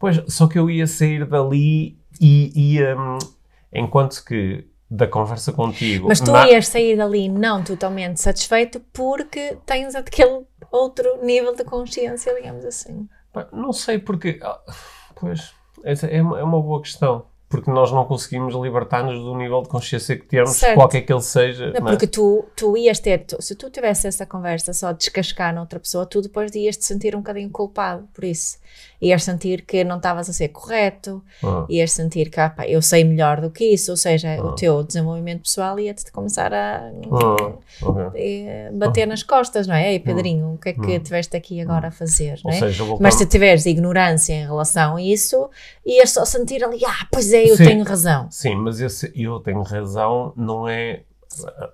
pois, 0.00 0.20
só 0.26 0.48
que 0.48 0.58
eu 0.58 0.68
ia 0.68 0.88
sair 0.88 1.24
dali 1.24 1.96
e 2.20 2.74
ia, 2.74 2.96
um, 2.98 3.18
enquanto 3.72 4.24
que 4.24 4.66
da 4.90 5.06
conversa 5.06 5.52
contigo. 5.52 6.08
Mas 6.08 6.20
tu 6.20 6.30
na... 6.30 6.46
ias 6.48 6.68
sair 6.68 6.96
dali 6.96 7.28
não 7.28 7.62
totalmente 7.62 8.20
satisfeito 8.20 8.80
porque 8.92 9.58
tens 9.66 9.94
aquele 9.94 10.44
outro 10.70 11.24
nível 11.24 11.54
de 11.54 11.64
consciência, 11.64 12.34
digamos 12.34 12.64
assim. 12.64 13.08
Não 13.52 13.72
sei 13.72 13.98
porque. 13.98 14.38
Ah, 14.42 14.60
pois, 15.14 15.52
é 15.84 16.16
é 16.16 16.22
uma 16.22 16.62
boa 16.62 16.80
questão 16.80 17.26
porque 17.48 17.70
nós 17.70 17.92
não 17.92 18.04
conseguimos 18.04 18.54
libertar-nos 18.54 19.20
do 19.20 19.36
nível 19.36 19.62
de 19.62 19.68
consciência 19.68 20.16
que 20.16 20.24
temos, 20.24 20.56
certo. 20.56 20.74
qualquer 20.74 21.02
que 21.02 21.12
ele 21.12 21.22
seja. 21.22 21.70
Não, 21.72 21.84
porque 21.84 22.06
tu, 22.06 22.44
tu 22.56 22.76
ias 22.76 22.98
ter, 22.98 23.18
tu, 23.18 23.40
se 23.40 23.54
tu 23.54 23.70
tivesse 23.70 24.08
essa 24.08 24.26
conversa 24.26 24.72
só 24.72 24.90
de 24.90 24.98
descascar 24.98 25.54
noutra 25.54 25.78
pessoa, 25.78 26.04
tu 26.04 26.20
depois 26.20 26.52
ias 26.56 26.76
te 26.76 26.84
sentir 26.84 27.14
um 27.14 27.20
bocadinho 27.20 27.48
culpado 27.48 28.08
por 28.12 28.24
isso. 28.24 28.58
Ias 29.00 29.24
sentir 29.24 29.62
que 29.62 29.84
não 29.84 29.96
estavas 29.98 30.28
a 30.28 30.32
ser 30.32 30.48
correto, 30.48 31.22
ah. 31.44 31.66
ias 31.68 31.92
sentir 31.92 32.30
que 32.30 32.40
ah, 32.40 32.48
pá, 32.48 32.66
eu 32.66 32.80
sei 32.80 33.04
melhor 33.04 33.40
do 33.40 33.50
que 33.50 33.64
isso, 33.64 33.90
ou 33.90 33.96
seja, 33.96 34.36
ah. 34.38 34.42
o 34.42 34.54
teu 34.54 34.82
desenvolvimento 34.82 35.42
pessoal 35.42 35.78
ia-te 35.78 36.10
começar 36.10 36.52
a 36.52 36.90
ah. 37.10 38.70
bater 38.72 39.02
ah. 39.02 39.06
nas 39.06 39.22
costas, 39.22 39.66
não 39.66 39.74
é? 39.74 39.92
Ei, 39.92 40.00
Pedrinho, 40.00 40.54
o 40.54 40.58
que 40.58 40.70
é 40.70 40.72
que 40.72 41.00
tiveste 41.00 41.36
aqui 41.36 41.60
agora 41.60 41.88
a 41.88 41.90
fazer? 41.90 42.40
Não 42.42 42.50
é? 42.50 42.58
Seja, 42.58 42.84
Mas 42.98 43.14
se 43.14 43.26
tiveres 43.26 43.66
ignorância 43.66 44.32
em 44.32 44.46
relação 44.46 44.96
a 44.96 45.02
isso, 45.02 45.48
ias 45.84 46.10
só 46.10 46.24
sentir 46.24 46.64
ali, 46.64 46.80
ah, 46.84 47.06
pois 47.12 47.32
é, 47.32 47.35
eu 47.44 47.56
sim, 47.56 47.64
tenho 47.64 47.84
razão. 47.84 48.28
Sim, 48.30 48.56
mas 48.56 48.80
esse 48.80 49.12
eu 49.14 49.38
tenho 49.40 49.62
razão 49.62 50.32
não 50.36 50.68
é. 50.68 51.02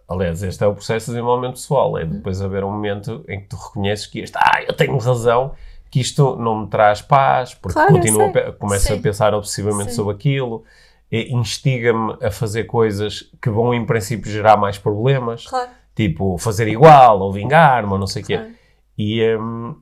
Aliás, 0.08 0.42
este 0.42 0.64
é 0.64 0.66
o 0.66 0.74
processo 0.74 1.06
de 1.06 1.12
desenvolvimento 1.12 1.54
pessoal. 1.54 1.96
É 1.98 2.04
depois 2.04 2.40
haver 2.42 2.64
um 2.64 2.70
momento 2.70 3.24
em 3.28 3.40
que 3.40 3.48
tu 3.48 3.56
reconheces 3.56 4.06
que 4.06 4.20
este, 4.20 4.36
ah, 4.36 4.62
eu 4.66 4.74
tenho 4.74 4.96
razão, 4.98 5.52
que 5.90 6.00
isto 6.00 6.36
não 6.36 6.62
me 6.62 6.66
traz 6.68 7.02
paz, 7.02 7.54
porque 7.54 7.74
claro, 7.74 7.92
continuo 7.92 8.32
a, 8.36 8.52
começo 8.52 8.92
a 8.92 8.96
pensar 8.96 9.34
obsessivamente 9.34 9.90
sim. 9.90 9.96
sobre 9.96 10.14
aquilo, 10.14 10.64
instiga-me 11.10 12.16
a 12.20 12.30
fazer 12.30 12.64
coisas 12.64 13.30
que 13.40 13.50
vão, 13.50 13.74
em 13.74 13.84
princípio, 13.84 14.30
gerar 14.30 14.56
mais 14.56 14.78
problemas. 14.78 15.46
Claro. 15.46 15.70
Tipo, 15.94 16.38
fazer 16.38 16.68
igual, 16.68 17.20
ou 17.20 17.30
vingar-me, 17.30 17.92
ou 17.92 17.98
não 17.98 18.06
sei 18.06 18.22
o 18.22 18.26
claro. 18.26 18.46
quê. 18.46 18.52
E. 18.96 19.36
Um, 19.36 19.76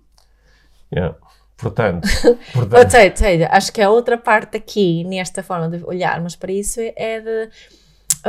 yeah. 0.92 1.16
Portanto, 1.60 2.08
portanto... 2.52 2.90
sei, 2.90 3.12
sei, 3.14 3.44
acho 3.44 3.72
que 3.72 3.82
a 3.82 3.90
outra 3.90 4.16
parte 4.16 4.56
aqui, 4.56 5.04
nesta 5.04 5.42
forma 5.42 5.68
de 5.68 5.84
olharmos 5.84 6.36
para 6.36 6.52
isso, 6.52 6.80
é 6.80 7.20
de. 7.20 7.50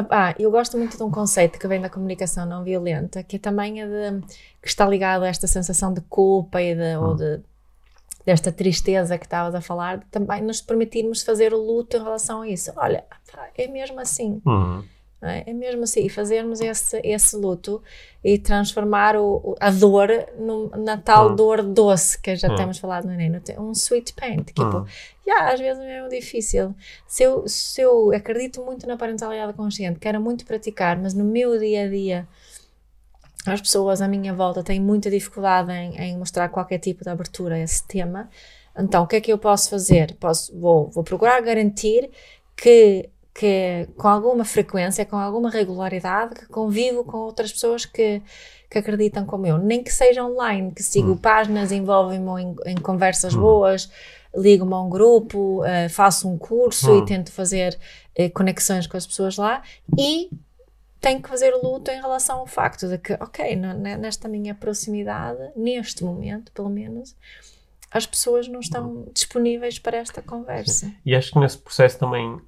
Ah, 0.10 0.34
eu 0.40 0.50
gosto 0.50 0.78
muito 0.78 0.96
de 0.96 1.04
um 1.04 1.12
conceito 1.12 1.60
que 1.60 1.68
vem 1.68 1.82
da 1.82 1.90
comunicação 1.90 2.46
não 2.46 2.64
violenta, 2.64 3.24
que 3.24 3.38
também 3.38 3.82
é 3.82 3.86
de, 3.86 4.22
que 4.62 4.68
está 4.68 4.88
ligado 4.88 5.24
a 5.24 5.28
esta 5.28 5.48
sensação 5.48 5.94
de 5.94 6.02
culpa 6.02 6.62
e 6.62 6.74
de, 6.76 6.98
hum. 6.98 7.04
ou 7.04 7.16
de, 7.16 7.42
desta 8.26 8.52
tristeza 8.52 9.18
que 9.18 9.26
estavas 9.26 9.54
a 9.54 9.62
falar, 9.62 10.02
também 10.10 10.42
nos 10.42 10.62
permitirmos 10.62 11.24
fazer 11.24 11.54
o 11.54 11.58
luto 11.58 11.98
em 11.98 12.04
relação 12.04 12.42
a 12.42 12.48
isso. 12.48 12.72
Olha, 12.78 13.04
é 13.58 13.68
mesmo 13.68 14.00
assim. 14.00 14.42
Uhum. 14.46 14.84
É? 15.22 15.50
é? 15.50 15.54
mesmo 15.54 15.84
assim, 15.84 16.10
fazermos 16.10 16.60
esse, 16.62 17.00
esse 17.04 17.36
luto 17.36 17.82
e 18.24 18.40
transformar 18.40 19.16
o, 19.16 19.56
a 19.60 19.70
dor 19.70 20.10
no, 20.38 20.70
na 20.70 20.98
tal 20.98 21.32
hum. 21.32 21.36
dor 21.36 21.62
doce 21.62 22.20
que 22.20 22.36
já 22.36 22.52
hum. 22.52 22.56
temos 22.56 22.80
falado 22.80 23.06
no 23.06 23.14
Enem, 23.14 23.40
um 23.60 23.72
sweet 23.72 24.14
pain. 24.14 24.42
Tipo, 24.44 24.80
hum. 24.80 24.86
yeah, 25.26 25.54
às 25.54 25.60
vezes 25.60 25.84
é 25.84 26.08
difícil. 26.08 26.74
Se 27.08 27.24
eu, 27.24 27.48
se 27.48 27.82
eu 27.82 28.12
acredito 28.14 28.64
muito 28.64 28.88
na 28.88 28.98
parentalidade 28.98 29.54
consciente, 29.54 30.00
quero 30.00 30.20
muito 30.20 30.44
praticar, 30.46 30.98
mas 30.98 31.14
no 31.14 31.24
meu 31.24 31.60
dia 31.60 31.86
a 31.86 31.88
dia 31.88 32.28
as 33.46 33.62
pessoas 33.62 34.02
à 34.02 34.08
minha 34.08 34.34
volta 34.34 34.64
têm 34.64 34.80
muita 34.80 35.10
dificuldade 35.10 35.72
em, 35.72 35.98
em 35.98 36.18
mostrar 36.18 36.50
qualquer 36.50 36.80
tipo 36.80 37.04
de 37.04 37.10
abertura 37.10 37.56
a 37.56 37.60
esse 37.60 37.86
tema. 37.88 38.30
Então, 38.78 39.04
o 39.04 39.08
que 39.08 39.18
é 39.18 39.22
que 39.22 39.32
eu 39.32 39.38
posso 39.38 39.70
fazer? 39.70 40.16
Posso, 40.16 40.58
vou, 40.58 40.90
vou 40.90 41.04
procurar 41.04 41.42
garantir 41.42 42.10
que 42.56 43.10
que 43.34 43.88
com 43.98 44.08
alguma 44.08 44.44
frequência, 44.44 45.06
com 45.06 45.16
alguma 45.16 45.50
regularidade, 45.50 46.36
que 46.36 46.46
convivo 46.48 47.04
com 47.04 47.18
outras 47.18 47.52
pessoas 47.52 47.86
que, 47.86 48.22
que 48.70 48.78
acreditam 48.78 49.26
como 49.26 49.48
eu, 49.48 49.58
nem 49.58 49.84
que 49.84 49.92
seja 49.92 50.24
online, 50.24 50.72
que 50.72 50.84
sigo 50.84 51.14
hum. 51.14 51.18
páginas, 51.18 51.72
envolvem-me 51.72 52.42
em, 52.42 52.56
em, 52.66 52.76
conversas 52.76 53.34
hum. 53.34 53.40
boas, 53.40 53.90
ligo-me 54.36 54.74
a 54.74 54.80
um 54.82 54.90
grupo, 54.90 55.62
uh, 55.62 55.90
faço 55.90 56.28
um 56.28 56.38
curso 56.38 56.92
hum. 56.92 57.00
e 57.00 57.06
tento 57.06 57.32
fazer 57.32 57.78
uh, 58.20 58.30
conexões 58.32 58.86
com 58.86 58.98
as 58.98 59.08
pessoas 59.08 59.38
lá 59.38 59.62
e 59.98 60.30
tenho 61.00 61.22
que 61.22 61.30
fazer 61.30 61.52
luto 61.56 61.90
em 61.90 62.00
relação 62.00 62.40
ao 62.40 62.48
facto 62.48 62.88
de 62.88 62.98
que, 62.98 63.14
ok, 63.14 63.56
nesta 63.56 64.28
minha 64.28 64.54
proximidade, 64.54 65.40
neste 65.56 66.04
momento, 66.04 66.52
pelo 66.52 66.70
menos, 66.70 67.16
as 67.90 68.06
pessoas 68.06 68.48
não 68.48 68.60
estão 68.60 68.88
hum. 68.88 69.06
disponíveis 69.14 69.80
para 69.80 69.98
esta 69.98 70.22
conversa. 70.22 70.92
E 71.06 71.16
acho 71.16 71.32
que 71.32 71.40
nesse 71.40 71.58
processo 71.58 71.98
também 71.98 72.40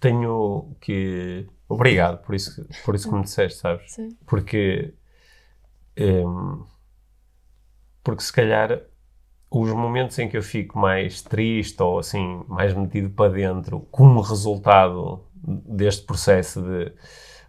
tenho 0.00 0.76
que. 0.80 1.46
Obrigado 1.68 2.22
por 2.24 2.34
isso, 2.34 2.66
por 2.84 2.94
isso 2.94 3.08
que 3.08 3.14
me 3.14 3.22
disseste, 3.22 3.58
sabes? 3.58 3.92
Sim. 3.92 4.08
Porque. 4.26 4.94
Um, 5.98 6.64
porque 8.02 8.22
se 8.22 8.32
calhar 8.32 8.80
os 9.50 9.70
momentos 9.72 10.18
em 10.18 10.28
que 10.28 10.36
eu 10.36 10.42
fico 10.42 10.78
mais 10.78 11.22
triste 11.22 11.82
ou 11.82 11.98
assim, 11.98 12.44
mais 12.48 12.72
metido 12.74 13.10
para 13.10 13.32
dentro, 13.32 13.80
como 13.90 14.20
resultado 14.20 15.24
deste 15.34 16.04
processo 16.04 16.62
de 16.62 16.92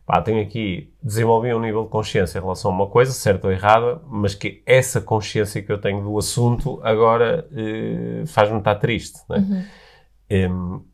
pá, 0.05 0.21
tenho 0.23 0.41
aqui, 0.41 0.91
desenvolvi 1.03 1.53
um 1.53 1.59
nível 1.59 1.83
de 1.83 1.89
consciência 1.89 2.39
em 2.39 2.41
relação 2.41 2.71
a 2.71 2.73
uma 2.73 2.87
coisa, 2.87 3.11
certa 3.11 3.45
ou 3.45 3.53
errada, 3.53 4.01
mas 4.07 4.33
que 4.33 4.63
essa 4.65 4.99
consciência 4.99 5.61
que 5.61 5.71
eu 5.71 5.79
tenho 5.79 6.01
do 6.01 6.17
assunto 6.17 6.79
agora 6.83 7.47
eh, 7.51 8.23
faz-me 8.25 8.57
estar 8.57 8.73
triste. 8.75 9.19
Né? 9.29 9.37
Uhum. 9.37 9.63
Um, 10.51 10.85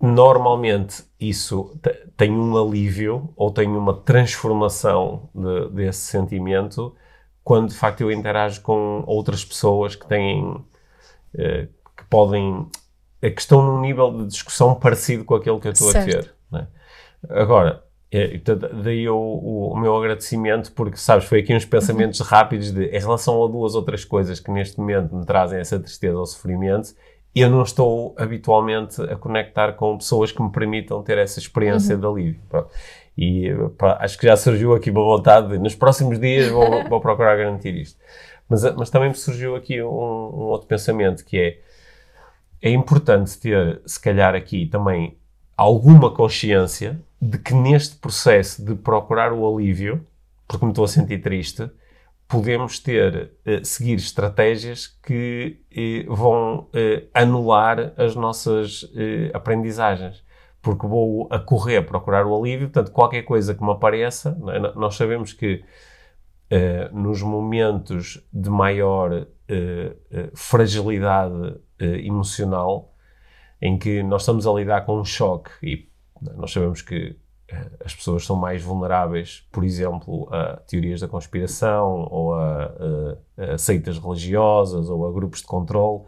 normalmente 0.00 1.04
isso 1.18 1.78
tem 2.16 2.30
um 2.30 2.56
alívio 2.56 3.32
ou 3.34 3.50
tem 3.50 3.68
uma 3.68 3.94
transformação 3.94 5.28
de, 5.34 5.70
desse 5.70 6.00
sentimento 6.00 6.94
quando 7.42 7.70
de 7.70 7.74
facto 7.74 8.02
eu 8.02 8.12
interajo 8.12 8.60
com 8.60 9.02
outras 9.06 9.44
pessoas 9.44 9.94
que 9.94 10.06
têm 10.06 10.62
eh, 11.36 11.68
que 11.96 12.04
podem 12.10 12.66
que 13.20 13.40
estão 13.40 13.62
num 13.62 13.80
nível 13.80 14.18
de 14.18 14.26
discussão 14.26 14.74
parecido 14.74 15.24
com 15.24 15.34
aquele 15.34 15.58
que 15.58 15.68
eu 15.68 15.72
estou 15.72 15.90
certo. 15.90 16.08
a 16.08 16.22
ter 16.22 16.34
né? 16.52 16.68
agora 17.30 17.82
é, 18.12 18.40
daí 18.82 19.08
o, 19.08 19.16
o, 19.16 19.72
o, 19.72 19.76
meu 19.76 19.96
agradecimento 19.96 20.72
porque 20.72 20.96
sabes 20.96 21.24
foi 21.24 21.40
aqui 21.40 21.54
uns 21.54 21.64
pensamentos 21.64 22.20
uhum. 22.20 22.26
rápidos 22.26 22.70
de 22.70 22.84
em 22.84 23.00
relação 23.00 23.42
a 23.42 23.48
duas 23.48 23.74
outras 23.74 24.04
coisas 24.04 24.38
que 24.38 24.50
neste 24.50 24.78
momento 24.78 25.14
me 25.14 25.24
trazem 25.24 25.58
essa 25.58 25.78
tristeza 25.80 26.16
ou 26.16 26.26
sofrimento 26.26 26.94
eu 27.40 27.50
não 27.50 27.62
estou 27.62 28.14
habitualmente 28.18 29.00
a 29.02 29.16
conectar 29.16 29.72
com 29.72 29.98
pessoas 29.98 30.32
que 30.32 30.42
me 30.42 30.50
permitam 30.50 31.02
ter 31.02 31.18
essa 31.18 31.38
experiência 31.38 31.94
uhum. 31.94 32.00
de 32.00 32.06
alívio. 32.06 32.40
Pronto. 32.48 32.70
E 33.16 33.50
pá, 33.78 33.98
acho 34.00 34.18
que 34.18 34.26
já 34.26 34.36
surgiu 34.36 34.74
aqui 34.74 34.90
uma 34.90 35.02
vontade, 35.02 35.48
de, 35.48 35.58
nos 35.58 35.74
próximos 35.74 36.18
dias 36.18 36.48
vou, 36.50 36.84
vou 36.88 37.00
procurar 37.00 37.36
garantir 37.36 37.74
isto. 37.74 37.98
Mas, 38.48 38.62
mas 38.76 38.90
também 38.90 39.08
me 39.08 39.14
surgiu 39.14 39.56
aqui 39.56 39.82
um, 39.82 39.86
um 39.86 40.46
outro 40.48 40.66
pensamento 40.66 41.24
que 41.24 41.38
é 41.38 41.58
é 42.60 42.70
importante 42.70 43.38
ter, 43.38 43.80
se 43.86 44.00
calhar, 44.00 44.34
aqui 44.34 44.66
também 44.66 45.16
alguma 45.56 46.10
consciência 46.12 47.00
de 47.20 47.38
que 47.38 47.54
neste 47.54 47.96
processo 47.96 48.64
de 48.64 48.74
procurar 48.74 49.32
o 49.32 49.46
alívio, 49.46 50.04
porque 50.46 50.64
me 50.64 50.72
estou 50.72 50.84
a 50.84 50.88
sentir 50.88 51.18
triste, 51.18 51.70
podemos 52.28 52.78
ter, 52.80 53.32
eh, 53.44 53.62
seguir 53.62 53.94
estratégias 53.94 54.86
que 54.86 55.60
eh, 55.70 56.04
vão 56.08 56.68
eh, 56.74 57.04
anular 57.14 57.92
as 57.96 58.16
nossas 58.16 58.84
aprendizagens. 59.32 60.24
Porque 60.60 60.86
vou 60.86 61.28
a 61.30 61.38
correr 61.38 61.82
procurar 61.82 62.26
o 62.26 62.36
alívio, 62.36 62.68
portanto, 62.68 62.90
qualquer 62.90 63.22
coisa 63.22 63.54
que 63.54 63.62
me 63.62 63.70
apareça, 63.70 64.36
é? 64.52 64.58
nós 64.74 64.96
sabemos 64.96 65.32
que 65.32 65.62
nos 66.92 67.22
momentos 67.22 68.24
de 68.32 68.50
maior 68.50 69.28
fragilidade 70.34 71.56
emocional, 71.78 72.94
em 73.62 73.78
que 73.78 74.02
nós 74.02 74.22
estamos 74.22 74.44
a 74.44 74.52
lidar 74.52 74.84
com 74.84 74.98
um 75.00 75.04
choque 75.04 75.50
e 75.62 75.88
nós 76.36 76.52
sabemos 76.52 76.82
que 76.82 77.16
as 77.84 77.94
pessoas 77.94 78.24
são 78.24 78.36
mais 78.36 78.62
vulneráveis, 78.62 79.46
por 79.52 79.64
exemplo, 79.64 80.28
a 80.32 80.56
teorias 80.66 81.00
da 81.00 81.08
conspiração 81.08 82.08
ou 82.10 82.34
a, 82.34 82.72
a, 83.38 83.54
a 83.54 83.58
seitas 83.58 83.98
religiosas 83.98 84.88
ou 84.88 85.06
a 85.06 85.12
grupos 85.12 85.40
de 85.40 85.46
controle 85.46 86.02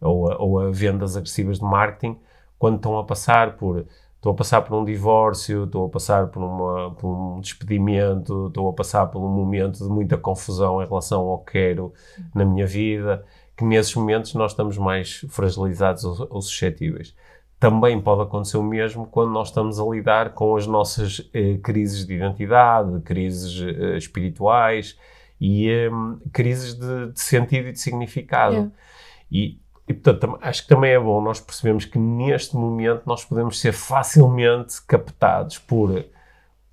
ou 0.00 0.30
a, 0.30 0.36
ou 0.38 0.60
a 0.60 0.70
vendas 0.70 1.16
agressivas 1.16 1.58
de 1.58 1.64
marketing 1.64 2.18
quando 2.58 2.76
estão 2.76 2.98
a 2.98 3.04
passar 3.04 3.56
por 3.56 3.84
estou 4.16 4.32
a 4.32 4.34
passar 4.34 4.62
por 4.62 4.76
um 4.76 4.84
divórcio, 4.84 5.64
estou 5.64 5.86
a 5.86 5.88
passar 5.88 6.28
por, 6.28 6.42
uma, 6.42 6.90
por, 6.94 7.08
um 7.08 7.40
despedimento, 7.40 8.48
estou 8.48 8.68
a 8.68 8.72
passar 8.72 9.06
por 9.06 9.20
um 9.22 9.28
momento 9.28 9.78
de 9.78 9.88
muita 9.88 10.16
confusão 10.16 10.82
em 10.82 10.86
relação 10.86 11.20
ao 11.28 11.38
que 11.38 11.52
quero 11.52 11.92
na 12.34 12.44
minha 12.44 12.66
vida 12.66 13.24
que 13.56 13.64
nesses 13.64 13.94
momentos 13.94 14.34
nós 14.34 14.52
estamos 14.52 14.76
mais 14.76 15.24
fragilizados 15.30 16.04
ou, 16.04 16.26
ou 16.28 16.42
suscetíveis. 16.42 17.14
Também 17.58 18.00
pode 18.00 18.22
acontecer 18.22 18.58
o 18.58 18.62
mesmo 18.62 19.06
quando 19.06 19.30
nós 19.30 19.48
estamos 19.48 19.80
a 19.80 19.84
lidar 19.84 20.34
com 20.34 20.56
as 20.56 20.66
nossas 20.66 21.28
eh, 21.32 21.58
crises 21.62 22.06
de 22.06 22.14
identidade, 22.14 23.00
crises 23.00 23.60
eh, 23.62 23.96
espirituais 23.96 24.98
e 25.40 25.70
eh, 25.70 25.90
crises 26.32 26.74
de, 26.74 27.12
de, 27.12 27.20
sentido 27.20 27.68
e 27.68 27.72
de 27.72 27.80
significado. 27.80 28.54
Yeah. 28.54 28.70
E, 29.32 29.60
e, 29.88 29.94
portanto, 29.94 30.38
acho 30.42 30.62
que 30.62 30.68
também 30.68 30.90
é 30.90 31.00
bom 31.00 31.20
nós 31.22 31.40
percebemos 31.40 31.86
que 31.86 31.98
neste 31.98 32.54
momento 32.56 33.02
nós 33.06 33.24
podemos 33.24 33.58
ser 33.58 33.72
facilmente 33.72 34.82
captados 34.86 35.58
por 35.58 36.04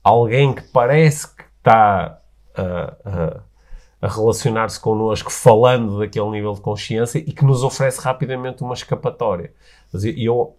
alguém 0.03 0.53
que 0.53 0.63
parece 0.63 1.33
que 1.33 1.43
está 1.59 2.19
uh, 2.57 3.41
a 4.01 4.07
relacionar-se 4.07 4.79
connosco 4.81 5.31
falando 5.31 5.99
daquele 5.99 6.29
nível 6.29 6.53
de 6.53 6.59
consciência 6.59 7.19
e 7.19 7.31
que 7.31 7.45
nos 7.45 7.63
oferece 7.63 8.01
rapidamente 8.01 8.61
uma 8.61 8.73
escapatória. 8.73 9.53
E 9.93 10.25
eu 10.25 10.57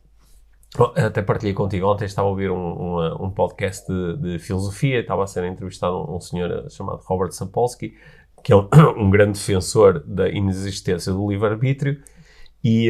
até 0.97 1.23
partilhei 1.23 1.55
contigo, 1.55 1.87
ontem 1.87 2.05
estava 2.05 2.27
a 2.27 2.31
ouvir 2.31 2.51
um, 2.51 2.57
um, 2.57 3.25
um 3.27 3.31
podcast 3.31 3.87
de, 3.87 4.17
de, 4.17 4.39
filosofia, 4.41 5.01
estava 5.01 5.23
a 5.23 5.27
ser 5.27 5.45
entrevistado 5.45 5.97
um, 5.97 6.17
um 6.17 6.21
senhor 6.21 6.69
chamado 6.69 7.01
Robert 7.05 7.31
Sapolsky, 7.31 7.95
que 8.43 8.53
é 8.53 8.57
um, 8.57 8.69
grande 9.09 9.39
defensor 9.39 10.03
da 10.05 10.29
inexistência 10.29 11.13
do 11.13 11.31
livre-arbítrio, 11.31 12.03
e, 12.63 12.89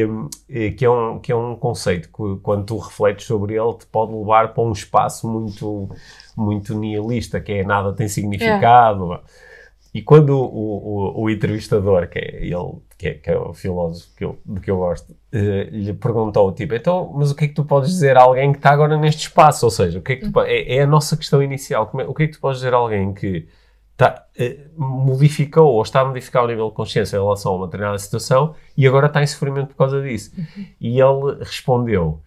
e, 0.49 0.71
que, 0.71 0.85
é 0.85 0.89
um, 0.89 1.19
que 1.19 1.31
é 1.31 1.35
um 1.35 1.55
conceito 1.55 2.07
que, 2.07 2.41
quando 2.41 2.65
tu 2.65 2.77
refletes 2.77 3.25
sobre 3.27 3.55
ele, 3.55 3.73
te 3.77 3.85
pode 3.85 4.13
levar 4.13 4.53
para 4.53 4.63
um 4.63 4.71
espaço 4.71 5.27
muito, 5.27 5.89
muito 6.35 6.73
nihilista, 6.73 7.39
que 7.39 7.51
é 7.51 7.63
nada 7.63 7.93
tem 7.93 8.07
significado. 8.07 9.13
É. 9.13 9.19
E 9.95 10.01
quando 10.01 10.31
o, 10.31 10.43
o, 10.43 11.21
o, 11.23 11.29
entrevistador, 11.29 12.09
que 12.09 12.19
é 12.19 12.43
ele, 12.43 12.81
que 12.97 13.07
é, 13.07 13.13
que 13.13 13.29
é 13.29 13.37
o 13.37 13.53
filósofo 13.53 14.13
que 14.13 14.25
eu, 14.25 14.37
do 14.43 14.59
que 14.59 14.69
eu 14.69 14.75
gosto, 14.75 15.11
uh, 15.11 15.69
lhe 15.71 15.93
perguntou, 15.93 16.51
tipo, 16.51 16.75
então, 16.75 17.13
mas 17.15 17.31
o 17.31 17.35
que 17.35 17.45
é 17.45 17.47
que 17.47 17.53
tu 17.53 17.63
podes 17.63 17.91
dizer 17.91 18.17
a 18.17 18.23
alguém 18.23 18.51
que 18.51 18.57
está 18.57 18.71
agora 18.71 18.97
neste 18.97 19.27
espaço? 19.27 19.65
Ou 19.65 19.71
seja, 19.71 19.97
o 19.97 20.01
que 20.01 20.11
é, 20.11 20.15
que 20.17 20.29
tu, 20.29 20.41
é, 20.41 20.75
é, 20.75 20.81
a 20.81 20.85
nossa 20.85 21.15
questão 21.15 21.41
inicial. 21.41 21.89
É, 21.97 22.03
o 22.03 22.13
que 22.13 22.23
é 22.23 22.27
que 22.27 22.33
tu 22.33 22.41
podes 22.41 22.59
dizer 22.59 22.73
a 22.73 22.77
alguém 22.77 23.13
que 23.13 23.47
está, 23.93 24.25
uh, 24.37 24.81
modificou 24.83 25.73
ou 25.73 25.81
está 25.81 26.01
a 26.01 26.05
modificar 26.05 26.43
o 26.43 26.47
nível 26.47 26.67
de 26.67 26.75
consciência 26.75 27.15
em 27.15 27.21
relação 27.21 27.53
a 27.53 27.55
uma 27.55 27.67
determinada 27.67 27.97
situação 27.97 28.53
e 28.75 28.85
agora 28.85 29.07
está 29.07 29.23
em 29.23 29.27
sofrimento 29.27 29.67
por 29.67 29.77
causa 29.77 30.01
disso? 30.01 30.33
Uhum. 30.37 30.65
E 30.81 30.99
ele 30.99 31.37
respondeu, 31.39 32.21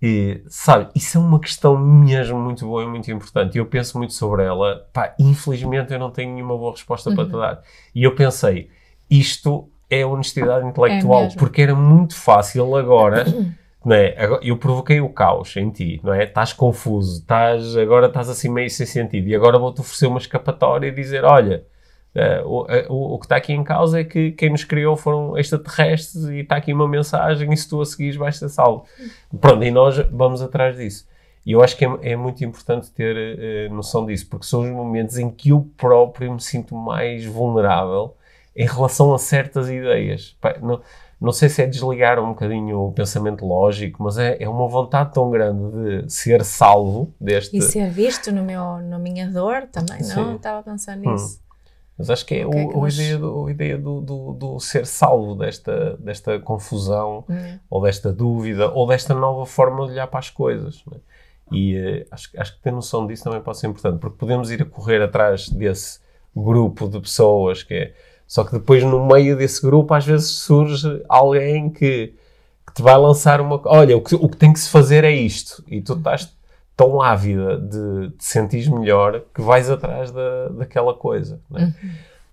e, 0.00 0.42
sabe, 0.48 0.88
isso 0.94 1.16
é 1.16 1.20
uma 1.20 1.40
questão 1.40 1.78
mesmo 1.78 2.38
muito 2.38 2.66
boa 2.66 2.82
e 2.82 2.86
muito 2.86 3.10
importante. 3.10 3.54
E 3.54 3.58
eu 3.58 3.66
penso 3.66 3.96
muito 3.96 4.12
sobre 4.12 4.44
ela. 4.44 4.86
Pá, 4.92 5.14
infelizmente 5.18 5.92
eu 5.92 5.98
não 5.98 6.10
tenho 6.10 6.34
nenhuma 6.34 6.56
boa 6.56 6.72
resposta 6.72 7.08
uhum. 7.08 7.16
para 7.16 7.26
te 7.26 7.32
uhum. 7.32 7.40
dar. 7.40 7.62
E 7.94 8.04
eu 8.04 8.14
pensei, 8.14 8.70
isto 9.10 9.70
é 9.88 10.04
honestidade 10.04 10.66
intelectual, 10.66 11.24
é 11.24 11.34
porque 11.36 11.62
era 11.62 11.74
muito 11.74 12.14
fácil 12.14 12.76
agora. 12.76 13.24
Não 13.84 13.94
é? 13.94 14.16
Eu 14.42 14.56
provoquei 14.56 15.00
o 15.00 15.08
caos 15.08 15.56
em 15.56 15.70
ti, 15.70 16.00
não 16.02 16.12
é? 16.12 16.24
Estás 16.24 16.52
confuso, 16.52 17.20
estás, 17.20 17.76
agora 17.76 18.08
estás 18.08 18.28
assim 18.28 18.48
meio 18.48 18.68
sem 18.68 18.84
sentido, 18.84 19.28
e 19.28 19.34
agora 19.36 19.60
vou-te 19.60 19.80
oferecer 19.80 20.08
uma 20.08 20.18
escapatória 20.18 20.88
e 20.88 20.90
dizer: 20.90 21.24
olha, 21.24 21.64
o, 22.44 22.66
o, 22.88 23.14
o, 23.14 23.18
que 23.18 23.26
está 23.26 23.36
aqui 23.36 23.52
em 23.52 23.62
causa 23.62 24.00
é 24.00 24.04
que 24.04 24.32
quem 24.32 24.50
nos 24.50 24.64
criou 24.64 24.96
foram 24.96 25.36
extraterrestres 25.36 26.24
e 26.24 26.38
está 26.40 26.56
aqui 26.56 26.72
uma 26.72 26.88
mensagem 26.88 27.52
e 27.52 27.56
se 27.56 27.68
tu 27.68 27.80
a 27.80 27.84
seguires 27.84 28.16
vais 28.16 28.36
ser 28.36 28.48
salvo. 28.48 28.84
Pronto, 29.40 29.62
e 29.62 29.70
nós 29.70 29.98
vamos 30.10 30.40
atrás 30.40 30.76
disso. 30.76 31.06
E 31.44 31.52
eu 31.52 31.62
acho 31.62 31.76
que 31.76 31.84
é, 31.84 31.88
é 32.02 32.16
muito 32.16 32.44
importante 32.44 32.90
ter 32.90 33.68
uh, 33.70 33.74
noção 33.74 34.04
disso, 34.04 34.26
porque 34.28 34.44
são 34.46 34.62
os 34.62 34.68
momentos 34.68 35.16
em 35.16 35.30
que 35.30 35.50
eu 35.50 35.68
próprio 35.76 36.32
me 36.32 36.40
sinto 36.40 36.74
mais 36.74 37.24
vulnerável 37.24 38.16
em 38.56 38.66
relação 38.66 39.14
a 39.14 39.18
certas 39.18 39.68
ideias. 39.68 40.36
não, 40.60 40.80
não 41.20 41.32
sei 41.32 41.48
se 41.48 41.62
é 41.62 41.66
desligar 41.66 42.18
um 42.18 42.30
bocadinho 42.30 42.80
o 42.80 42.92
pensamento 42.92 43.46
lógico, 43.46 44.02
mas 44.02 44.18
é, 44.18 44.36
é 44.40 44.48
uma 44.48 44.66
vontade 44.66 45.12
tão 45.12 45.30
grande 45.30 46.02
de 46.02 46.12
ser 46.12 46.44
salvo 46.44 47.14
deste... 47.20 47.56
E 47.56 47.62
ser 47.62 47.90
visto 47.90 48.32
no 48.32 48.42
meu, 48.42 48.78
na 48.78 48.98
minha 48.98 49.30
dor 49.30 49.68
também, 49.70 50.02
Sim. 50.02 50.16
não? 50.16 50.36
Estava 50.36 50.58
a 50.58 50.62
pensar 50.62 50.96
nisso. 50.96 51.38
Hum. 51.42 51.45
Mas 51.98 52.10
acho 52.10 52.26
que 52.26 52.34
é, 52.34 52.46
o, 52.46 52.84
a 52.84 52.88
ideia, 52.88 53.18
do, 53.18 53.46
a 53.46 53.50
ideia 53.50 53.78
do, 53.78 54.00
do, 54.02 54.32
do, 54.34 54.60
ser 54.60 54.86
salvo 54.86 55.34
desta, 55.34 55.96
desta 55.96 56.38
confusão, 56.38 57.24
hum. 57.28 57.58
ou 57.70 57.82
desta 57.82 58.12
dúvida, 58.12 58.70
ou 58.70 58.86
desta 58.86 59.14
nova 59.14 59.46
forma 59.46 59.86
de 59.86 59.92
olhar 59.92 60.06
para 60.06 60.18
as 60.18 60.28
coisas. 60.28 60.84
É? 60.92 60.96
E 61.52 61.78
uh, 61.78 62.06
acho, 62.10 62.30
acho 62.36 62.56
que 62.56 62.62
ter 62.62 62.70
noção 62.70 63.06
disso 63.06 63.24
também 63.24 63.40
pode 63.40 63.58
ser 63.58 63.68
importante, 63.68 63.98
porque 63.98 64.18
podemos 64.18 64.50
ir 64.50 64.60
a 64.60 64.66
correr 64.66 65.00
atrás 65.00 65.48
desse 65.48 66.00
grupo 66.34 66.86
de 66.86 67.00
pessoas 67.00 67.62
que 67.62 67.74
é. 67.74 67.94
Só 68.26 68.44
que 68.44 68.52
depois, 68.52 68.82
no 68.82 69.06
meio 69.06 69.36
desse 69.36 69.62
grupo, 69.62 69.94
às 69.94 70.04
vezes 70.04 70.28
surge 70.28 71.02
alguém 71.08 71.70
que, 71.70 72.12
que 72.66 72.74
te 72.74 72.82
vai 72.82 72.96
lançar 72.96 73.40
uma. 73.40 73.60
Olha, 73.64 73.96
o 73.96 74.02
que, 74.02 74.16
o 74.16 74.28
que 74.28 74.36
tem 74.36 74.52
que 74.52 74.58
se 74.58 74.68
fazer 74.68 75.04
é 75.04 75.12
isto. 75.12 75.64
E 75.68 75.80
tu 75.80 75.94
estás 75.94 76.36
tão 76.76 77.00
ávida 77.00 77.58
de 77.58 78.10
te 78.10 78.24
sentir 78.24 78.70
melhor 78.70 79.22
que 79.34 79.40
vais 79.40 79.70
atrás 79.70 80.10
da, 80.10 80.48
daquela 80.48 80.92
coisa. 80.92 81.40
Né? 81.50 81.74
Uhum. 81.82 81.90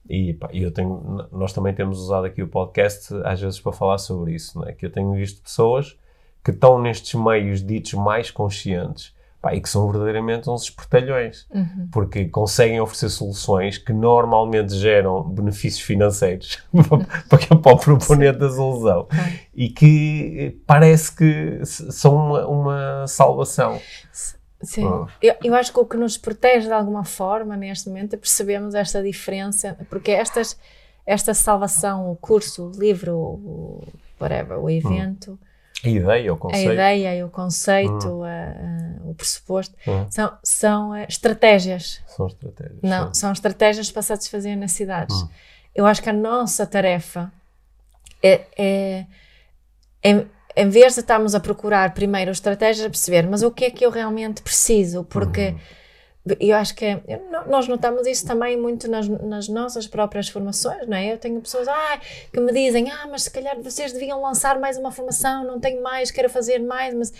E 0.09 0.33
pá, 0.33 0.49
eu 0.51 0.69
tenho, 0.69 1.27
nós 1.31 1.53
também 1.53 1.73
temos 1.73 1.99
usado 1.99 2.25
aqui 2.25 2.43
o 2.43 2.47
podcast 2.47 3.13
às 3.23 3.39
vezes 3.39 3.59
para 3.59 3.71
falar 3.71 3.97
sobre 3.97 4.33
isso, 4.33 4.59
né? 4.59 4.73
que 4.73 4.85
eu 4.85 4.91
tenho 4.91 5.13
visto 5.13 5.41
pessoas 5.41 5.97
que 6.43 6.51
estão 6.51 6.77
nestes 6.77 7.13
meios 7.13 7.65
ditos 7.65 7.93
mais 7.93 8.29
conscientes 8.29 9.15
pá, 9.43 9.53
e 9.53 9.59
que 9.59 9.67
são 9.67 9.91
verdadeiramente 9.91 10.49
uns 10.49 10.63
espertalhões, 10.63 11.45
uhum. 11.53 11.89
porque 11.91 12.25
conseguem 12.29 12.79
oferecer 12.79 13.09
soluções 13.09 13.77
que 13.77 13.91
normalmente 13.91 14.73
geram 14.73 15.21
benefícios 15.21 15.81
financeiros 15.81 16.63
para, 17.27 17.59
para 17.59 17.73
o 17.73 17.77
proponente 17.77 18.39
da 18.39 18.49
solução 18.49 19.05
e 19.53 19.69
que 19.69 20.57
parece 20.65 21.13
que 21.13 21.59
são 21.65 22.15
uma, 22.15 22.47
uma 22.47 23.07
salvação. 23.07 23.81
Sim, 24.61 24.85
oh. 24.85 25.07
eu, 25.21 25.35
eu 25.43 25.53
acho 25.55 25.73
que 25.73 25.79
o 25.79 25.85
que 25.85 25.97
nos 25.97 26.17
protege 26.17 26.67
de 26.67 26.73
alguma 26.73 27.03
forma 27.03 27.57
neste 27.57 27.89
momento 27.89 28.13
é 28.13 28.17
percebermos 28.17 28.73
esta 28.73 29.03
diferença, 29.03 29.77
porque 29.89 30.11
estas, 30.11 30.57
esta 31.05 31.33
salvação, 31.33 32.09
o 32.09 32.15
curso, 32.15 32.69
o 32.69 32.79
livro, 32.79 33.13
o, 33.13 33.83
whatever, 34.21 34.57
o 34.57 34.69
evento. 34.69 35.37
A 35.83 35.89
ideia, 35.89 36.33
o 36.33 36.37
conceito. 36.37 36.69
A 36.69 36.73
ideia 36.73 37.25
o 37.25 37.29
conceito, 37.29 38.07
hum. 38.07 38.23
a, 38.23 38.29
a, 38.29 39.09
o 39.09 39.13
pressuposto, 39.13 39.75
hum. 39.87 40.05
são, 40.09 40.37
são 40.43 40.91
uh, 40.91 41.05
estratégias. 41.09 42.01
São 42.07 42.27
estratégias. 42.27 42.79
Não, 42.81 43.07
sim. 43.07 43.19
são 43.19 43.31
estratégias 43.31 43.91
para 43.91 44.01
satisfazer 44.01 44.55
necessidades. 44.55 45.15
Hum. 45.21 45.29
Eu 45.75 45.85
acho 45.85 46.01
que 46.01 46.09
a 46.09 46.13
nossa 46.13 46.65
tarefa 46.65 47.31
é, 48.21 48.41
é, 48.57 49.05
é 50.03 50.25
em 50.55 50.69
vez 50.69 50.93
de 50.93 51.01
estarmos 51.01 51.35
a 51.35 51.39
procurar 51.39 51.93
primeiro 51.93 52.31
estratégias, 52.31 52.85
a 52.85 52.89
perceber, 52.89 53.27
mas 53.27 53.41
o 53.41 53.51
que 53.51 53.65
é 53.65 53.71
que 53.71 53.85
eu 53.85 53.89
realmente 53.89 54.41
preciso? 54.41 55.03
Porque 55.03 55.49
uhum. 55.49 55.59
Eu 56.39 56.55
acho 56.55 56.73
que 56.75 56.85
nós 57.47 57.67
notamos 57.67 58.07
isso 58.07 58.25
também 58.25 58.57
muito 58.57 58.89
nas, 58.89 59.07
nas, 59.07 59.47
nossas 59.49 59.87
próprias 59.87 60.29
formações, 60.29 60.87
não 60.87 60.95
é? 60.95 61.13
Eu 61.13 61.17
tenho 61.17 61.41
pessoas 61.41 61.67
ah, 61.67 61.99
que 62.31 62.39
me 62.39 62.53
dizem, 62.53 62.89
ah, 62.89 63.07
mas 63.11 63.23
se 63.23 63.31
calhar 63.31 63.61
vocês 63.61 63.91
deviam 63.91 64.21
lançar 64.21 64.57
mais 64.57 64.77
uma 64.77 64.91
formação, 64.91 65.43
não 65.43 65.59
tenho 65.59 65.83
mais, 65.83 66.11
quero 66.11 66.29
fazer 66.29 66.59
mais, 66.59 66.93
mas, 66.93 67.13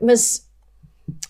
mas 0.00 0.48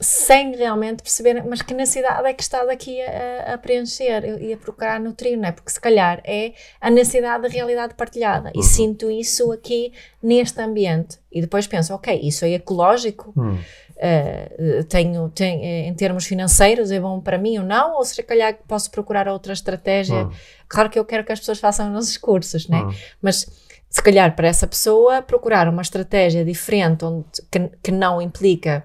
sem 0.01 0.55
realmente 0.55 1.03
perceber, 1.03 1.43
mas 1.45 1.63
que 1.63 1.73
necessidade 1.75 2.27
é 2.27 2.33
que 2.33 2.43
está 2.43 2.65
daqui 2.65 3.01
a, 3.01 3.55
a 3.55 3.59
preencher 3.59 4.25
e 4.43 4.53
a 4.53 4.57
procurar 4.57 5.01
nutrir, 5.01 5.39
não 5.39 5.49
é? 5.49 5.53
Porque 5.53 5.71
se 5.71 5.81
calhar 5.81 6.21
é 6.25 6.53
a 6.81 6.91
necessidade 6.91 7.43
da 7.43 7.49
realidade 7.49 7.95
partilhada 7.95 8.51
e 8.55 8.59
uhum. 8.59 8.63
sinto 8.63 9.11
isso 9.11 9.51
aqui 9.53 9.93
neste 10.23 10.61
ambiente. 10.61 11.19
E 11.31 11.41
depois 11.41 11.67
penso, 11.67 11.95
ok, 11.95 12.19
isso 12.23 12.45
é 12.45 12.51
ecológico, 12.51 13.33
uhum. 13.37 13.59
Uh, 13.99 14.85
tenho, 14.85 15.29
tenho, 15.31 15.63
em 15.63 15.95
termos 15.95 16.27
financeiros, 16.27 16.91
é 16.91 17.01
bom 17.01 17.21
para 17.21 17.39
mim 17.39 17.59
ou 17.59 17.65
não? 17.65 17.97
Ou 17.97 18.05
se 18.05 18.23
calhar 18.23 18.57
posso 18.67 18.91
procurar 18.91 19.29
outra 19.29 19.53
estratégia? 19.53 20.25
Uhum. 20.25 20.33
Claro 20.69 20.91
que 20.91 20.99
eu 20.99 21.05
quero 21.05 21.25
que 21.25 21.33
as 21.33 21.39
pessoas 21.39 21.59
façam 21.59 21.95
os 21.95 22.17
cursos, 22.17 22.69
né? 22.69 22.83
Mas 23.21 23.47
se 23.91 24.03
calhar 24.03 24.35
para 24.37 24.49
essa 24.49 24.67
pessoa 24.67 25.23
procurar 25.23 25.69
uma 25.69 25.83
estratégia 25.83 26.45
diferente 26.45 27.05
onde, 27.05 27.25
que, 27.51 27.71
que 27.83 27.91
não 27.91 28.21
implica 28.21 28.85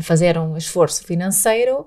fazer 0.00 0.38
um 0.38 0.56
esforço 0.56 1.04
financeiro, 1.04 1.86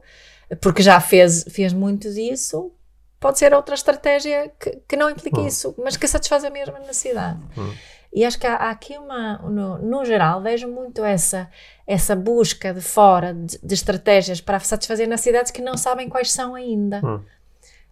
porque 0.61 0.83
já 0.83 0.99
fez, 0.99 1.43
fez 1.49 1.73
muito 1.73 2.11
disso, 2.13 2.71
pode 3.19 3.39
ser 3.39 3.53
outra 3.53 3.73
estratégia 3.73 4.51
que, 4.59 4.81
que 4.87 4.95
não 4.95 5.09
implica 5.09 5.41
hum. 5.41 5.47
isso, 5.47 5.73
mas 5.77 5.97
que 5.97 6.07
satisfaz 6.07 6.43
a 6.43 6.49
mesma 6.49 6.77
necessidade. 6.79 7.39
Hum. 7.57 7.73
E 8.15 8.23
acho 8.23 8.39
que 8.39 8.47
há, 8.47 8.55
há 8.55 8.69
aqui 8.69 8.97
uma, 8.97 9.39
no, 9.39 9.77
no, 9.77 10.05
geral, 10.05 10.41
vejo 10.41 10.69
muito 10.69 11.03
essa, 11.03 11.49
essa 11.85 12.15
busca 12.15 12.73
de 12.73 12.79
fora 12.79 13.33
de, 13.33 13.59
de, 13.61 13.73
estratégias 13.73 14.39
para 14.39 14.57
satisfazer 14.61 15.05
necessidades 15.05 15.51
que 15.51 15.61
não 15.61 15.75
sabem 15.75 16.07
quais 16.07 16.31
são 16.31 16.55
ainda. 16.55 17.01
Hum. 17.03 17.21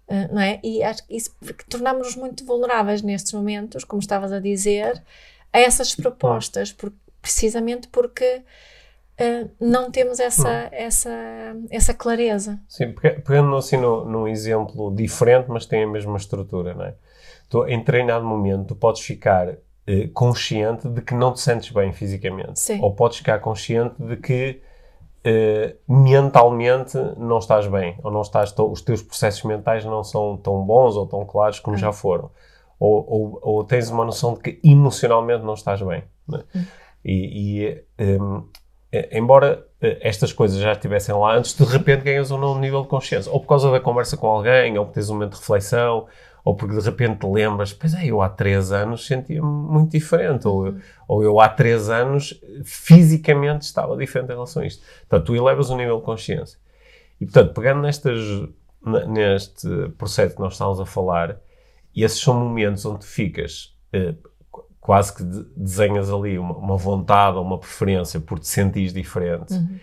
Uh, 0.07 0.33
não 0.33 0.41
é? 0.41 0.61
E 0.63 0.81
acho 0.81 1.05
que 1.05 1.17
isso 1.17 1.35
tornamos-nos 1.69 2.15
muito 2.15 2.45
vulneráveis 2.45 3.01
nestes 3.01 3.33
momentos, 3.33 3.83
como 3.83 3.99
estavas 3.99 4.31
a 4.31 4.39
dizer, 4.39 5.03
a 5.51 5.59
essas 5.59 5.93
propostas, 5.93 6.71
por, 6.71 6.93
precisamente 7.21 7.89
porque 7.89 8.43
uh, 9.19 9.49
não 9.59 9.91
temos 9.91 10.21
essa, 10.21 10.47
hum. 10.47 10.69
essa, 10.71 11.55
essa 11.69 11.93
clareza. 11.93 12.57
Sim, 12.69 12.93
pegando 12.93 13.53
assim 13.57 13.75
no, 13.75 14.05
num 14.05 14.25
exemplo 14.25 14.89
diferente, 14.95 15.47
mas 15.49 15.65
tem 15.65 15.83
a 15.83 15.87
mesma 15.87 16.15
estrutura, 16.15 16.73
não 16.73 16.85
é? 16.85 16.95
Tu, 17.49 17.67
em 17.67 17.83
treinado 17.83 18.25
momento, 18.25 18.67
tu 18.69 18.75
podes 18.75 19.01
ficar 19.01 19.57
uh, 19.87 20.09
consciente 20.13 20.87
de 20.87 21.01
que 21.01 21.13
não 21.13 21.33
te 21.33 21.41
sentes 21.41 21.71
bem 21.71 21.91
fisicamente. 21.91 22.59
Sim. 22.59 22.79
Ou 22.81 22.93
podes 22.93 23.17
ficar 23.17 23.39
consciente 23.39 23.95
de 23.99 24.17
que 24.17 24.61
uh, 25.25 25.93
mentalmente 25.93 26.97
não 27.17 27.39
estás 27.39 27.67
bem, 27.67 27.97
ou 28.03 28.11
não 28.11 28.21
estás, 28.21 28.53
os 28.57 28.81
teus 28.81 29.01
processos 29.01 29.43
mentais 29.43 29.85
não 29.85 30.03
são 30.03 30.37
tão 30.37 30.63
bons 30.63 30.95
ou 30.95 31.05
tão 31.05 31.25
claros 31.25 31.59
como 31.59 31.75
hum. 31.75 31.79
já 31.79 31.91
foram. 31.91 32.29
Ou, 32.79 33.05
ou, 33.07 33.39
ou, 33.41 33.63
tens 33.63 33.89
uma 33.89 34.03
noção 34.03 34.33
de 34.33 34.41
que 34.41 34.59
emocionalmente 34.63 35.43
não 35.43 35.53
estás 35.53 35.81
bem. 35.81 36.03
Né? 36.27 36.43
Hum. 36.55 36.65
E, 37.05 37.83
e 37.99 38.19
um, 38.19 38.43
é, 38.93 39.17
embora 39.17 39.65
eh, 39.81 39.97
estas 40.01 40.31
coisas 40.31 40.59
já 40.59 40.71
estivessem 40.71 41.15
lá 41.15 41.35
antes, 41.35 41.55
de 41.55 41.63
repente 41.63 42.03
ganhas 42.03 42.29
um 42.29 42.37
novo 42.37 42.59
nível 42.59 42.83
de 42.83 42.87
consciência. 42.87 43.31
Ou 43.31 43.39
por 43.39 43.47
causa 43.47 43.71
da 43.71 43.79
conversa 43.79 44.15
com 44.15 44.27
alguém, 44.27 44.77
ou 44.77 44.85
por 44.85 44.93
teres 44.93 45.09
um 45.09 45.15
momento 45.15 45.31
de 45.31 45.39
reflexão, 45.39 46.05
ou 46.43 46.55
porque 46.55 46.75
de 46.75 46.81
repente 46.81 47.19
te 47.19 47.27
lembras, 47.27 47.71
pois 47.71 47.93
é, 47.93 48.05
eu 48.05 48.21
há 48.21 48.27
três 48.27 48.71
anos 48.71 49.07
sentia-me 49.07 49.47
muito 49.47 49.91
diferente, 49.91 50.47
ou, 50.47 50.65
uhum. 50.65 50.79
ou 51.07 51.23
eu 51.23 51.39
há 51.39 51.47
três 51.47 51.89
anos 51.89 52.39
fisicamente 52.65 53.61
estava 53.61 53.95
diferente 53.95 54.29
em 54.29 54.33
relação 54.33 54.61
a 54.61 54.65
isto. 54.65 54.83
Portanto, 55.07 55.27
tu 55.27 55.35
elevas 55.35 55.69
o 55.69 55.77
nível 55.77 55.99
de 55.99 56.03
consciência. 56.03 56.59
E, 57.21 57.25
portanto, 57.25 57.53
pegando 57.53 57.81
nestas, 57.81 58.19
neste 59.07 59.67
processo 59.97 60.35
que 60.35 60.41
nós 60.41 60.53
estamos 60.53 60.79
a 60.79 60.85
falar, 60.85 61.39
esses 61.95 62.19
são 62.19 62.33
momentos 62.33 62.85
onde 62.85 63.05
ficas 63.05 63.77
eh, 63.93 64.15
quase 64.81 65.15
que 65.15 65.23
desenhas 65.55 66.11
ali 66.11 66.37
uma, 66.37 66.57
uma, 66.57 66.75
vontade 66.75 67.37
ou 67.37 67.43
uma 67.43 67.57
preferência 67.57 68.19
por 68.19 68.37
te 68.39 68.47
sentires 68.47 68.91
diferente 68.91 69.53
uhum. 69.53 69.79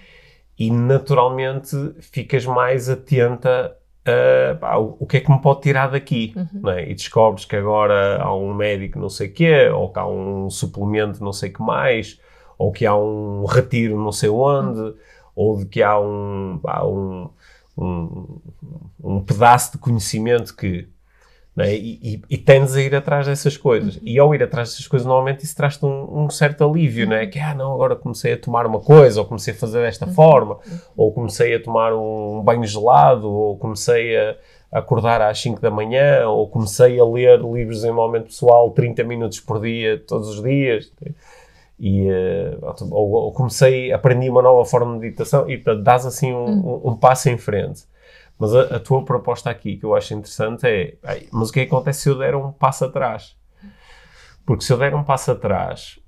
e 0.59 0.71
naturalmente 0.71 1.75
ficas 2.01 2.45
mais 2.45 2.91
atenta 2.91 3.75
a 4.05 4.55
pá, 4.55 4.77
o, 4.77 4.97
o, 5.01 5.07
que 5.07 5.19
é 5.19 5.21
que 5.21 5.31
me 5.31 5.41
pode 5.41 5.61
tirar 5.61 5.89
daqui 5.91 6.33
uhum. 6.35 6.71
é? 6.71 6.91
e 6.91 6.95
descobres 6.95 7.45
que 7.45 7.57
agora 7.57 8.21
há 8.23 8.35
um 8.35 8.55
médico 8.55 8.99
não 8.99 9.11
sei 9.11 9.29
o 9.29 9.33
quê 9.33 9.69
ou 9.69 9.93
que 9.93 9.99
há 9.99 10.07
um 10.07 10.49
suplemento 10.49 11.23
não 11.23 11.33
sei 11.33 11.51
que 11.51 11.61
mais 11.61 12.19
ou 12.57 12.73
que 12.73 12.87
há 12.87 12.97
um 12.97 13.45
retiro 13.45 13.99
não 14.03 14.13
sei 14.13 14.31
onde 14.31 14.81
uhum. 14.81 14.95
ou 15.35 15.59
de 15.59 15.67
que 15.67 15.83
há 15.83 15.99
um, 16.01 16.59
pá, 16.63 16.83
um, 16.85 17.29
um, 17.77 18.41
um 19.03 19.21
pedaço 19.23 19.73
de 19.73 19.79
conhecimento 19.79 20.57
que 20.57 20.89
é? 21.59 21.75
E, 21.75 21.99
e, 22.03 22.23
e 22.31 22.39
tendes 22.39 22.77
a 22.77 22.81
ir 22.81 22.95
atrás 22.95 23.27
dessas 23.27 23.57
coisas. 23.57 23.97
Uhum. 23.97 24.03
E 24.05 24.19
ao 24.19 24.35
ir 24.35 24.43
atrás 24.43 24.71
dessas 24.71 24.87
coisas, 24.87 25.07
normalmente 25.07 25.45
isso 25.45 25.57
traz-te 25.57 25.85
um, 25.85 26.25
um, 26.25 26.31
certo 26.31 26.65
alívio, 26.65 27.05
uhum. 27.05 27.11
não 27.11 27.17
é? 27.17 27.27
Que, 27.27 27.39
ah, 27.39 27.55
não, 27.55 27.75
agora 27.75 27.97
comecei 27.97 28.35
a 28.35 28.39
tomar 28.39 28.67
uma 28.67 28.81
coisa, 28.81 29.21
ou 29.21 29.27
comecei 29.27 29.53
a 29.53 29.57
fazer 29.57 29.83
desta 29.83 30.07
uhum. 30.07 30.15
forma, 30.15 30.59
ou 30.97 31.13
comecei 31.13 31.55
a 31.55 31.63
tomar 31.63 31.93
um 31.95 32.41
banho 32.43 32.65
gelado, 32.65 33.29
ou 33.31 33.59
comecei 33.59 34.17
a 34.17 34.37
acordar 34.73 35.21
às 35.21 35.41
5 35.41 35.61
da 35.61 35.71
manhã, 35.71 36.29
ou 36.29 36.49
comecei 36.49 36.99
a 37.01 37.05
ler 37.05 37.41
livros 37.41 37.79
de 37.79 37.83
desenvolvimento 37.83 38.27
pessoal 38.27 38.71
30 38.71 39.03
minutos 39.03 39.41
por 39.41 39.61
dia, 39.61 39.99
todos 40.07 40.29
os 40.29 40.43
dias. 40.43 40.93
E, 41.79 42.09
uh, 42.11 42.75
ou, 42.91 43.11
ou, 43.11 43.33
comecei, 43.33 43.91
aprendi 43.91 44.29
uma 44.29 44.43
nova 44.43 44.65
forma 44.67 44.93
de 44.93 45.01
meditação 45.01 45.51
e 45.51 45.57
dás 45.83 46.05
assim 46.05 46.33
um, 46.33 46.45
uhum. 46.45 46.81
um, 46.85 46.91
um 46.91 46.97
passo 46.97 47.29
em 47.29 47.39
frente. 47.39 47.85
Mas 48.41 48.55
a, 48.55 48.77
a, 48.77 48.81
tua 48.81 49.05
proposta 49.05 49.51
aqui, 49.51 49.77
que 49.77 49.85
eu 49.85 49.95
acho 49.95 50.15
interessante, 50.15 50.67
é: 50.67 50.97
mas 51.31 51.51
o 51.51 51.53
que, 51.53 51.61
acontece 51.61 52.01
se 52.01 52.09
eu 52.09 52.17
der 52.17 52.35
um 52.35 52.51
passo 52.51 52.87
atrás? 52.87 53.37
Porque 54.47 54.65
se 54.65 54.73
eu 54.73 54.79
der 54.79 54.95
um 54.95 55.05
passo 55.05 55.31
atrás, 55.31 56.01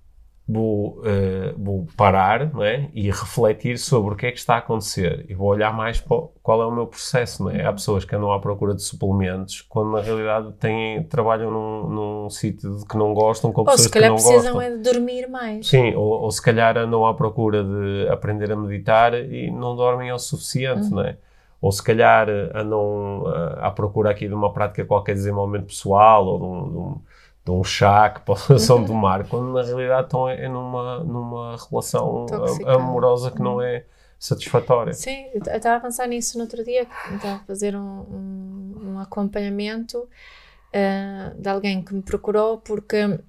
vou, 0.49 1.01
uh, 1.01 1.55
vou 1.59 1.87
parar 1.95 2.51
não 2.53 2.65
é? 2.65 2.89
e 2.95 3.11
refletir 3.11 3.79
sobre 3.79 4.15
o 4.15 4.17
que 4.17 4.27
é 4.27 4.33
que 4.33 4.39
está 4.39 4.55
a 4.55 4.59
acontecer 4.59 5.27
e 5.29 5.35
vou 5.35 5.49
olhar 5.49 5.77
mais 5.77 6.01
para 6.01 6.17
qual 6.43 6.63
é 6.63 6.67
o 6.67 6.71
meu 6.71 6.87
processo. 6.87 7.45
Não 7.45 7.51
é? 7.51 7.67
Há 7.67 7.73
pessoas 7.75 8.07
que 8.07 8.17
andam 8.17 8.33
à 8.33 8.41
procura 8.41 8.75
de 8.75 8.83
suplementos 8.83 9.61
quando 9.61 9.93
na 9.93 10.01
realidade 10.01 10.53
têm, 10.55 11.03
trabalham 11.05 11.51
num, 11.51 11.89
num 11.89 12.31
sítio 12.31 12.83
que 12.89 12.97
não 12.97 13.13
gostam, 13.13 13.53
com 13.53 13.61
ou 13.61 13.67
pessoas 13.67 13.89
que 13.89 14.01
não 14.01 14.15
gostam. 14.15 14.33
Ou 14.33 14.41
se 14.41 14.47
calhar 14.47 14.55
precisam 14.55 14.61
é 14.63 14.77
de 14.79 14.91
dormir 14.91 15.29
mais. 15.29 15.69
Sim, 15.69 15.95
ou, 15.95 16.23
ou, 16.23 16.31
se 16.31 16.41
calhar 16.41 16.79
andam 16.79 17.05
à 17.05 17.13
procura 17.13 17.63
de 17.63 18.09
aprender 18.09 18.51
a 18.51 18.57
meditar 18.57 19.13
e 19.13 19.51
não 19.51 19.77
dormem 19.77 20.11
o 20.11 20.19
suficiente, 20.19 20.85
uhum. 20.85 20.97
não 20.97 21.03
é? 21.03 21.19
Ou 21.63 21.71
se 21.71 21.81
calhar 21.81 22.29
eh, 22.29 22.51
andam 22.53 23.23
uh, 23.23 23.61
à 23.61 23.71
procura 23.71 24.11
aqui 24.11 24.27
de 24.27 24.35
uma 24.35 24.53
prática 24.53 24.85
qualquer 24.85 25.13
de 25.13 25.21
desenvolvimento 25.21 25.67
pessoal 25.67 26.27
ou 26.27 26.39
de 26.39 26.45
um, 26.45 26.71
de 26.71 26.77
um, 26.77 27.01
de 27.45 27.51
um 27.53 27.65
chá 27.65 28.11
que 28.11 28.21
possam 28.27 28.85
tomar, 28.85 29.29
quando 29.29 29.53
na 29.53 29.63
realidade 29.63 30.07
estão 30.07 30.29
é 30.29 30.49
numa, 30.49 30.99
numa 31.05 31.57
relação 31.71 32.27
amorosa 32.67 33.31
que 33.31 33.41
não 33.41 33.63
é 33.63 33.85
satisfatória. 34.19 34.93
Sim, 34.93 35.27
eu 35.33 35.41
estava 35.41 35.77
a 35.77 35.81
pensar 35.81 36.09
nisso 36.09 36.37
no 36.37 36.45
outro 36.45 36.65
dia, 36.65 36.85
estava 37.15 37.37
a 37.37 37.45
fazer 37.47 37.77
um, 37.77 37.81
um, 38.11 38.75
um 38.85 38.99
acompanhamento 38.99 39.99
uh, 39.99 41.41
de 41.41 41.49
alguém 41.49 41.81
que 41.81 41.95
me 41.95 42.03
procurou 42.03 42.59
porque 42.59 43.21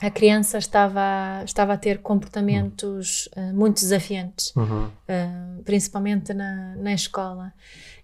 a 0.00 0.10
criança 0.10 0.58
estava, 0.58 1.42
estava 1.44 1.72
a 1.72 1.76
ter 1.76 1.98
comportamentos 1.98 3.28
uh, 3.36 3.54
muito 3.54 3.80
desafiantes, 3.80 4.54
uhum. 4.54 4.86
uh, 4.86 5.62
principalmente 5.64 6.32
na, 6.32 6.76
na 6.76 6.92
escola. 6.92 7.52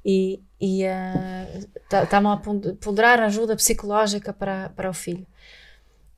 E, 0.05 0.41
e 0.61 0.85
uh, 0.85 2.03
estavam 2.03 2.33
a 2.33 2.37
ponderar 2.37 3.21
ajuda 3.21 3.57
psicológica 3.57 4.33
para, 4.33 4.71
para 4.71 4.91
o 4.91 4.93
filho. 4.93 5.27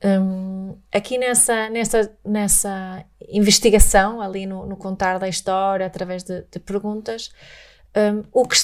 Um, 0.03 0.77
aqui 0.91 1.17
nessa, 1.17 1.69
nessa, 1.69 2.11
nessa 2.23 3.05
investigação, 3.29 4.21
ali 4.21 4.45
no, 4.45 4.65
no 4.65 4.77
contar 4.77 5.17
da 5.17 5.27
história, 5.27 5.85
através 5.85 6.23
de, 6.23 6.43
de 6.51 6.59
perguntas, 6.59 7.31
um, 7.95 8.23
o 8.31 8.47
que, 8.47 8.57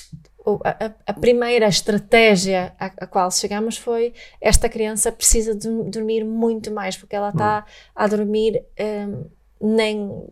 a, 0.64 0.92
a, 1.08 1.14
primeira 1.14 1.68
estratégia 1.68 2.74
à, 2.80 2.86
à, 2.86 3.08
qual 3.08 3.32
chegamos 3.32 3.78
foi 3.78 4.14
esta 4.42 4.68
criança 4.68 5.12
precisa 5.12 5.56
de 5.56 5.70
dormir 5.84 6.24
muito 6.24 6.72
mais 6.72 6.98
porque 6.98 7.16
ela 7.16 7.30
está 7.30 7.66
hum. 7.66 7.72
a 7.96 8.08
dormir 8.08 8.64
um, 8.80 9.26
nem 9.62 10.28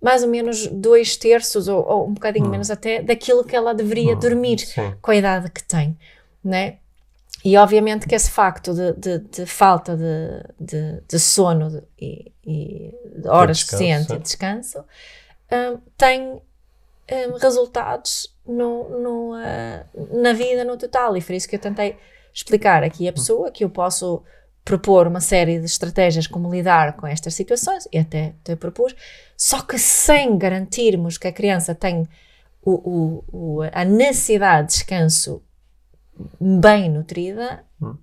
mais 0.00 0.22
ou 0.22 0.28
menos 0.28 0.66
dois 0.68 1.16
terços 1.16 1.66
ou, 1.66 1.84
ou 1.84 2.08
um 2.08 2.14
bocadinho 2.14 2.46
hum. 2.46 2.50
menos 2.50 2.70
até 2.70 3.02
daquilo 3.02 3.44
que 3.44 3.56
ela 3.56 3.74
deveria 3.74 4.14
hum. 4.14 4.18
dormir 4.18 4.60
Sim. 4.60 4.94
com 5.02 5.10
a 5.10 5.16
idade 5.16 5.50
que 5.50 5.62
tem, 5.64 5.98
né? 6.44 6.76
E 7.44 7.56
obviamente 7.56 8.06
que 8.06 8.14
esse 8.14 8.30
facto 8.30 8.72
de, 8.72 8.92
de, 8.92 9.18
de 9.18 9.46
falta 9.46 9.96
de, 9.96 10.44
de, 10.60 11.02
de 11.08 11.18
sono 11.18 11.82
e, 12.00 12.30
e, 12.46 12.94
de 13.16 13.28
horas 13.28 13.58
suficientes 13.58 14.10
e 14.10 14.18
descanso 14.18 14.84
um, 15.50 15.78
tem 15.98 16.40
um, 17.10 17.36
resultados 17.40 18.31
no, 18.46 18.88
no, 19.00 19.32
uh, 19.34 20.22
na 20.22 20.32
vida 20.32 20.64
no 20.64 20.76
total. 20.76 21.16
E 21.16 21.20
foi 21.20 21.36
isso 21.36 21.48
que 21.48 21.56
eu 21.56 21.60
tentei 21.60 21.96
explicar 22.32 22.82
aqui 22.82 23.06
a 23.08 23.12
pessoa, 23.12 23.50
que 23.50 23.64
eu 23.64 23.70
posso 23.70 24.22
propor 24.64 25.06
uma 25.06 25.20
série 25.20 25.58
de 25.58 25.66
estratégias 25.66 26.26
como 26.26 26.50
lidar 26.50 26.96
com 26.96 27.06
estas 27.06 27.34
situações, 27.34 27.88
e 27.92 27.98
até 27.98 28.34
te 28.44 28.54
propus, 28.54 28.94
só 29.36 29.60
que 29.60 29.76
sem 29.76 30.38
garantirmos 30.38 31.18
que 31.18 31.26
a 31.26 31.32
criança 31.32 31.74
tem 31.74 32.08
o, 32.62 32.72
o, 32.72 33.24
o, 33.32 33.62
a 33.72 33.84
necessidade 33.84 34.68
de 34.68 34.74
descanso 34.74 35.42
bem 36.40 36.88
nutrida, 36.88 37.64
hum. 37.80 37.96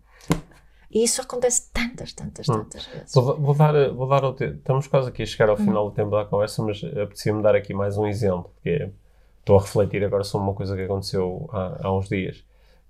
E 0.91 1.03
isso 1.03 1.21
acontece 1.21 1.69
tantas, 1.71 2.13
tantas, 2.13 2.49
hum. 2.49 2.63
tantas 2.63 2.85
vezes. 2.87 3.13
Vou, 3.13 3.39
vou, 3.39 3.53
dar, 3.53 3.93
vou 3.93 4.07
dar 4.07 4.23
estamos 4.41 4.87
quase 4.87 5.09
aqui 5.09 5.21
a 5.21 5.25
chegar 5.25 5.49
ao 5.49 5.55
hum. 5.55 5.63
final 5.63 5.89
do 5.89 5.95
tempo 5.95 6.09
da 6.09 6.25
conversa, 6.25 6.63
mas 6.63 6.83
apetecia-me 6.83 7.43
dar 7.43 7.55
aqui 7.55 7.73
mais 7.73 7.97
um 7.97 8.07
exemplo, 8.07 8.51
porque 8.55 8.89
estou 9.49 9.57
a 9.57 9.61
refletir 9.61 10.03
agora 10.03 10.23
sobre 10.23 10.45
uma 10.47 10.53
coisa 10.53 10.75
que 10.75 10.83
aconteceu 10.83 11.49
há, 11.51 11.87
há 11.87 11.97
uns 11.97 12.07
dias, 12.07 12.43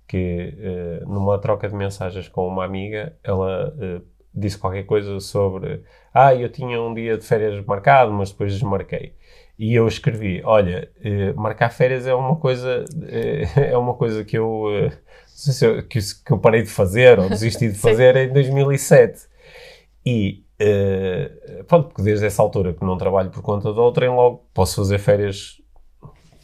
que 0.06 0.54
uh, 0.58 1.08
numa 1.08 1.38
troca 1.38 1.66
de 1.66 1.74
mensagens 1.74 2.28
com 2.28 2.46
uma 2.46 2.64
amiga, 2.64 3.16
ela 3.24 3.68
uh, 3.70 4.04
disse 4.34 4.58
qualquer 4.58 4.84
coisa 4.84 5.18
sobre 5.20 5.82
ah, 6.12 6.34
eu 6.34 6.50
tinha 6.50 6.80
um 6.82 6.92
dia 6.92 7.16
de 7.16 7.24
férias 7.24 7.64
marcado, 7.64 8.12
mas 8.12 8.30
depois 8.30 8.52
desmarquei. 8.52 9.14
E 9.58 9.74
eu 9.74 9.86
escrevi, 9.86 10.42
olha, 10.44 10.90
uh, 10.98 11.40
marcar 11.40 11.70
férias 11.70 12.06
é 12.06 12.14
uma 12.14 12.36
coisa, 12.36 12.84
é 13.56 13.76
uma 13.76 13.94
coisa 13.94 14.22
que 14.22 14.36
eu, 14.36 14.90
se 15.26 15.64
eu, 15.64 15.82
que, 15.86 15.98
que, 15.98 16.32
eu 16.32 16.38
parei 16.38 16.62
de 16.62 16.70
fazer 16.70 17.18
ou 17.18 17.28
desisti 17.28 17.68
de 17.70 17.78
fazer 17.78 18.16
em 18.16 18.32
2007. 18.32 19.28
E 20.04 20.44
pronto, 21.66 21.88
porque 21.88 22.02
desde 22.02 22.26
essa 22.26 22.42
altura 22.42 22.74
que 22.74 22.84
não 22.84 22.98
trabalho 22.98 23.30
por 23.30 23.42
conta 23.42 23.72
de 23.72 23.78
outra, 23.78 24.10
logo 24.10 24.44
posso 24.52 24.76
fazer 24.76 24.98
férias 24.98 25.59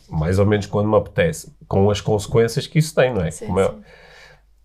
mais 0.08 0.38
ou 0.38 0.46
menos 0.46 0.66
quando 0.66 0.88
me 0.88 0.96
apetece, 0.96 1.54
com 1.66 1.90
as 1.90 2.00
consequências 2.00 2.66
que 2.66 2.78
isso 2.78 2.94
tem, 2.94 3.12
não 3.12 3.22
é? 3.22 3.30
Sim, 3.30 3.46
Como 3.46 3.60
é 3.60 3.74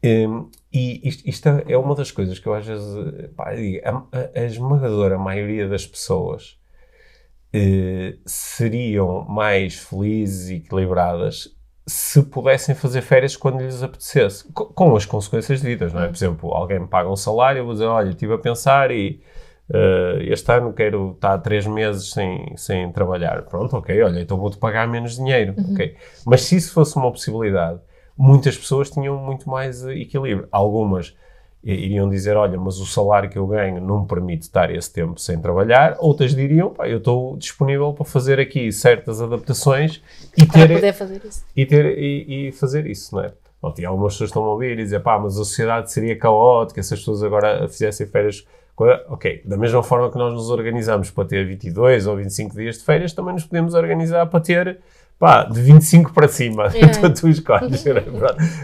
um, 0.04 0.50
e 0.74 1.08
isto, 1.08 1.30
isto, 1.30 1.48
é 1.68 1.78
uma 1.78 1.94
das 1.94 2.10
coisas 2.10 2.40
que 2.40 2.48
eu 2.48 2.54
às 2.56 2.66
vezes 2.66 3.30
pá, 3.36 3.54
digo, 3.54 3.80
a, 3.86 4.40
a, 4.40 4.46
esmagadora 4.46 5.18
maioria 5.18 5.68
das 5.68 5.86
pessoas 5.86 6.58
uh, 7.54 8.18
seriam 8.26 9.24
mais 9.26 9.76
felizes 9.76 10.50
e 10.50 10.56
equilibradas 10.56 11.56
se 11.86 12.24
pudessem 12.24 12.74
fazer 12.74 13.02
férias 13.02 13.36
quando 13.36 13.62
lhes 13.62 13.84
apetecesse, 13.84 14.52
com, 14.54 14.66
com 14.66 14.96
as 14.96 15.06
consequências 15.06 15.62
devidas, 15.62 15.94
não 15.94 16.02
é? 16.02 16.08
Por 16.08 16.16
exemplo, 16.16 16.52
alguém 16.52 16.80
me 16.80 16.88
paga 16.88 17.10
um 17.10 17.16
salário, 17.16 17.60
eu 17.60 17.66
vou 17.66 17.74
dizer, 17.74 17.86
olha, 17.86 18.10
estive 18.10 18.34
a 18.34 18.38
pensar 18.38 18.90
e 18.92 19.22
Uh, 19.74 20.22
este 20.24 20.52
ano 20.52 20.74
quero 20.74 21.12
estar 21.12 21.38
três 21.38 21.66
meses 21.66 22.12
sem, 22.12 22.54
sem 22.58 22.92
trabalhar. 22.92 23.44
Pronto, 23.44 23.78
ok, 23.78 24.04
olha, 24.04 24.20
então 24.20 24.38
vou-te 24.38 24.58
pagar 24.58 24.86
menos 24.88 25.16
dinheiro. 25.16 25.54
Uhum. 25.58 25.74
ok. 25.74 25.96
Mas 26.26 26.42
se 26.42 26.58
isso 26.58 26.74
fosse 26.74 26.98
uma 26.98 27.10
possibilidade, 27.10 27.80
muitas 28.18 28.58
pessoas 28.58 28.90
tinham 28.90 29.18
muito 29.18 29.50
mais 29.50 29.86
equilíbrio. 29.86 30.48
Algumas 30.52 31.16
iriam 31.64 32.10
dizer, 32.10 32.36
olha, 32.36 32.60
mas 32.60 32.80
o 32.80 32.86
salário 32.86 33.30
que 33.30 33.38
eu 33.38 33.46
ganho 33.46 33.80
não 33.80 34.02
me 34.02 34.08
permite 34.08 34.44
estar 34.44 34.74
esse 34.74 34.92
tempo 34.92 35.20
sem 35.22 35.40
trabalhar. 35.40 35.96
Outras 36.00 36.36
diriam, 36.36 36.72
pá, 36.72 36.90
eu 36.90 36.98
estou 36.98 37.38
disponível 37.38 37.94
para 37.94 38.04
fazer 38.04 38.40
aqui 38.40 38.72
certas 38.72 39.22
adaptações 39.22 40.02
e 40.36 40.46
ter... 40.46 40.68
Para 40.68 40.76
poder 40.76 40.94
fazer 40.94 41.22
isso. 41.24 41.46
E, 41.56 41.66
ter, 41.66 41.98
e, 41.98 42.48
e 42.48 42.52
fazer 42.52 42.88
isso, 42.88 43.16
não 43.16 43.24
é? 43.24 43.32
Bom, 43.62 43.74
e 43.78 43.86
algumas 43.86 44.14
pessoas 44.14 44.32
estão 44.32 44.44
a 44.44 44.52
ouvir 44.52 44.72
e 44.72 44.84
dizer, 44.84 45.02
pá, 45.02 45.20
mas 45.20 45.34
a 45.34 45.46
sociedade 45.46 45.92
seria 45.92 46.18
caótica 46.18 46.82
se 46.82 46.96
as 46.96 47.00
pessoas 47.00 47.22
agora 47.22 47.68
fizessem 47.68 48.08
férias 48.08 48.46
Ok, 49.10 49.42
da 49.46 49.58
mesma 49.58 49.84
forma 49.84 50.12
que 50.12 50.18
nós 50.18 50.34
nos 50.34 50.50
organizamos 50.50 51.12
para 51.12 51.26
ter 51.26 51.46
22 51.46 52.08
ou 52.08 52.16
25 52.18 52.56
dias 52.56 52.78
de 52.78 52.84
férias, 52.84 53.14
também 53.14 53.34
nos 53.34 53.46
podemos 53.46 53.74
organizar 53.74 54.26
para 54.28 54.40
ter 54.40 54.80
pá, 55.22 55.44
de 55.44 55.62
25 55.62 56.14
para 56.14 56.28
cima, 56.28 56.72
é. 56.74 56.80
então 56.80 57.10
tu 57.14 57.30
escolhes. 57.30 57.86
É 57.86 58.02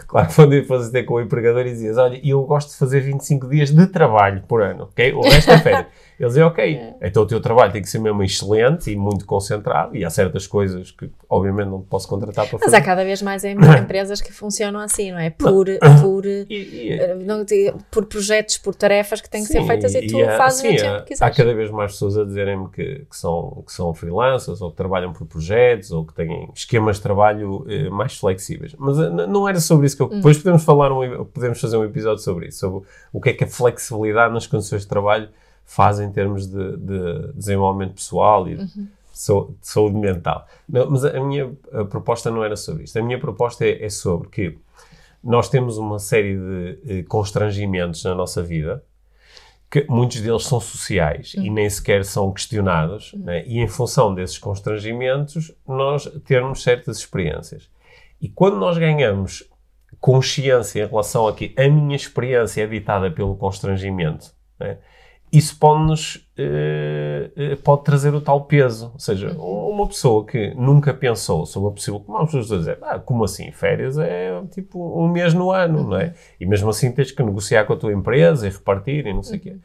claro 0.08 0.28
que 0.28 0.36
quando 0.36 0.66
fosse 0.66 0.92
ter 0.92 1.04
com 1.04 1.14
o 1.14 1.22
empregador 1.22 1.62
e 1.62 1.72
dizias, 1.72 1.98
olha, 1.98 2.20
eu 2.24 2.42
gosto 2.44 2.72
de 2.72 2.78
fazer 2.78 3.02
25 3.02 3.48
dias 3.48 3.72
de 3.72 3.86
trabalho 3.86 4.42
por 4.48 4.64
ano, 4.64 4.86
ok? 4.86 5.14
O 5.14 5.22
resto 5.22 5.52
é 5.52 5.60
férias. 5.60 5.86
Eles 6.20 6.34
dizem, 6.34 6.44
ok, 6.44 6.76
é. 6.76 6.96
então 7.08 7.22
o 7.22 7.28
teu 7.28 7.40
trabalho 7.40 7.72
tem 7.72 7.82
que 7.82 7.88
ser 7.88 8.00
mesmo 8.00 8.24
excelente 8.24 8.92
e 8.92 8.96
muito 8.96 9.24
concentrado, 9.24 9.96
e 9.96 10.04
há 10.04 10.10
certas 10.10 10.48
coisas 10.48 10.90
que, 10.90 11.10
obviamente, 11.30 11.68
não 11.68 11.82
posso 11.82 12.08
contratar 12.08 12.50
para 12.50 12.58
fazer. 12.58 12.72
Mas 12.72 12.74
há 12.74 12.82
cada 12.82 13.04
vez 13.04 13.22
mais 13.22 13.44
empresas 13.46 14.20
que 14.20 14.34
funcionam 14.34 14.80
assim, 14.80 15.12
não 15.12 15.20
é? 15.20 15.30
Por, 15.30 15.68
por, 16.02 16.26
e, 16.26 16.46
e, 16.50 16.92
eh, 16.94 17.16
não, 17.16 17.46
por 17.92 18.06
projetos, 18.06 18.58
por 18.58 18.74
tarefas 18.74 19.22
que 19.22 19.30
têm 19.30 19.42
que 19.42 19.48
sim, 19.48 19.62
ser 19.62 19.68
feitas 19.68 19.94
e 19.94 20.08
tu 20.08 20.20
há, 20.24 20.38
fazes 20.38 20.62
sim, 20.62 20.70
o 20.70 20.72
que 20.72 20.78
quiseres. 20.78 21.22
Há 21.22 21.30
cada 21.30 21.54
vez 21.54 21.70
mais 21.70 21.92
pessoas 21.92 22.18
a 22.18 22.24
dizerem-me 22.26 22.68
que, 22.70 23.06
que, 23.08 23.16
são, 23.16 23.64
que 23.64 23.72
são 23.72 23.94
freelancers, 23.94 24.60
ou 24.60 24.72
que 24.72 24.78
trabalham 24.78 25.14
por 25.14 25.28
projetos, 25.28 25.92
ou 25.92 26.04
que 26.04 26.16
têm 26.16 26.50
esquemas 26.56 26.96
de 26.96 27.04
trabalho 27.04 27.64
eh, 27.70 27.90
mais 27.92 28.18
flexíveis. 28.18 28.74
Mas 28.80 28.98
eh, 28.98 29.10
não 29.10 29.48
era 29.48 29.60
sobre 29.60 29.86
isso 29.86 29.96
que 29.96 30.02
eu... 30.02 30.08
Hum. 30.08 30.18
Depois 30.18 30.38
podemos 30.38 30.64
falar, 30.64 30.92
um, 30.92 31.26
podemos 31.26 31.62
fazer 31.62 31.78
um 31.78 31.84
episódio 31.84 32.24
sobre 32.24 32.48
isso, 32.48 32.60
sobre 32.60 32.88
o 33.14 33.22
que 33.22 33.30
é 33.30 33.34
que 33.34 33.44
a 33.44 33.48
flexibilidade 33.48 34.34
nas 34.34 34.48
condições 34.48 34.82
de 34.82 34.88
trabalho 34.88 35.30
faz 35.68 36.00
em 36.00 36.10
termos 36.12 36.48
de, 36.48 36.78
de 36.78 37.34
desenvolvimento 37.34 37.94
pessoal 37.94 38.48
e 38.48 38.56
uhum. 38.56 38.66
de, 38.66 39.58
saúde 39.62 39.98
mental. 39.98 40.48
Não, 40.68 40.90
mas 40.90 41.04
a 41.04 41.20
minha 41.20 41.52
a 41.74 41.84
proposta 41.84 42.32
não 42.32 42.44
era 42.44 42.56
sobre 42.56 42.86
isto. 42.86 42.98
A 42.98 43.04
minha 43.04 43.20
proposta 43.20 43.66
é, 43.66 43.84
é 43.84 43.90
sobre 43.90 44.30
que 44.30 44.58
nós 45.22 45.50
temos 45.50 45.78
uma 45.78 46.00
série 46.00 46.38
de 46.38 46.80
eh, 47.00 47.04
constrangimentos 47.04 48.04
na 48.06 48.16
nossa 48.16 48.42
vida 48.42 48.82
que 49.70 49.86
muitos 49.90 50.22
deles 50.22 50.44
são 50.44 50.62
sociais 50.62 51.34
uhum. 51.34 51.44
e 51.44 51.50
nem 51.50 51.70
sequer 51.70 52.06
são 52.06 52.32
questionados, 52.32 53.12
uhum. 53.12 53.26
né? 53.26 53.44
e 53.46 53.60
em 53.60 53.68
função 53.68 54.16
desses 54.16 54.38
constrangimentos, 54.38 55.52
nós 55.68 56.06
termos 56.26 56.64
certas 56.64 57.00
experiências. 57.00 57.70
E 58.22 58.30
quando 58.30 58.56
nós 58.58 58.78
ganhamos 58.78 59.44
consciência 60.00 60.84
em 60.84 60.88
relação 60.88 61.28
a 61.28 61.34
que 61.34 61.54
a 61.58 61.68
minha 61.68 61.96
experiência 61.98 62.64
é 62.64 62.68
ditada 62.68 63.12
pelo 63.12 63.36
constrangimento, 63.36 64.34
né? 64.58 64.78
Isso 65.32 65.58
pode-nos 65.60 66.16
uh, 66.16 67.58
pode 67.64 67.84
trazer 67.84 68.14
o 68.14 68.22
tal 68.22 68.46
peso. 68.46 68.92
Ou 68.94 69.00
seja, 69.00 69.32
uhum. 69.34 69.70
uma 69.72 69.88
pessoa 69.88 70.26
que 70.26 70.54
nunca 70.56 70.94
pensou 70.94 71.46
sobre 71.46 71.70
a 71.70 71.72
possível. 71.72 72.00
Como 72.00 72.18
as 72.18 72.26
pessoas 72.32 72.60
dizer, 72.60 72.78
ah, 72.82 73.00
como 73.00 73.24
assim? 73.24 73.52
Férias 73.52 73.98
é 73.98 74.42
tipo 74.52 75.00
um 75.00 75.08
mês 75.08 75.34
no 75.34 75.52
ano, 75.52 75.84
não 75.84 75.98
é? 75.98 76.06
Uhum. 76.06 76.14
E 76.40 76.46
mesmo 76.46 76.70
assim 76.70 76.92
tens 76.92 77.12
que 77.12 77.22
negociar 77.22 77.66
com 77.66 77.74
a 77.74 77.78
tua 77.78 77.92
empresa 77.92 78.48
e 78.48 78.50
repartir 78.50 79.06
e 79.06 79.14
não 79.14 79.24
sei 79.24 79.38
o 79.38 79.42
quê. 79.42 79.56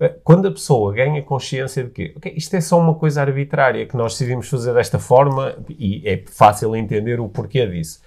Eh, 0.00 0.14
quando 0.22 0.46
a 0.46 0.50
pessoa 0.50 0.92
ganha 0.92 1.22
consciência 1.22 1.84
de 1.84 1.90
que 1.90 2.12
okay, 2.16 2.34
isto 2.36 2.54
é 2.54 2.60
só 2.60 2.78
uma 2.78 2.94
coisa 2.94 3.20
arbitrária 3.22 3.86
que 3.86 3.96
nós 3.96 4.12
decidimos 4.12 4.48
fazer 4.48 4.74
desta 4.74 4.98
forma 4.98 5.56
e 5.70 6.02
é 6.06 6.22
fácil 6.26 6.76
entender 6.76 7.18
o 7.18 7.28
porquê 7.28 7.66
disso 7.66 8.00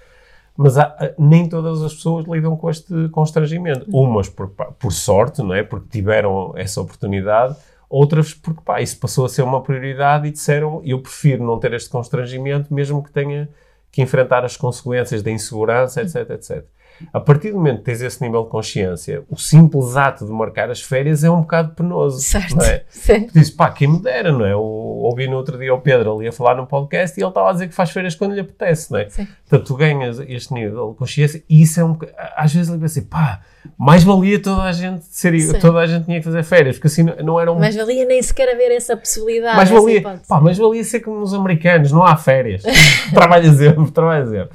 mas 0.55 0.77
há, 0.77 1.13
nem 1.17 1.47
todas 1.47 1.81
as 1.81 1.93
pessoas 1.93 2.25
lidam 2.27 2.55
com 2.55 2.69
este 2.69 3.09
constrangimento. 3.09 3.85
Umas 3.91 4.29
por, 4.29 4.49
por 4.49 4.91
sorte, 4.91 5.41
não 5.41 5.53
é? 5.53 5.63
Porque 5.63 5.87
tiveram 5.89 6.53
essa 6.55 6.81
oportunidade, 6.81 7.55
outras 7.89 8.33
porque 8.33 8.61
pá, 8.63 8.81
isso 8.81 8.99
passou 8.99 9.25
a 9.25 9.29
ser 9.29 9.41
uma 9.43 9.61
prioridade 9.61 10.27
e 10.27 10.31
disseram 10.31 10.81
eu 10.83 10.99
prefiro 11.01 11.43
não 11.43 11.59
ter 11.59 11.73
este 11.73 11.89
constrangimento, 11.89 12.73
mesmo 12.73 13.03
que 13.03 13.11
tenha 13.11 13.49
que 13.91 14.01
enfrentar 14.01 14.45
as 14.45 14.55
consequências 14.55 15.21
da 15.21 15.31
insegurança, 15.31 16.01
etc, 16.01 16.29
etc. 16.29 16.65
A 17.13 17.19
partir 17.19 17.51
do 17.51 17.57
momento 17.57 17.79
que 17.79 17.85
tens 17.85 18.01
esse 18.01 18.21
nível 18.21 18.43
de 18.43 18.49
consciência, 18.49 19.23
o 19.29 19.37
simples 19.37 19.95
ato 19.95 20.25
de 20.25 20.31
marcar 20.31 20.69
as 20.69 20.81
férias 20.81 21.23
é 21.23 21.29
um 21.29 21.41
bocado 21.41 21.73
penoso. 21.73 22.19
Certo. 22.21 22.55
Não 22.55 22.65
é? 22.65 22.83
Sim. 22.89 23.27
Diz, 23.33 23.49
pá, 23.49 23.69
quem 23.71 23.87
me 23.87 24.01
dera, 24.01 24.31
não 24.31 24.45
é? 24.45 24.53
Eu 24.53 24.61
ouvi 24.61 25.27
no 25.27 25.37
outro 25.37 25.57
dia 25.57 25.73
o 25.73 25.81
Pedro 25.81 26.15
ali 26.15 26.27
a 26.27 26.31
falar 26.31 26.55
num 26.55 26.65
podcast 26.65 27.19
e 27.19 27.23
ele 27.23 27.29
estava 27.29 27.49
a 27.49 27.53
dizer 27.53 27.67
que 27.67 27.73
faz 27.73 27.89
férias 27.89 28.15
quando 28.15 28.33
lhe 28.33 28.41
apetece, 28.41 28.91
não 28.91 28.99
é? 28.99 29.09
Sim. 29.09 29.27
Portanto, 29.47 29.67
tu 29.67 29.75
ganhas 29.75 30.19
este 30.19 30.53
nível 30.53 30.91
de 30.91 30.97
consciência 30.97 31.43
e 31.49 31.61
isso 31.61 31.79
é 31.79 31.83
um 31.83 31.97
Às 32.35 32.53
vezes 32.53 32.69
ele 32.69 32.79
pensa 32.79 32.99
assim, 32.99 33.07
pá, 33.07 33.41
mais 33.77 34.03
valia 34.03 34.41
toda 34.41 34.63
a 34.63 34.71
gente 34.71 35.05
ser, 35.05 35.39
Sim. 35.39 35.59
toda 35.59 35.79
a 35.79 35.87
gente 35.87 36.05
tinha 36.05 36.19
que 36.19 36.23
fazer 36.23 36.43
férias, 36.43 36.75
porque 36.77 36.87
assim 36.87 37.03
não 37.23 37.39
era 37.39 37.51
um. 37.51 37.59
Mais 37.59 37.75
valia 37.75 38.05
nem 38.05 38.21
sequer 38.21 38.49
haver 38.49 38.71
essa 38.71 38.95
possibilidade. 38.97 39.55
Mais 39.55 39.69
valia, 39.69 40.01
pá, 40.01 40.41
mais 40.41 40.57
valia 40.57 40.83
ser 40.83 40.99
como 41.01 41.21
os 41.21 41.33
americanos, 41.33 41.91
não 41.91 42.03
há 42.03 42.15
férias. 42.15 42.63
trabalha 43.13 43.51
sempre, 43.53 43.91
trabalha 43.91 44.25
sempre. 44.25 44.49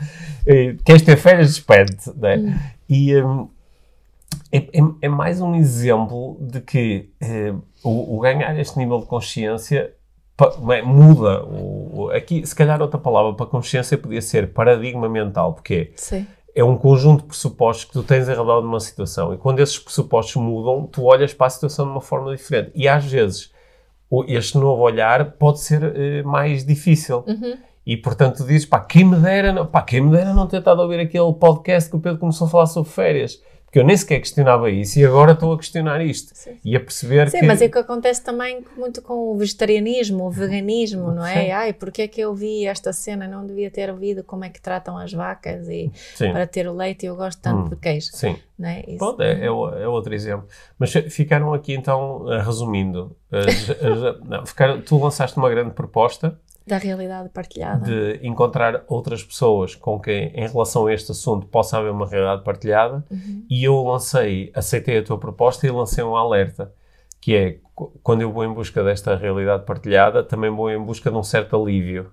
Queres 0.85 1.03
ter 1.03 1.17
férias, 1.17 1.49
despede-te. 1.49 2.11
Né? 2.17 2.37
Hum. 2.37 2.55
E 2.89 3.17
um, 3.23 3.49
é, 4.53 4.59
é, 4.59 4.81
é, 5.03 5.09
mais 5.09 5.41
um 5.41 5.55
exemplo 5.55 6.37
de 6.41 6.61
que 6.61 7.11
uh, 7.23 7.63
o, 7.83 8.17
o, 8.17 8.21
ganhar 8.21 8.59
este 8.59 8.79
nível 8.79 9.01
de 9.01 9.07
consciência 9.07 9.93
é, 10.73 10.83
muda. 10.83 11.45
O, 11.45 12.05
o, 12.05 12.11
aqui, 12.11 12.47
se 12.47 12.55
calhar, 12.55 12.81
outra 12.81 12.99
palavra 12.99 13.35
para 13.35 13.47
consciência 13.47 13.99
podia 13.99 14.23
ser 14.23 14.53
paradigma 14.53 15.09
mental, 15.09 15.55
porque 15.55 15.93
Sim. 15.97 16.27
é 16.55 16.63
um 16.63 16.77
conjunto 16.77 17.23
de 17.23 17.29
pressupostos 17.29 17.87
que 17.87 17.93
tu 17.93 18.03
tens 18.03 18.29
em 18.29 18.33
redor 18.33 18.61
de 18.61 18.67
uma 18.67 18.81
situação. 18.81 19.35
E 19.35 19.39
quando 19.39 19.61
esses 19.61 19.79
pressupostos 19.79 20.37
mudam, 20.37 20.87
tu 20.87 21.05
olhas 21.05 21.35
para 21.35 21.47
a 21.47 21.51
situação 21.51 21.87
de 21.87 21.93
uma 21.93 22.01
forma 22.01 22.35
diferente. 22.35 22.71
E 22.75 22.87
às 22.87 23.05
vezes 23.05 23.51
este 24.29 24.57
novo 24.57 24.83
olhar 24.83 25.33
pode 25.33 25.61
ser 25.61 25.83
uh, 25.83 26.29
mais 26.29 26.65
difícil. 26.65 27.25
Uhum. 27.27 27.57
E 27.87 27.97
portanto 27.97 28.45
dizes, 28.45 28.66
pá, 28.66 28.80
quem 28.80 29.05
me 29.05 29.16
dera, 29.16 29.64
pá, 29.64 29.80
quem 29.80 30.01
me 30.01 30.11
dera 30.11 30.34
não 30.34 30.47
ter 30.49 30.59
estado 30.59 30.80
a 30.80 30.84
ouvir 30.84 30.99
aquele 30.99 31.32
podcast 31.34 31.89
que 31.89 31.97
o 31.97 32.01
Pedro 32.01 32.18
começou 32.18 32.49
a 32.49 32.51
falar 32.51 32.66
sobre 32.66 32.91
férias. 32.91 33.41
Porque 33.66 33.80
eu 33.80 33.84
nem 33.84 33.97
sequer 33.97 34.20
questionava 34.20 34.70
isso 34.70 34.99
e 34.99 35.05
agora 35.05 35.32
estou 35.32 35.53
a 35.53 35.57
questionar 35.57 36.01
isto. 36.01 36.30
Sim. 36.34 36.57
E 36.64 36.76
a 36.76 36.80
perceber 36.80 37.28
Sim, 37.28 37.41
que... 37.41 37.47
mas 37.47 37.61
é 37.61 37.68
que 37.68 37.76
acontece 37.76 38.22
também 38.22 38.64
muito 38.76 39.03
com 39.03 39.32
o 39.32 39.37
vegetarianismo, 39.37 40.24
o 40.24 40.30
veganismo, 40.30 41.11
não 41.12 41.26
é? 41.26 41.45
Sim. 41.45 41.51
Ai, 41.51 41.72
porque 41.72 42.03
é 42.03 42.09
que 42.09 42.20
eu 42.20 42.32
vi 42.32 42.64
esta 42.64 42.93
cena? 42.93 43.28
Não 43.28 43.45
devia 43.45 43.70
ter 43.70 43.91
ouvido 43.91 44.24
como 44.24 44.45
é 44.45 44.49
que 44.49 44.62
tratam 44.62 44.97
as 44.97 45.12
vacas 45.12 45.68
e 45.68 45.91
Sim. 46.14 46.32
para 46.32 46.47
ter 46.47 46.68
o 46.68 46.72
leite 46.72 47.07
eu 47.07 47.16
gosto 47.16 47.43
tanto 47.43 47.66
hum. 47.66 47.68
de 47.68 47.76
queijo. 47.76 48.09
Sim. 48.12 48.37
Não 48.59 48.68
é? 48.68 48.84
Isso, 48.87 48.99
Pronto, 48.99 49.22
é, 49.22 49.32
é, 49.32 49.47
é, 49.47 49.51
outro 49.51 50.14
exemplo. 50.14 50.47
Mas 50.78 50.93
ficaram 51.11 51.53
aqui 51.53 51.74
então, 51.74 52.24
resumindo, 52.45 53.14
as, 53.30 53.70
as, 53.70 54.20
não, 54.26 54.47
ficaram, 54.47 54.80
tu 54.80 54.97
lançaste 54.97 55.37
uma 55.37 55.51
grande 55.51 55.72
proposta 55.72 56.39
Da 56.67 56.79
realidade 56.79 57.29
partilhada. 57.29 57.87
De 57.87 58.27
encontrar 58.27 58.83
outras 58.89 59.23
pessoas 59.23 59.75
com 59.75 60.01
quem, 60.01 60.33
em 60.35 60.49
relação 60.49 60.87
a 60.87 60.93
este 60.93 61.12
assunto, 61.12 61.47
possa 61.47 61.79
haver 61.79 61.93
uma 61.93 62.09
realidade 62.09 62.43
partilhada. 62.43 63.05
Uhum. 63.11 63.47
E 63.49 63.64
eu 63.64 63.81
lancei, 63.85 64.51
aceitei 64.55 64.99
a 64.99 65.03
tua 65.03 65.19
proposta 65.19 65.67
e 65.67 65.71
lancei 65.71 66.03
um 66.03 66.17
alerta, 66.17 66.73
que 67.21 67.37
é, 67.37 67.59
quando 68.03 68.23
eu 68.23 68.33
vou 68.33 68.45
em 68.45 68.53
busca 68.53 68.83
desta 68.83 69.14
realidade 69.14 69.64
partilhada, 69.64 70.25
também 70.25 70.51
vou 70.51 70.71
em 70.71 70.83
busca 70.83 71.11
de 71.11 71.17
um 71.17 71.23
certo 71.23 71.55
alívio. 71.55 72.11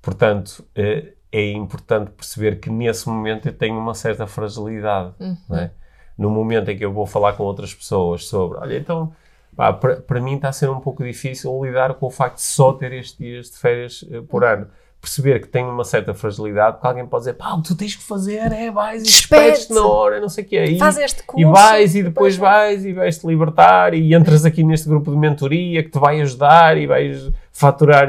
Portanto, 0.00 0.64
eh, 0.74 1.12
é 1.30 1.50
importante 1.52 2.10
perceber 2.10 2.60
que 2.60 2.68
nesse 2.70 3.08
momento 3.08 3.48
eu 3.48 3.52
tenho 3.52 3.78
uma 3.78 3.94
certa 3.94 4.26
fragilidade. 4.26 5.14
Uhum. 5.18 5.56
É? 5.56 5.70
No 6.16 6.30
momento 6.30 6.70
em 6.70 6.76
que 6.76 6.84
eu 6.84 6.92
vou 6.92 7.06
falar 7.06 7.32
com 7.32 7.42
outras 7.44 7.74
pessoas 7.74 8.26
sobre, 8.26 8.58
olha, 8.58 8.76
então 8.76 9.12
para 9.54 10.20
mim 10.20 10.36
está 10.36 10.48
a 10.48 10.52
ser 10.52 10.70
um 10.70 10.80
pouco 10.80 11.04
difícil 11.04 11.62
lidar 11.62 11.94
com 11.94 12.06
o 12.06 12.10
facto 12.10 12.36
de 12.36 12.42
só 12.42 12.72
ter 12.72 12.92
estes 12.92 13.18
dias 13.18 13.50
de 13.50 13.58
férias 13.58 14.02
uh, 14.02 14.22
por 14.22 14.44
ano. 14.44 14.66
Perceber 15.00 15.40
que 15.40 15.48
tenho 15.48 15.68
uma 15.68 15.84
certa 15.84 16.14
fragilidade, 16.14 16.74
porque 16.74 16.86
alguém 16.86 17.04
pode 17.04 17.22
dizer, 17.22 17.34
pá, 17.34 17.54
o 17.54 17.60
que 17.60 17.68
tu 17.68 17.74
tens 17.74 17.96
que 17.96 18.04
fazer 18.04 18.52
é 18.52 18.70
vais 18.70 19.02
e 19.02 19.04
despedes 19.04 19.68
na 19.68 19.84
hora, 19.84 20.20
não 20.20 20.28
sei 20.28 20.44
o 20.44 20.46
que 20.46 20.56
é. 20.56 20.76
Faz 20.76 20.96
este 20.96 21.24
curso. 21.24 21.40
E 21.40 21.44
vais 21.44 21.96
e 21.96 22.04
depois 22.04 22.36
vais 22.36 22.84
e 22.84 22.92
vais-te 22.92 23.26
libertar 23.26 23.94
e 23.94 24.14
entras 24.14 24.44
aqui 24.44 24.62
neste 24.62 24.88
grupo 24.88 25.10
de 25.10 25.16
mentoria 25.16 25.82
que 25.82 25.90
te 25.90 25.98
vai 25.98 26.20
ajudar 26.20 26.78
e 26.78 26.86
vais 26.86 27.32
faturar 27.52 28.06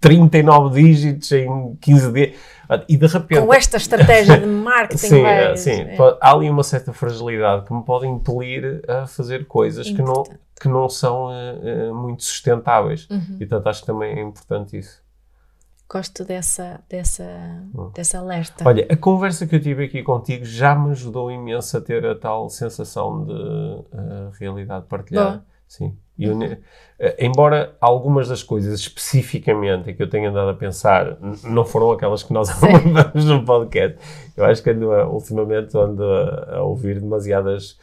39 0.00 0.80
dígitos 0.80 1.32
em 1.32 1.76
15 1.80 2.12
dias. 2.12 2.32
E 2.88 2.96
de 2.96 3.06
repente. 3.08 3.40
Com 3.40 3.52
esta 3.52 3.76
estratégia 3.76 4.38
de 4.38 4.46
marketing, 4.46 4.96
sim, 5.08 5.22
vai, 5.22 5.56
sim. 5.56 5.80
É. 5.80 5.96
há 6.20 6.32
ali 6.32 6.48
uma 6.48 6.62
certa 6.62 6.92
fragilidade 6.92 7.66
que 7.66 7.74
me 7.74 7.82
pode 7.82 8.06
impelir 8.06 8.82
a 8.86 9.06
fazer 9.08 9.46
coisas 9.46 9.90
que 9.90 10.00
não, 10.00 10.22
que 10.60 10.68
não 10.68 10.88
são 10.88 11.28
uh, 11.28 11.90
uh, 11.90 11.94
muito 11.94 12.22
sustentáveis. 12.22 13.08
Uhum. 13.10 13.36
E 13.40 13.46
portanto 13.46 13.66
acho 13.66 13.80
que 13.80 13.86
também 13.86 14.18
é 14.18 14.20
importante 14.20 14.78
isso. 14.78 15.02
Gosto 15.88 16.24
dessa, 16.24 16.80
dessa, 16.88 17.24
hum. 17.74 17.90
dessa 17.92 18.18
alerta. 18.18 18.62
Olha, 18.64 18.86
a 18.88 18.96
conversa 18.96 19.44
que 19.44 19.56
eu 19.56 19.60
tive 19.60 19.86
aqui 19.86 20.04
contigo 20.04 20.44
já 20.44 20.72
me 20.72 20.92
ajudou 20.92 21.32
imenso 21.32 21.76
a 21.76 21.80
ter 21.80 22.06
a 22.06 22.14
tal 22.14 22.48
sensação 22.48 23.24
de 23.24 23.32
uh, 23.32 24.30
realidade 24.38 24.86
partilhada. 24.86 25.44
Sim. 25.66 25.96
Eu, 26.18 26.38
eh, 26.98 27.16
embora 27.18 27.74
algumas 27.80 28.28
das 28.28 28.42
coisas 28.42 28.78
especificamente 28.78 29.94
que 29.94 30.02
eu 30.02 30.10
tenha 30.10 30.28
andado 30.28 30.50
a 30.50 30.54
pensar 30.54 31.16
não 31.44 31.64
foram 31.64 31.92
aquelas 31.92 32.22
que 32.22 32.32
nós 32.32 32.50
abordamos 32.50 33.24
no 33.24 33.44
podcast, 33.44 33.96
eu 34.36 34.44
acho 34.44 34.62
que 34.62 34.70
ando 34.70 34.90
ultimamente 34.90 35.78
ando 35.78 36.04
a, 36.04 36.56
a 36.56 36.62
ouvir 36.62 37.00
demasiadas 37.00 37.78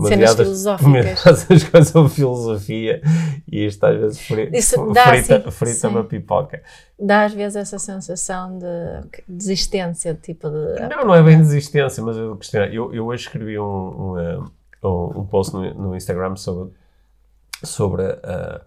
cenas 0.00 0.34
filosóficas. 0.34 1.44
coisas 1.70 1.88
sobre 1.88 2.12
filosofia 2.12 3.02
e 3.50 3.66
isto 3.66 3.84
às 3.84 4.00
vezes 4.00 4.20
frita, 4.26 4.60
frita, 4.60 5.50
frita 5.50 5.88
uma 5.88 6.04
pipoca. 6.04 6.62
Dá 6.98 7.24
às 7.24 7.34
vezes 7.34 7.56
essa 7.56 7.78
sensação 7.78 8.58
de 8.58 9.22
desistência, 9.28 10.14
tipo 10.14 10.48
de... 10.48 10.88
Não, 10.88 11.04
não 11.04 11.14
é 11.14 11.22
bem 11.22 11.38
desistência, 11.38 12.02
mas 12.02 12.16
eu, 12.16 12.38
eu, 12.72 12.94
eu 12.94 13.06
hoje 13.06 13.24
escrevi 13.24 13.58
um, 13.58 13.64
um, 14.12 14.18
eh, 14.18 14.38
um, 14.82 15.20
um 15.20 15.26
post 15.26 15.52
no, 15.52 15.74
no 15.74 15.96
Instagram 15.96 16.36
sobre 16.36 16.72
sobre 17.64 18.02
a, 18.04 18.60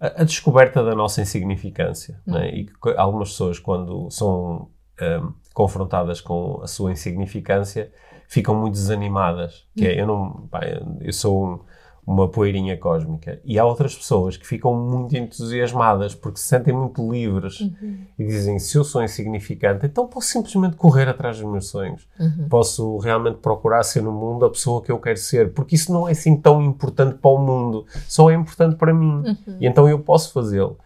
a, 0.00 0.22
a 0.22 0.24
descoberta 0.24 0.82
da 0.82 0.94
nossa 0.94 1.20
insignificância. 1.20 2.20
Uhum. 2.26 2.34
Né? 2.34 2.54
E 2.54 2.64
que 2.66 2.72
algumas 2.96 3.30
pessoas, 3.30 3.58
quando 3.58 4.10
são 4.10 4.68
um, 5.00 5.32
confrontadas 5.54 6.20
com 6.20 6.60
a 6.62 6.66
sua 6.66 6.92
insignificância, 6.92 7.92
ficam 8.30 8.54
muito 8.54 8.74
desanimadas. 8.74 9.66
Que 9.76 9.88
é, 9.88 10.00
eu 10.00 10.06
não, 10.06 10.46
pá, 10.48 10.60
eu 11.00 11.12
sou 11.12 11.44
um, 11.44 11.58
uma 12.06 12.28
poeirinha 12.28 12.76
cósmica. 12.76 13.40
E 13.44 13.58
há 13.58 13.64
outras 13.64 13.94
pessoas 13.96 14.36
que 14.36 14.46
ficam 14.46 14.72
muito 14.72 15.16
entusiasmadas 15.16 16.14
porque 16.14 16.38
se 16.38 16.46
sentem 16.46 16.72
muito 16.72 17.10
livres 17.10 17.60
uhum. 17.60 18.06
e 18.16 18.24
dizem: 18.24 18.60
se 18.60 18.78
eu 18.78 18.84
sou 18.84 19.02
insignificante, 19.02 19.84
então 19.84 20.06
posso 20.06 20.28
simplesmente 20.28 20.76
correr 20.76 21.08
atrás 21.08 21.40
dos 21.40 21.50
meus 21.50 21.66
sonhos. 21.66 22.06
Uhum. 22.20 22.48
Posso 22.48 22.98
realmente 22.98 23.38
procurar 23.38 23.82
ser 23.82 24.00
no 24.00 24.12
mundo 24.12 24.44
a 24.44 24.50
pessoa 24.50 24.80
que 24.80 24.92
eu 24.92 24.98
quero 25.00 25.18
ser, 25.18 25.52
porque 25.52 25.74
isso 25.74 25.92
não 25.92 26.06
é 26.06 26.12
assim 26.12 26.36
tão 26.36 26.62
importante 26.62 27.18
para 27.18 27.30
o 27.32 27.38
mundo, 27.38 27.84
só 28.06 28.30
é 28.30 28.34
importante 28.34 28.76
para 28.76 28.94
mim. 28.94 29.24
Uhum. 29.26 29.56
E 29.60 29.66
então 29.66 29.88
eu 29.88 29.98
posso 29.98 30.32
fazê-lo. 30.32 30.78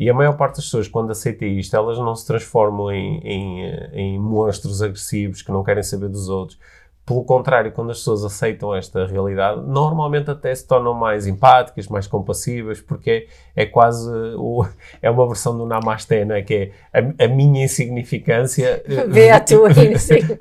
E 0.00 0.08
a 0.08 0.14
maior 0.14 0.34
parte 0.34 0.56
das 0.56 0.64
pessoas, 0.64 0.88
quando 0.88 1.10
aceita 1.10 1.44
isto, 1.44 1.76
elas 1.76 1.98
não 1.98 2.16
se 2.16 2.26
transformam 2.26 2.90
em, 2.90 3.18
em, 3.18 3.64
em 3.92 4.18
monstros 4.18 4.80
agressivos 4.80 5.42
que 5.42 5.52
não 5.52 5.62
querem 5.62 5.82
saber 5.82 6.08
dos 6.08 6.26
outros 6.30 6.58
pelo 7.10 7.24
contrário, 7.24 7.72
quando 7.72 7.90
as 7.90 7.98
pessoas 7.98 8.24
aceitam 8.24 8.72
esta 8.72 9.04
realidade, 9.04 9.60
normalmente 9.66 10.30
até 10.30 10.54
se 10.54 10.64
tornam 10.64 10.94
mais 10.94 11.26
empáticas, 11.26 11.88
mais 11.88 12.06
compassivas, 12.06 12.80
porque 12.80 13.26
é, 13.56 13.66
quase 13.66 14.08
o, 14.36 14.64
é 15.02 15.10
uma 15.10 15.26
versão 15.26 15.58
do 15.58 15.66
Namaste, 15.66 16.24
não 16.24 16.36
é? 16.36 16.42
Que 16.42 16.54
é 16.54 16.70
a, 17.00 17.24
a 17.24 17.26
minha 17.26 17.64
insignificância. 17.64 18.80
Vê 19.08 19.30
a 19.30 19.40
tua 19.42 19.70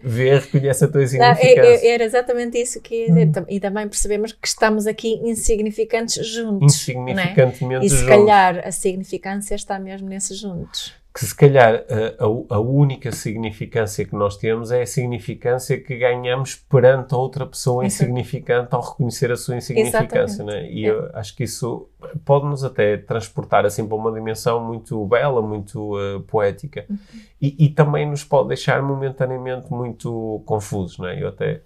Vê, 0.03 0.38
reconhece 0.38 0.86
a 0.86 0.88
tua 0.88 1.01
insignificância. 1.01 1.55
Não, 1.55 1.63
é, 1.63 1.76
é, 1.76 1.88
era 1.88 2.03
exatamente 2.03 2.61
isso 2.61 2.80
que 2.82 3.07
ia 3.07 3.07
dizer. 3.07 3.41
Hum. 3.41 3.45
E 3.49 3.59
também 3.59 3.88
percebemos 3.88 4.32
que 4.32 4.47
estamos 4.47 4.86
aqui 4.86 5.20
insignificantes 5.24 6.24
juntos. 6.24 6.76
Insignificantemente 6.76 7.84
é? 7.84 7.88
E 7.88 7.89
se 7.89 7.97
juntos. 7.97 8.09
calhar 8.09 8.61
a 8.63 8.72
significância 8.72 9.55
está 9.55 9.80
mesmo 9.80 10.07
nesses 10.07 10.38
juntos 10.38 10.99
que 11.14 11.26
se 11.26 11.36
calhar 11.36 11.84
a, 12.20 12.55
a, 12.55 12.60
única 12.60 13.12
significância 13.12 14.05
que 14.05 14.16
nós 14.16 14.38
temos 14.38 14.72
é 14.72 14.84
a 14.84 14.86
significância 14.86 15.80
que 15.80 15.97
ganhamos 15.97 16.55
perante 16.55 17.16
a 17.16 17.18
outra 17.18 17.47
pessoa 17.47 17.84
insignificante 17.84 18.76
ao 18.76 18.82
reconhecer 18.82 19.32
a 19.32 19.36
sua 19.36 19.57
insignificância, 19.57 20.43
né? 20.43 20.72
E 20.72 20.86
é. 20.86 20.89
eu 20.89 21.10
acho 21.14 21.36
que 21.36 21.43
isso 21.43 21.89
pode-nos 22.24 22.64
até 22.64 22.95
transportar 22.95 23.66
assim 23.66 23.88
para 23.88 23.97
uma 23.97 24.12
dimensão 24.12 24.64
muito 24.64 25.03
bela, 25.05 25.41
muito 25.41 25.97
uh, 25.97 26.22
poética 26.22 26.86
uhum. 26.88 26.97
e, 27.41 27.66
e, 27.66 27.70
também 27.70 28.07
nos 28.07 28.24
pode 28.24 28.49
deixar 28.49 28.82
momentaneamente 28.84 29.72
muito 29.72 30.43
confusos, 30.45 30.99
né? 30.99 31.22
Eu 31.22 31.30
até 31.30 31.62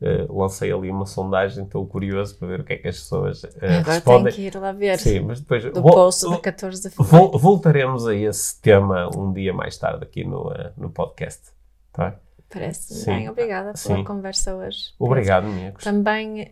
Uh, 0.00 0.30
lancei 0.30 0.70
ali 0.70 0.90
uma 0.90 1.06
sondagem, 1.06 1.64
estou 1.64 1.86
curioso 1.86 2.36
para 2.36 2.48
ver 2.48 2.60
o 2.60 2.64
que 2.64 2.74
é 2.74 2.76
que 2.76 2.86
as 2.86 2.98
pessoas 2.98 3.44
uh, 3.44 3.48
Agora 3.56 3.92
respondem. 3.94 4.24
tenho 4.24 4.34
que 4.34 4.56
ir 4.58 4.60
lá 4.60 4.70
ver. 4.70 4.98
Sim, 4.98 5.20
mas 5.20 5.40
depois 5.40 5.64
do 5.64 5.82
post 5.82 6.28
de 6.28 6.38
14 6.38 6.82
de 6.82 6.90
fevereiro. 6.90 7.38
Voltaremos 7.38 8.06
a 8.06 8.14
esse 8.14 8.60
tema 8.60 9.08
um 9.16 9.32
dia 9.32 9.54
mais 9.54 9.78
tarde 9.78 10.04
aqui 10.04 10.22
no, 10.22 10.48
uh, 10.48 10.70
no 10.76 10.90
podcast. 10.90 11.50
Tá? 11.94 12.14
Parece 12.52 13.06
bem. 13.06 13.30
Obrigada 13.30 13.72
pela 13.72 13.96
Sim. 13.96 14.04
conversa 14.04 14.54
hoje. 14.54 14.92
Obrigado, 14.98 15.46
amigos. 15.46 15.82
Também 15.82 16.48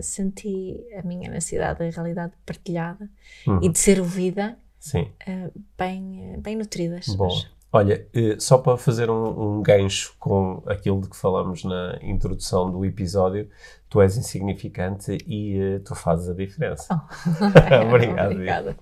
senti 0.00 0.82
a 0.96 1.02
minha 1.02 1.28
necessidade 1.30 1.80
da 1.80 1.90
realidade 1.90 2.32
partilhada 2.46 3.10
uhum. 3.46 3.58
e 3.60 3.68
de 3.68 3.78
ser 3.78 4.00
ouvida. 4.00 4.56
Sim. 4.80 5.10
bem, 5.76 6.38
bem 6.40 6.56
nutridas. 6.56 7.08
Bom. 7.08 7.26
Hoje. 7.26 7.46
Olha, 7.76 8.06
eh, 8.14 8.36
só 8.38 8.56
para 8.58 8.76
fazer 8.78 9.10
um, 9.10 9.56
um, 9.56 9.60
gancho 9.60 10.14
com 10.20 10.62
aquilo 10.64 11.00
de 11.00 11.10
que 11.10 11.16
falamos 11.16 11.64
na 11.64 11.98
introdução 12.02 12.70
do 12.70 12.84
episódio, 12.84 13.50
tu 13.90 14.00
és 14.00 14.16
insignificante 14.16 15.18
e 15.26 15.58
eh, 15.58 15.78
tu 15.80 15.92
fazes 15.92 16.28
a 16.28 16.34
diferença. 16.34 16.86
Oh. 16.94 17.90
Obrigado. 17.92 18.30
Obrigada. 18.30 18.76